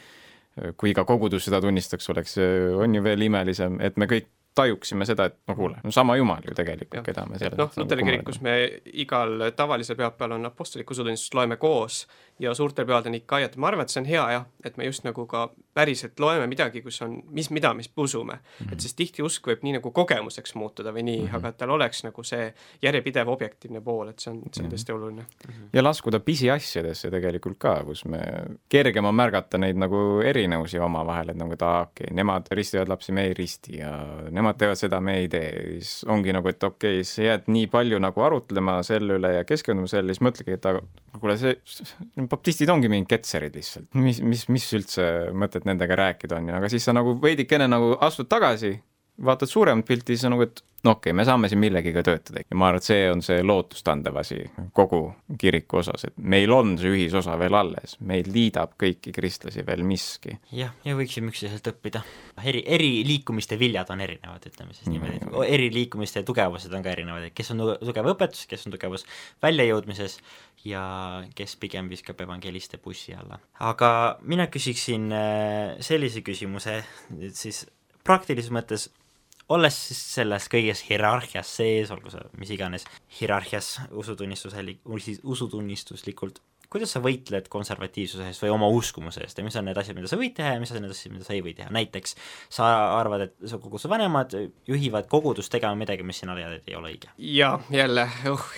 kui 0.77 0.91
iga 0.93 1.05
kogudus 1.09 1.47
seda 1.47 1.59
tunnistaks, 1.61 2.09
oleks, 2.13 2.37
on 2.77 2.95
ju 2.95 3.01
veel 3.03 3.25
imelisem, 3.25 3.79
et 3.81 3.97
me 3.97 4.05
kõik 4.09 4.29
tajuksime 4.55 5.05
seda, 5.05 5.25
et 5.25 5.37
no 5.47 5.55
kuule, 5.55 5.77
no 5.83 5.91
sama 5.91 6.15
Jumal 6.17 6.43
ju 6.47 6.55
tegelikult, 6.55 7.05
keda 7.05 7.25
me 7.29 7.39
selles 7.41 7.57
noh, 7.57 7.71
Luteri 7.77 8.05
kirikus 8.05 8.41
me 8.45 8.57
igal 9.03 9.49
tavalisel 9.55 9.97
pühapäeval 9.97 10.37
on 10.37 10.45
apostlik 10.49 10.91
usutunnistust, 10.91 11.33
loeme 11.33 11.57
koos 11.57 12.03
ja 12.39 12.53
suurtel 12.53 12.85
pühadel 12.85 13.13
Nikaiat, 13.13 13.55
ma 13.57 13.69
arvan, 13.69 13.85
et 13.85 13.93
see 13.93 14.01
on 14.01 14.09
hea 14.09 14.23
jah, 14.35 14.45
et 14.65 14.77
me 14.77 14.85
just 14.85 15.05
nagu 15.05 15.25
ka 15.29 15.47
päriselt 15.73 16.19
loeme 16.21 16.47
midagi, 16.49 16.81
kus 16.85 17.01
on, 17.05 17.15
mis, 17.33 17.49
mida 17.53 17.73
me 17.73 17.83
usume 17.97 18.33
mm. 18.33 18.65
-hmm. 18.65 18.73
et 18.73 18.79
sest 18.79 18.97
tihti 18.97 19.23
usk 19.23 19.47
võib 19.47 19.63
nii 19.65 19.77
nagu 19.77 19.91
kogemuseks 19.91 20.55
muutuda 20.55 20.93
või 20.93 21.03
nii 21.03 21.21
mm, 21.21 21.27
-hmm. 21.27 21.35
aga 21.37 21.49
et 21.49 21.57
tal 21.57 21.69
oleks 21.69 22.03
nagu 22.03 22.23
see 22.23 22.53
järjepidev 22.81 23.27
objektiivne 23.27 23.81
pool, 23.81 24.09
et 24.09 24.19
see 24.19 24.31
on, 24.31 24.41
see 24.51 24.63
on 24.63 24.67
mhm. 24.67 24.73
tõesti 24.75 24.93
oluline 24.93 25.21
mm. 25.21 25.53
-hmm. 25.53 25.69
ja 25.73 25.83
laskuda 25.83 26.19
pisiasjadesse 26.19 27.11
tegelikult 27.11 27.57
ka, 27.57 27.83
kus 27.83 28.05
me, 28.05 28.21
kergem 28.69 29.05
on 29.05 29.15
märgata 29.15 29.57
neid 29.57 29.77
nagu 29.77 30.21
erinevusi 30.25 30.79
omavahel, 30.79 31.29
et 31.29 31.37
nagu, 31.37 31.53
et 31.53 31.61
aa, 31.61 31.81
okei 31.81 32.05
okay,, 32.05 32.15
nemad 32.15 32.47
ristivad 32.51 32.89
lapsi, 32.89 33.11
me 33.11 33.25
ei 33.25 33.33
risti 33.33 33.77
ja 33.77 33.93
nemad 34.29 34.42
teevad 34.57 34.79
seda, 34.79 34.99
me 35.03 35.15
ei 35.21 35.29
tee. 35.31 35.49
siis 35.79 36.03
ongi 36.11 36.33
nagu, 36.35 36.51
et 36.51 36.63
okei 36.63 36.99
okay,, 36.99 37.07
sa 37.07 37.23
jääd 37.23 37.49
nii 37.53 37.69
palju 37.71 37.99
nagu 38.03 38.25
arutlema 38.27 38.77
selle 38.83 39.17
üle 39.19 39.31
ja 39.37 39.47
keskenduma 39.47 39.87
sellele, 39.87 40.15
siis 40.15 40.25
mõtledki, 40.27 40.57
et 40.57 40.67
aga 40.69 40.83
kuule, 41.21 41.37
see 41.39 41.55
baptistid 42.29 42.71
ongi 42.73 42.91
mingid 42.91 43.11
ketserid 43.15 43.55
lihtsalt, 43.57 43.89
mis, 43.95 44.19
mis, 44.21 44.47
mis 44.51 44.67
üldse 44.77 45.07
mõtet 45.37 45.67
nendega 45.69 45.97
rääkida 46.03 46.41
on 46.41 46.51
ju, 46.51 46.57
aga 46.59 46.71
siis 46.73 46.89
sa 46.89 46.95
nagu 46.95 47.15
veidikene 47.23 47.69
nagu 47.71 47.95
astud 48.03 48.27
tagasi, 48.31 48.75
vaatad 49.21 49.49
suuremat 49.49 49.85
pilti, 49.87 50.15
siis 50.15 50.25
on 50.25 50.35
nagu, 50.37 50.47
et 50.47 50.63
no 50.83 50.91
okei 50.91 51.11
okay,, 51.11 51.15
me 51.15 51.23
saame 51.27 51.49
siin 51.49 51.61
millegiga 51.61 52.01
töötada 52.03 52.41
ja 52.43 52.57
ma 52.59 52.67
arvan, 52.67 52.81
et 52.81 52.87
see 52.87 53.03
on 53.11 53.21
see 53.23 53.43
lootustandev 53.45 54.17
asi 54.19 54.39
kogu 54.75 54.99
kiriku 55.39 55.79
osas, 55.79 56.07
et 56.09 56.15
meil 56.17 56.51
on 56.51 56.73
see 56.79 56.91
ühisosa 56.91 57.37
veel 57.39 57.55
alles, 57.55 57.95
meid 58.03 58.27
liidab 58.33 58.73
kõiki 58.81 59.13
kristlasi 59.15 59.63
veel 59.67 59.85
miski. 59.87 60.35
jah, 60.51 60.73
ja 60.85 60.95
võiksime 60.99 61.31
üksteiselt 61.31 61.69
õppida. 61.71 62.03
eri, 62.43 62.63
eri 62.77 62.89
liikumiste 63.07 63.59
viljad 63.59 63.91
on 63.93 64.03
erinevad, 64.03 64.47
ütleme 64.49 64.75
siis 64.75 64.89
niimoodi, 64.91 65.21
mm. 65.21 65.37
eri 65.47 65.69
liikumiste 65.73 66.25
tugevused 66.27 66.73
on 66.73 66.83
ka 66.83 66.91
erinevad, 66.91 67.29
et 67.29 67.37
kes 67.37 67.53
on 67.55 67.63
tugev 67.83 68.09
õpetus, 68.15 68.47
kes 68.49 68.67
on 68.67 68.75
tugevus 68.75 69.05
väljajõudmises 69.45 70.17
ja 70.67 70.83
kes 71.37 71.55
pigem 71.61 71.87
viskab 71.91 72.19
evangeliste 72.25 72.81
bussi 72.83 73.15
alla. 73.15 73.39
aga 73.59 73.93
mina 74.21 74.49
küsiksin 74.51 75.07
äh, 75.15 75.79
sellise 75.79 76.25
küsimuse, 76.25 76.81
et 77.21 77.39
siis 77.39 77.63
praktilises 78.03 78.51
mõttes 78.51 78.89
olles 79.53 79.77
siis 79.89 79.99
selles 80.19 80.47
kõiges 80.51 80.83
hierarhias 80.87 81.51
sees, 81.59 81.91
olgu 81.93 82.13
see 82.13 82.23
mis 82.41 82.53
iganes 82.55 82.87
hierarhias 83.19 83.75
usutunnistuse, 83.91 84.65
usutunnistuslikult, 85.35 86.41
kuidas 86.73 86.95
sa 86.95 87.01
võitled 87.03 87.49
konservatiivsuse 87.53 88.31
eest 88.31 88.43
või 88.43 88.53
oma 88.55 88.69
uskumuse 88.73 89.21
eest 89.25 89.37
ja 89.37 89.45
mis 89.45 89.57
on 89.59 89.67
need 89.69 89.77
asjad, 89.77 89.97
mida 89.99 90.09
sa 90.09 90.17
võid 90.19 90.33
teha 90.39 90.55
ja 90.55 90.63
mis 90.63 90.73
on 90.73 90.81
need 90.81 90.95
asjad, 90.95 91.13
mida 91.13 91.27
sa 91.27 91.35
ei 91.35 91.43
või 91.45 91.53
teha, 91.57 91.69
näiteks 91.75 92.17
sa 92.57 92.71
arvad, 92.97 93.27
et 93.27 93.37
su 93.49 93.61
koguduse 93.61 93.91
vanemad 93.91 94.33
juhivad 94.69 95.07
kogudust 95.11 95.53
tegema 95.53 95.77
midagi, 95.77 96.05
mis 96.07 96.23
sina 96.23 96.37
tead, 96.39 96.59
et 96.59 96.73
ei 96.73 96.79
ole 96.79 96.95
õige? 96.95 97.13
jaa, 97.37 97.59
jälle, 97.73 98.09
uh 98.31 98.51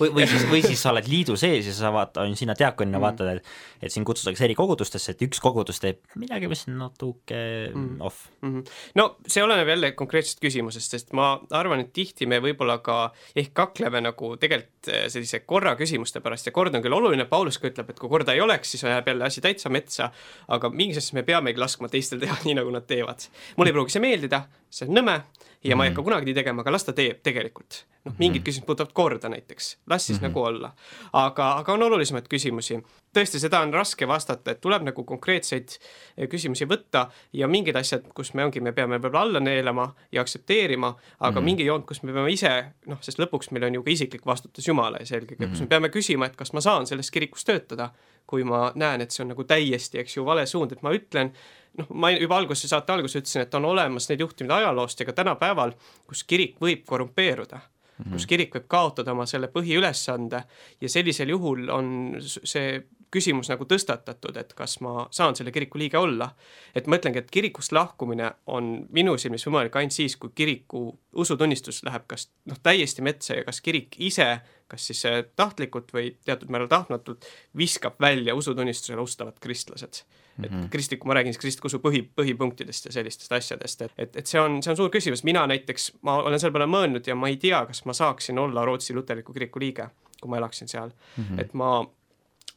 või, 0.00 0.12
või 0.16 0.28
siis, 0.30 0.46
või 0.50 0.62
siis 0.64 0.80
sa 0.84 0.94
oled 0.94 1.08
liidu 1.10 1.36
sees 1.40 1.68
ja 1.70 1.74
sa 1.76 1.92
vaata, 1.94 2.24
on 2.26 2.36
sina 2.38 2.56
diaakonina 2.58 2.98
mm. 2.98 3.04
vaatad, 3.06 3.36
et 3.36 3.50
et 3.80 3.92
sind 3.92 4.04
kutsutakse 4.04 4.44
eri 4.44 4.54
kogudustesse, 4.58 5.14
et 5.14 5.22
üks 5.24 5.40
kogudus 5.40 5.80
teeb 5.80 6.02
midagi, 6.20 6.48
mis 6.50 6.66
on 6.68 6.76
natuke 6.82 7.40
mm. 7.72 8.00
off 8.04 8.26
mm. 8.42 8.50
-hmm. 8.52 8.74
no 9.00 9.06
see 9.26 9.44
oleneb 9.44 9.68
jälle 9.68 9.92
konkreetsest 9.92 10.40
küsimusest, 10.40 10.90
sest 10.96 11.12
ma 11.16 11.32
arvan, 11.50 11.80
et 11.84 11.92
tihti 11.92 12.26
me 12.26 12.40
võib-olla 12.44 12.78
ka 12.84 12.98
ehk 13.36 13.54
kakleme 13.54 14.02
nagu 14.04 14.34
tegelikult 14.36 14.88
eh, 14.88 15.08
sellise 15.08 15.40
korra 15.40 15.76
küsimuste 15.76 16.20
pärast 16.20 16.46
ja 16.46 16.52
kord 16.52 16.74
on 16.74 16.84
küll 16.84 16.96
oluline, 16.96 17.24
Paulus 17.24 17.58
ka 17.58 17.68
ütleb, 17.70 17.90
et 17.90 17.98
kui 17.98 18.08
korda 18.08 18.36
ei 18.36 18.40
oleks, 18.40 18.70
siis 18.70 18.84
läheb 18.84 19.08
jälle 19.08 19.24
asi 19.24 19.40
täitsa 19.40 19.72
metsa, 19.72 20.10
aga 20.48 20.70
mingis 20.70 21.00
asjas 21.00 21.16
me 21.16 21.22
peamegi 21.22 21.60
laskma 21.60 21.88
teistel 21.88 22.20
teha 22.20 22.36
nii, 22.44 22.56
nagu 22.60 22.70
nad 22.74 22.86
teevad. 22.86 23.28
mulle 23.56 23.72
ei 23.72 23.76
pruugi 23.76 23.96
see 23.96 24.04
meeldida, 24.04 24.44
see 24.70 24.88
on 24.88 24.94
nõme 25.00 25.20
ja 25.64 25.76
ma 25.76 25.84
ei 25.84 25.90
hakka 25.90 26.00
mhm. 26.00 26.08
kunagi 26.08 26.30
nii 26.30 26.34
tegema, 26.34 26.62
aga 26.64 26.72
las 26.72 26.86
ta 26.86 26.92
teeb 26.96 27.20
tegelikult. 27.24 27.84
noh, 28.00 28.14
mingid 28.16 28.40
mhm. 28.40 28.46
küsimused 28.46 28.64
puudutavad 28.64 28.92
korda 28.96 29.28
näiteks, 29.28 29.66
las 29.86 30.06
siis 30.06 30.20
mm 30.20 30.24
-hmm. 30.24 30.28
nagu 30.28 30.42
olla. 30.42 30.72
aga, 31.12 31.52
aga 31.52 31.72
on 31.72 31.82
olulisemaid 31.82 32.28
küsimusi. 32.34 32.82
tõesti, 33.16 33.38
seda 33.38 33.60
on 33.60 33.74
raske 33.74 34.08
vastata, 34.08 34.50
et 34.50 34.60
tuleb 34.60 34.82
nagu 34.82 35.04
konkreetseid 35.04 35.68
eh, 36.16 36.28
küsimusi 36.28 36.64
võtta 36.64 37.10
ja 37.32 37.48
mingid 37.48 37.76
asjad, 37.76 38.08
kus 38.14 38.34
me 38.34 38.44
ongi, 38.44 38.60
me 38.60 38.72
peame 38.72 38.98
võib-olla 38.98 39.20
alla 39.20 39.40
neelama 39.40 39.94
ja 40.12 40.20
aktsepteerima, 40.20 40.96
aga 41.20 41.30
mm 41.30 41.36
-hmm. 41.36 41.44
mingi 41.44 41.64
joont, 41.64 41.86
kus 41.86 42.02
me 42.02 42.12
peame 42.12 42.32
ise, 42.32 42.64
noh, 42.86 42.98
sest 43.00 43.18
lõpuks 43.18 43.50
meil 43.50 43.64
on 43.64 43.74
ju 43.74 43.82
ka 43.82 43.90
isiklik 43.90 44.26
vastutus 44.26 44.68
Jumala 44.68 44.96
ees 44.96 45.12
eelkõige 45.12 45.36
mm, 45.38 45.44
-hmm. 45.44 45.50
kus 45.50 45.60
me 45.60 45.64
mhm. 45.64 45.68
peame 45.68 45.88
küsima, 45.88 46.26
et 46.26 46.36
kas 46.36 46.52
ma 46.52 46.60
saan 46.60 46.86
selles 46.86 47.10
kirikus 47.10 47.44
töötada, 47.44 47.90
kui 48.26 48.44
ma 48.44 48.72
näen, 48.74 49.00
et 49.00 49.10
see 49.10 49.24
on 49.24 49.28
nagu 49.28 49.44
täiesti, 49.44 49.98
eks 49.98 50.16
ju, 50.16 50.24
vale 50.24 50.46
suund, 50.46 50.72
et 50.72 50.82
ma 50.82 50.90
ütlen 50.90 51.32
noh, 51.80 51.90
ma 51.90 52.12
juba 52.14 52.38
alguses, 52.40 52.70
saate 52.70 52.94
alguses 52.94 53.22
ütlesin, 53.22 53.46
et 53.46 53.58
on 53.58 53.66
olemas 53.72 54.08
neid 54.10 54.22
juhtumeid 54.24 54.56
ajaloost 54.60 55.00
ja 55.00 55.08
ka 55.08 55.16
tänapäeval, 55.16 55.74
kus 56.08 56.24
kirik 56.28 56.56
võib 56.62 56.86
korrumpeeruda 56.86 57.58
mm, 57.58 58.04
-hmm. 58.04 58.12
kus 58.12 58.26
kirik 58.26 58.54
võib 58.54 58.68
kaotada 58.68 59.12
oma 59.12 59.26
selle 59.26 59.50
põhiülesande 59.52 60.42
ja 60.80 60.88
sellisel 60.88 61.36
juhul 61.36 61.68
on 61.74 61.92
see 62.22 62.80
küsimus 63.10 63.50
nagu 63.50 63.66
tõstatatud, 63.66 64.36
et 64.38 64.52
kas 64.54 64.76
ma 64.84 65.06
saan 65.14 65.36
selle 65.36 65.52
kiriku 65.52 65.78
liige 65.78 65.98
olla. 65.98 66.30
et 66.74 66.86
ma 66.86 66.96
ütlengi, 66.96 67.18
et 67.18 67.30
kirikust 67.30 67.72
lahkumine 67.72 68.30
on 68.46 68.86
minu 68.90 69.16
silmis 69.18 69.46
võimalik 69.46 69.76
ainult 69.76 69.92
siis, 69.92 70.16
kui 70.16 70.30
kiriku 70.34 70.98
usutunnistus 71.12 71.82
läheb 71.82 72.06
kas 72.06 72.28
noh, 72.46 72.58
täiesti 72.62 73.02
metsa 73.02 73.34
ja 73.34 73.44
kas 73.44 73.60
kirik 73.60 73.96
ise, 73.98 74.40
kas 74.68 74.86
siis 74.86 75.02
tahtlikult 75.36 75.92
või 75.92 76.14
teatud 76.24 76.50
määral 76.50 76.70
tahtmatult, 76.70 77.26
viskab 77.56 77.98
välja 78.00 78.34
usutunnistusele 78.34 79.02
ustavad 79.02 79.40
kristlased 79.40 80.04
et 80.44 80.52
-hmm. 80.52 80.68
kristliku, 80.70 81.08
ma 81.08 81.14
räägin 81.14 81.32
siis 81.32 81.40
kristliku 81.40 81.66
usu 81.66 81.78
põhi, 81.78 82.02
põhipunktidest 82.16 82.86
ja 82.86 82.92
sellistest 82.92 83.32
asjadest, 83.32 83.82
et, 83.82 83.92
et, 83.98 84.16
et 84.16 84.26
see 84.26 84.40
on, 84.40 84.62
see 84.62 84.70
on 84.70 84.76
suur 84.76 84.90
küsimus, 84.90 85.24
mina 85.24 85.46
näiteks, 85.46 85.92
ma 86.02 86.16
olen 86.22 86.40
selle 86.40 86.52
peale 86.52 86.66
mõelnud 86.66 87.06
ja 87.06 87.14
ma 87.14 87.28
ei 87.28 87.36
tea, 87.36 87.64
kas 87.66 87.84
ma 87.84 87.92
saaksin 87.92 88.38
olla 88.38 88.64
Rootsi 88.64 88.94
luterliku 88.94 89.32
kiriku 89.32 89.60
liige, 89.60 89.88
kui 90.20 90.30
ma 90.30 90.36
elaksin 90.36 90.68
seal 90.68 90.90
mm. 90.90 91.24
-hmm. 91.24 91.40
et 91.40 91.54
ma 91.54 91.86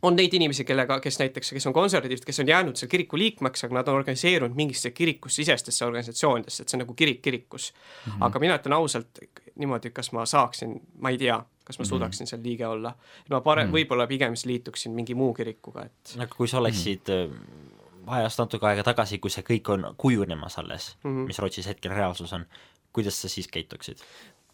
on 0.04 0.16
neid 0.16 0.34
inimesi, 0.34 0.66
kellega, 0.68 1.00
kes 1.00 1.20
näiteks, 1.20 1.54
kes 1.56 1.68
on 1.68 1.74
konservatiivid, 1.74 2.26
kes 2.26 2.40
on 2.40 2.48
jäänud 2.48 2.76
seal 2.76 2.90
kiriku 2.92 3.18
liikmeks, 3.18 3.64
aga 3.64 3.74
nad 3.80 3.88
on 3.88 3.96
organiseerunud 3.96 4.56
mingisse 4.56 4.92
kirikusisestesse 4.92 5.86
organisatsioonidesse, 5.86 6.64
et 6.64 6.70
see 6.70 6.78
on 6.78 6.84
nagu 6.84 6.94
kirik 6.94 7.22
kirikus 7.22 7.74
mm. 7.74 8.12
-hmm. 8.12 8.26
aga 8.28 8.40
mina 8.40 8.58
ütlen 8.58 8.74
ausalt 8.74 9.20
niimoodi, 9.56 9.90
kas 9.90 10.12
ma 10.12 10.26
saaksin, 10.26 10.82
ma 11.00 11.10
ei 11.10 11.18
tea, 11.18 11.40
kas 11.64 11.80
ma 11.80 11.84
mhm. 11.84 11.90
suudaksin 11.90 12.28
seal 12.28 12.44
liige 12.44 12.68
olla. 12.68 12.96
ma 13.30 13.42
parem 13.42 13.68
mm 13.68 13.72
-hmm., 13.72 13.78
võib-olla 13.78 14.08
pigem 14.08 14.36
siis 14.36 14.46
liituksin 14.46 14.92
mingi 14.92 15.16
muu 15.16 15.34
kirikuga, 15.34 15.86
et 15.86 16.16
aga 16.18 16.36
kui 16.36 16.48
sa 16.48 16.58
oleksid 16.58 17.08
mm 17.08 17.34
-hmm. 17.34 18.14
ajast 18.18 18.40
natuke 18.40 18.68
aega 18.68 18.84
tagasi, 18.84 19.20
kui 19.20 19.30
see 19.30 19.44
kõik 19.44 19.74
on 19.74 19.96
kujunemas 19.98 20.60
alles 20.60 20.98
mm, 21.04 21.10
-hmm. 21.10 21.28
mis 21.28 21.40
Rootsis 21.40 21.68
hetkel 21.68 21.92
reaalsus 21.92 22.34
on, 22.34 22.46
kuidas 22.94 23.22
sa 23.22 23.30
siis 23.30 23.48
käituksid? 23.48 23.98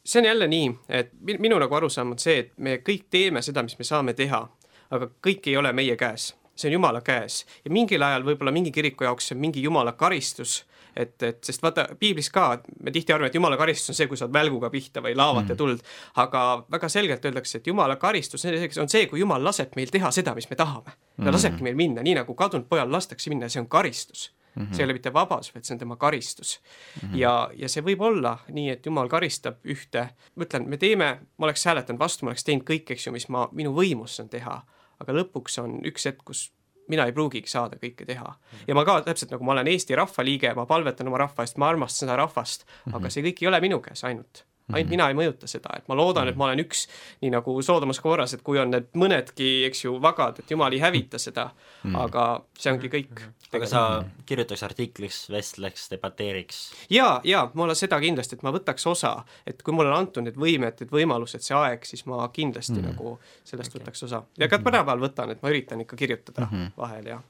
see 0.05 0.20
on 0.20 0.26
jälle 0.26 0.47
nii, 0.47 0.76
et 0.89 1.12
minu 1.39 1.60
nagu 1.60 1.76
arusaam 1.76 2.12
on 2.12 2.20
see, 2.20 2.39
et 2.39 2.57
me 2.57 2.78
kõik 2.89 3.03
teeme 3.10 3.41
seda, 3.41 3.64
mis 3.64 3.80
me 3.80 3.84
saame 3.84 4.14
teha 4.14 4.47
aga 4.93 5.10
kõik 5.26 5.49
ei 5.49 5.57
ole 5.60 5.72
meie 5.76 5.95
käes, 5.99 6.34
see 6.57 6.70
on 6.70 6.80
Jumala 6.80 7.01
käes 7.05 7.43
ja 7.66 7.72
mingil 7.74 8.03
ajal 8.03 8.26
võib-olla 8.28 8.53
mingi 8.55 8.74
kiriku 8.76 9.05
jaoks 9.07 9.30
see 9.30 9.38
on 9.38 9.43
mingi 9.43 9.64
Jumala 9.64 9.93
karistus, 9.97 10.64
et, 10.96 11.16
et 11.24 11.44
sest 11.44 11.62
vaata 11.64 11.86
piiblis 12.00 12.30
ka 12.34 12.48
me 12.84 12.92
tihti 12.92 13.14
arvame, 13.14 13.30
et 13.30 13.36
Jumala 13.36 13.58
karistus 13.60 13.94
on 13.94 13.98
see, 13.98 14.08
kui 14.08 14.18
saad 14.20 14.34
välguga 14.34 14.72
pihta 14.74 15.04
või 15.06 15.16
laavat 15.18 15.52
mm. 15.52 15.60
tuld, 15.60 15.84
aga 16.22 16.44
väga 16.72 16.90
selgelt 16.90 17.26
öeldakse, 17.26 17.60
et 17.60 17.70
Jumala 17.70 18.00
karistus 18.02 18.46
on 18.82 18.92
see, 18.92 19.06
kui 19.12 19.22
Jumal 19.22 19.44
laseb 19.44 19.78
meil 19.80 19.92
teha 19.94 20.12
seda, 20.16 20.36
mis 20.38 20.50
me 20.50 20.58
tahame. 20.60 20.96
ta 21.16 21.24
mm. 21.24 21.32
lasebki 21.36 21.66
meil 21.66 21.80
minna, 21.80 22.04
nii 22.06 22.20
nagu 22.22 22.36
kadunud 22.36 22.68
pojal 22.70 22.92
lastakse 22.92 23.34
minna, 23.34 23.50
see 23.50 23.64
on 23.64 23.70
karistus 23.70 24.32
Mm 24.56 24.66
-hmm. 24.66 24.74
see 24.76 24.82
ei 24.82 24.86
ole 24.86 24.94
mitte 24.94 25.14
vabadus, 25.14 25.56
vaid 25.56 25.64
see 25.64 25.76
on 25.76 25.80
tema 25.80 25.96
karistus 25.96 26.60
mm. 26.60 27.10
-hmm. 27.10 27.18
ja, 27.18 27.50
ja 27.56 27.70
see 27.70 27.84
võib 27.84 28.02
olla 28.02 28.38
nii, 28.50 28.70
et 28.70 28.86
Jumal 28.86 29.08
karistab 29.08 29.56
ühte, 29.64 30.08
ma 30.36 30.44
ütlen, 30.44 30.66
me 30.68 30.78
teeme, 30.78 31.20
ma 31.38 31.46
oleks 31.46 31.66
hääletanud 31.66 32.00
vastu, 32.00 32.26
ma 32.26 32.32
oleks 32.32 32.44
teinud 32.44 32.64
kõik, 32.66 32.92
eks 32.92 33.08
ju, 33.08 33.12
mis 33.12 33.30
ma, 33.30 33.50
minu 33.52 33.76
võimus 33.76 34.20
on 34.20 34.30
teha 34.30 34.64
aga 35.00 35.16
lõpuks 35.16 35.60
on 35.64 35.80
üks 35.88 36.08
hetk, 36.10 36.24
kus 36.28 36.50
mina 36.90 37.06
ei 37.08 37.16
pruugigi 37.16 37.50
saada 37.50 37.80
kõike 37.82 38.06
teha. 38.06 38.36
ja 38.68 38.76
ma 38.76 38.86
ka 38.86 39.00
täpselt 39.08 39.32
nagu 39.36 39.46
ma 39.48 39.56
olen 39.58 39.72
Eesti 39.72 39.98
rahva 40.00 40.26
liige, 40.26 40.54
ma 40.58 40.66
palvetan 40.70 41.08
oma 41.08 41.24
rahva 41.26 41.46
eest, 41.46 41.58
ma 41.58 41.70
armastan 41.70 42.08
seda 42.08 42.20
rahvast 42.20 42.66
aga 42.88 43.00
mhm. 43.00 43.12
see 43.14 43.26
kõik 43.30 43.44
ei 43.44 43.52
ole 43.52 43.62
minu 43.66 43.82
käes 43.84 44.04
ainult 44.08 44.46
ainult 44.70 44.86
mm 44.86 44.88
-hmm. 44.88 44.89
mina 44.89 45.07
ei 45.09 45.17
mõjuta 45.17 45.47
seda, 45.47 45.70
et 45.78 45.88
ma 45.88 45.95
loodan, 45.95 46.28
et 46.28 46.36
ma 46.36 46.45
olen 46.45 46.59
üks, 46.59 46.88
nii 47.22 47.32
nagu 47.34 47.61
Soodomas 47.61 47.99
korras, 47.99 48.34
et 48.34 48.41
kui 48.41 48.59
on 48.59 48.72
need 48.72 48.88
mõnedki, 48.93 49.65
eks 49.65 49.84
ju, 49.86 49.97
vagad, 50.01 50.39
et 50.39 50.51
jumal 50.51 50.74
ei 50.74 50.80
hävita 50.80 51.17
seda 51.17 51.49
mm, 51.49 51.91
-hmm. 51.91 52.03
aga 52.03 52.45
see 52.59 52.72
ongi 52.74 52.88
kõik. 52.88 53.13
-hmm. 53.20 53.57
aga 53.57 53.65
sa 53.65 54.03
kirjutaks 54.26 54.63
artikliks, 54.63 55.30
vestleks, 55.30 55.89
debateeriks? 55.91 56.74
jaa, 56.89 57.22
jaa, 57.24 57.51
ma 57.53 57.63
olen 57.63 57.76
seda 57.76 57.99
kindlasti, 57.99 58.36
et 58.36 58.43
ma 58.43 58.51
võtaks 58.51 58.88
osa, 58.88 59.24
et 59.47 59.63
kui 59.63 59.74
mulle 59.74 59.89
on 59.89 59.97
antud 59.97 60.24
need 60.24 60.36
võimed, 60.36 60.80
need 60.80 60.91
võimalused, 60.91 61.41
see 61.41 61.57
aeg, 61.57 61.86
siis 61.86 62.05
ma 62.05 62.28
kindlasti 62.34 62.74
mm 62.74 62.84
-hmm. 62.84 62.95
nagu 62.95 63.20
sellest 63.43 63.76
okay. 63.76 63.82
võtaks 63.82 64.03
osa. 64.03 64.24
ja 64.38 64.47
ka 64.47 64.57
tänapäeval 64.57 64.99
võtan, 65.09 65.32
et 65.32 65.41
ma 65.41 65.49
üritan 65.49 65.82
ikka 65.82 65.95
kirjutada 65.95 66.45
mm 66.45 66.57
-hmm. 66.57 66.72
vahel 66.78 67.05
ja 67.05 67.22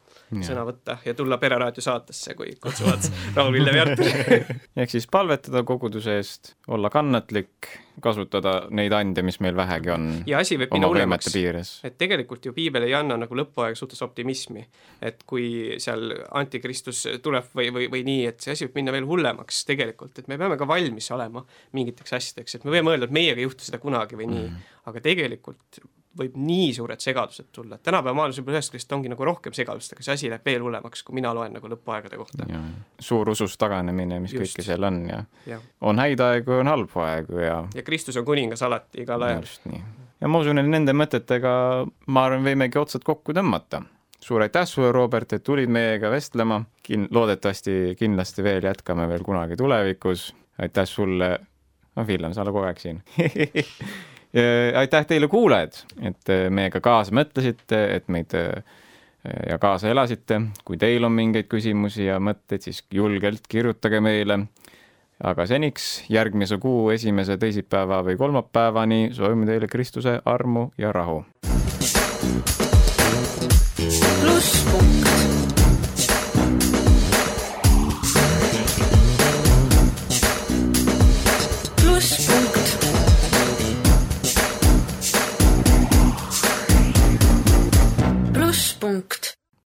sõna 0.46 0.64
võtta 0.68 0.98
ja 1.06 1.14
tulla 1.18 1.38
Pereraadio 1.42 1.84
saatesse, 1.84 2.36
kui 2.38 2.56
kutsuvad 2.62 3.06
Raul-Villem 3.38 3.78
Järteri 3.80 4.40
ehk 4.84 4.94
siis 4.94 5.08
palvetada 5.12 5.64
koguduse 5.68 6.18
eest, 6.20 6.54
olla 6.68 6.92
kannatlik, 6.94 7.70
kasutada 8.04 8.54
neid 8.76 8.94
ande, 8.96 9.24
mis 9.26 9.40
meil 9.44 9.58
vähegi 9.58 9.92
on. 9.94 10.08
ja 10.30 10.40
asi 10.44 10.58
võib 10.60 10.76
minna 10.76 10.90
hullemaks, 10.92 11.34
et 11.88 11.98
tegelikult 12.00 12.50
ju 12.50 12.56
piibel 12.56 12.88
ei 12.88 12.96
anna 12.98 13.20
nagu 13.20 13.40
lõpuaeg 13.42 13.78
suhtes 13.80 14.02
optimismi. 14.06 14.66
et 15.02 15.24
kui 15.30 15.78
seal 15.82 16.14
antikristus 16.40 17.06
tuleb 17.24 17.52
või, 17.56 17.70
või, 17.76 17.92
või 17.92 18.04
nii, 18.08 18.26
et 18.32 18.42
see 18.44 18.56
asi 18.56 18.68
võib 18.68 18.82
minna 18.82 18.96
veel 18.96 19.08
hullemaks 19.10 19.64
tegelikult, 19.70 20.18
et 20.20 20.32
me 20.32 20.40
peame 20.40 20.58
ka 20.60 20.68
valmis 20.70 21.12
olema 21.16 21.44
mingiteks 21.78 22.18
asjadeks, 22.20 22.56
et 22.56 22.68
me 22.68 22.78
võime 22.78 22.96
öelda, 22.96 23.10
et 23.10 23.16
meiega 23.16 23.42
ei 23.42 23.48
juhtu 23.50 23.68
seda 23.68 23.82
kunagi 23.82 24.20
või 24.20 24.30
nii 24.32 24.46
mm., 24.48 24.68
aga 24.90 25.02
tegelikult 25.06 25.82
võib 26.18 26.38
nii 26.42 26.72
suured 26.74 27.02
segadused 27.04 27.50
tulla, 27.54 27.78
et 27.78 27.86
tänapäeva 27.86 28.16
maailmas 28.18 28.40
võib-olla 28.40 28.60
ühest 28.60 28.74
küljest 28.74 28.94
ongi 28.96 29.12
nagu 29.12 29.26
rohkem 29.28 29.54
segadust, 29.56 29.94
aga 29.94 30.06
see 30.06 30.16
asi 30.16 30.32
läheb 30.32 30.46
veel 30.46 30.64
hullemaks, 30.66 31.04
kui 31.06 31.16
mina 31.20 31.32
loen 31.36 31.54
nagu 31.54 31.70
lõpuaegade 31.70 32.18
kohta. 32.18 32.48
suur 33.00 33.30
usust 33.30 33.60
taganemine, 33.62 34.20
mis 34.24 34.34
Just. 34.34 34.58
kõike 34.58 34.66
seal 34.66 34.88
on 34.90 35.04
ja, 35.10 35.22
ja 35.46 35.60
on 35.86 36.02
häid 36.02 36.22
aegu 36.26 36.58
ja 36.58 36.64
on 36.64 36.72
halbu 36.72 37.06
aegu 37.06 37.44
ja 37.44 37.62
ja 37.76 37.86
Kristus 37.86 38.18
on 38.18 38.26
kuningas 38.26 38.64
alati, 38.66 39.04
igal 39.06 39.22
ajal. 39.28 39.46
just 39.46 39.70
nii. 39.70 39.84
ja 40.22 40.32
ma 40.32 40.42
usun, 40.42 40.62
et 40.62 40.70
nende 40.70 40.98
mõtetega, 40.98 41.54
ma 42.08 42.26
arvan, 42.26 42.44
võimegi 42.48 42.82
otsad 42.82 43.06
kokku 43.06 43.36
tõmmata. 43.38 43.84
suur 44.20 44.42
aitäh 44.42 44.66
sulle, 44.68 44.92
Robert, 44.92 45.34
et 45.34 45.44
tulid 45.46 45.70
meiega 45.70 46.10
vestlema, 46.10 46.64
kin-, 46.84 47.08
loodetavasti 47.12 47.96
kindlasti 48.00 48.44
veel 48.44 48.66
jätkame 48.66 49.08
veel 49.08 49.24
kunagi 49.24 49.56
tulevikus, 49.62 50.32
aitäh 50.58 50.90
sulle, 50.90 51.36
noh, 51.96 52.08
Villem, 52.08 52.34
sa 52.34 52.42
oled 52.42 52.56
kogu 52.56 52.66
aeg 52.66 52.82
siin 52.82 53.04
aitäh 54.76 55.06
teile, 55.06 55.28
kuulajad, 55.28 55.80
et 56.02 56.30
äh, 56.30 56.48
meiega 56.54 56.82
kaasa 56.82 57.16
mõtlesite, 57.16 57.80
et 57.96 58.08
meid 58.14 58.36
äh, 58.38 58.64
ja 59.50 59.58
kaasa 59.58 59.90
elasite. 59.90 60.42
kui 60.66 60.78
teil 60.78 61.04
on 61.04 61.12
mingeid 61.12 61.50
küsimusi 61.50 62.06
ja 62.06 62.20
mõtteid, 62.20 62.62
siis 62.62 62.84
julgelt 62.94 63.48
kirjutage 63.50 64.02
meile. 64.02 64.40
aga 65.24 65.46
seniks 65.46 66.06
järgmise 66.10 66.58
kuu 66.58 66.90
esimese 66.90 67.38
teisipäeva 67.38 68.04
või 68.04 68.16
kolmapäevani 68.18 69.10
soovime 69.12 69.46
teile 69.46 69.68
Kristuse 69.68 70.22
armu 70.26 70.70
ja 70.78 70.92
rahu. 70.92 71.26
plusspunkt 74.22 75.29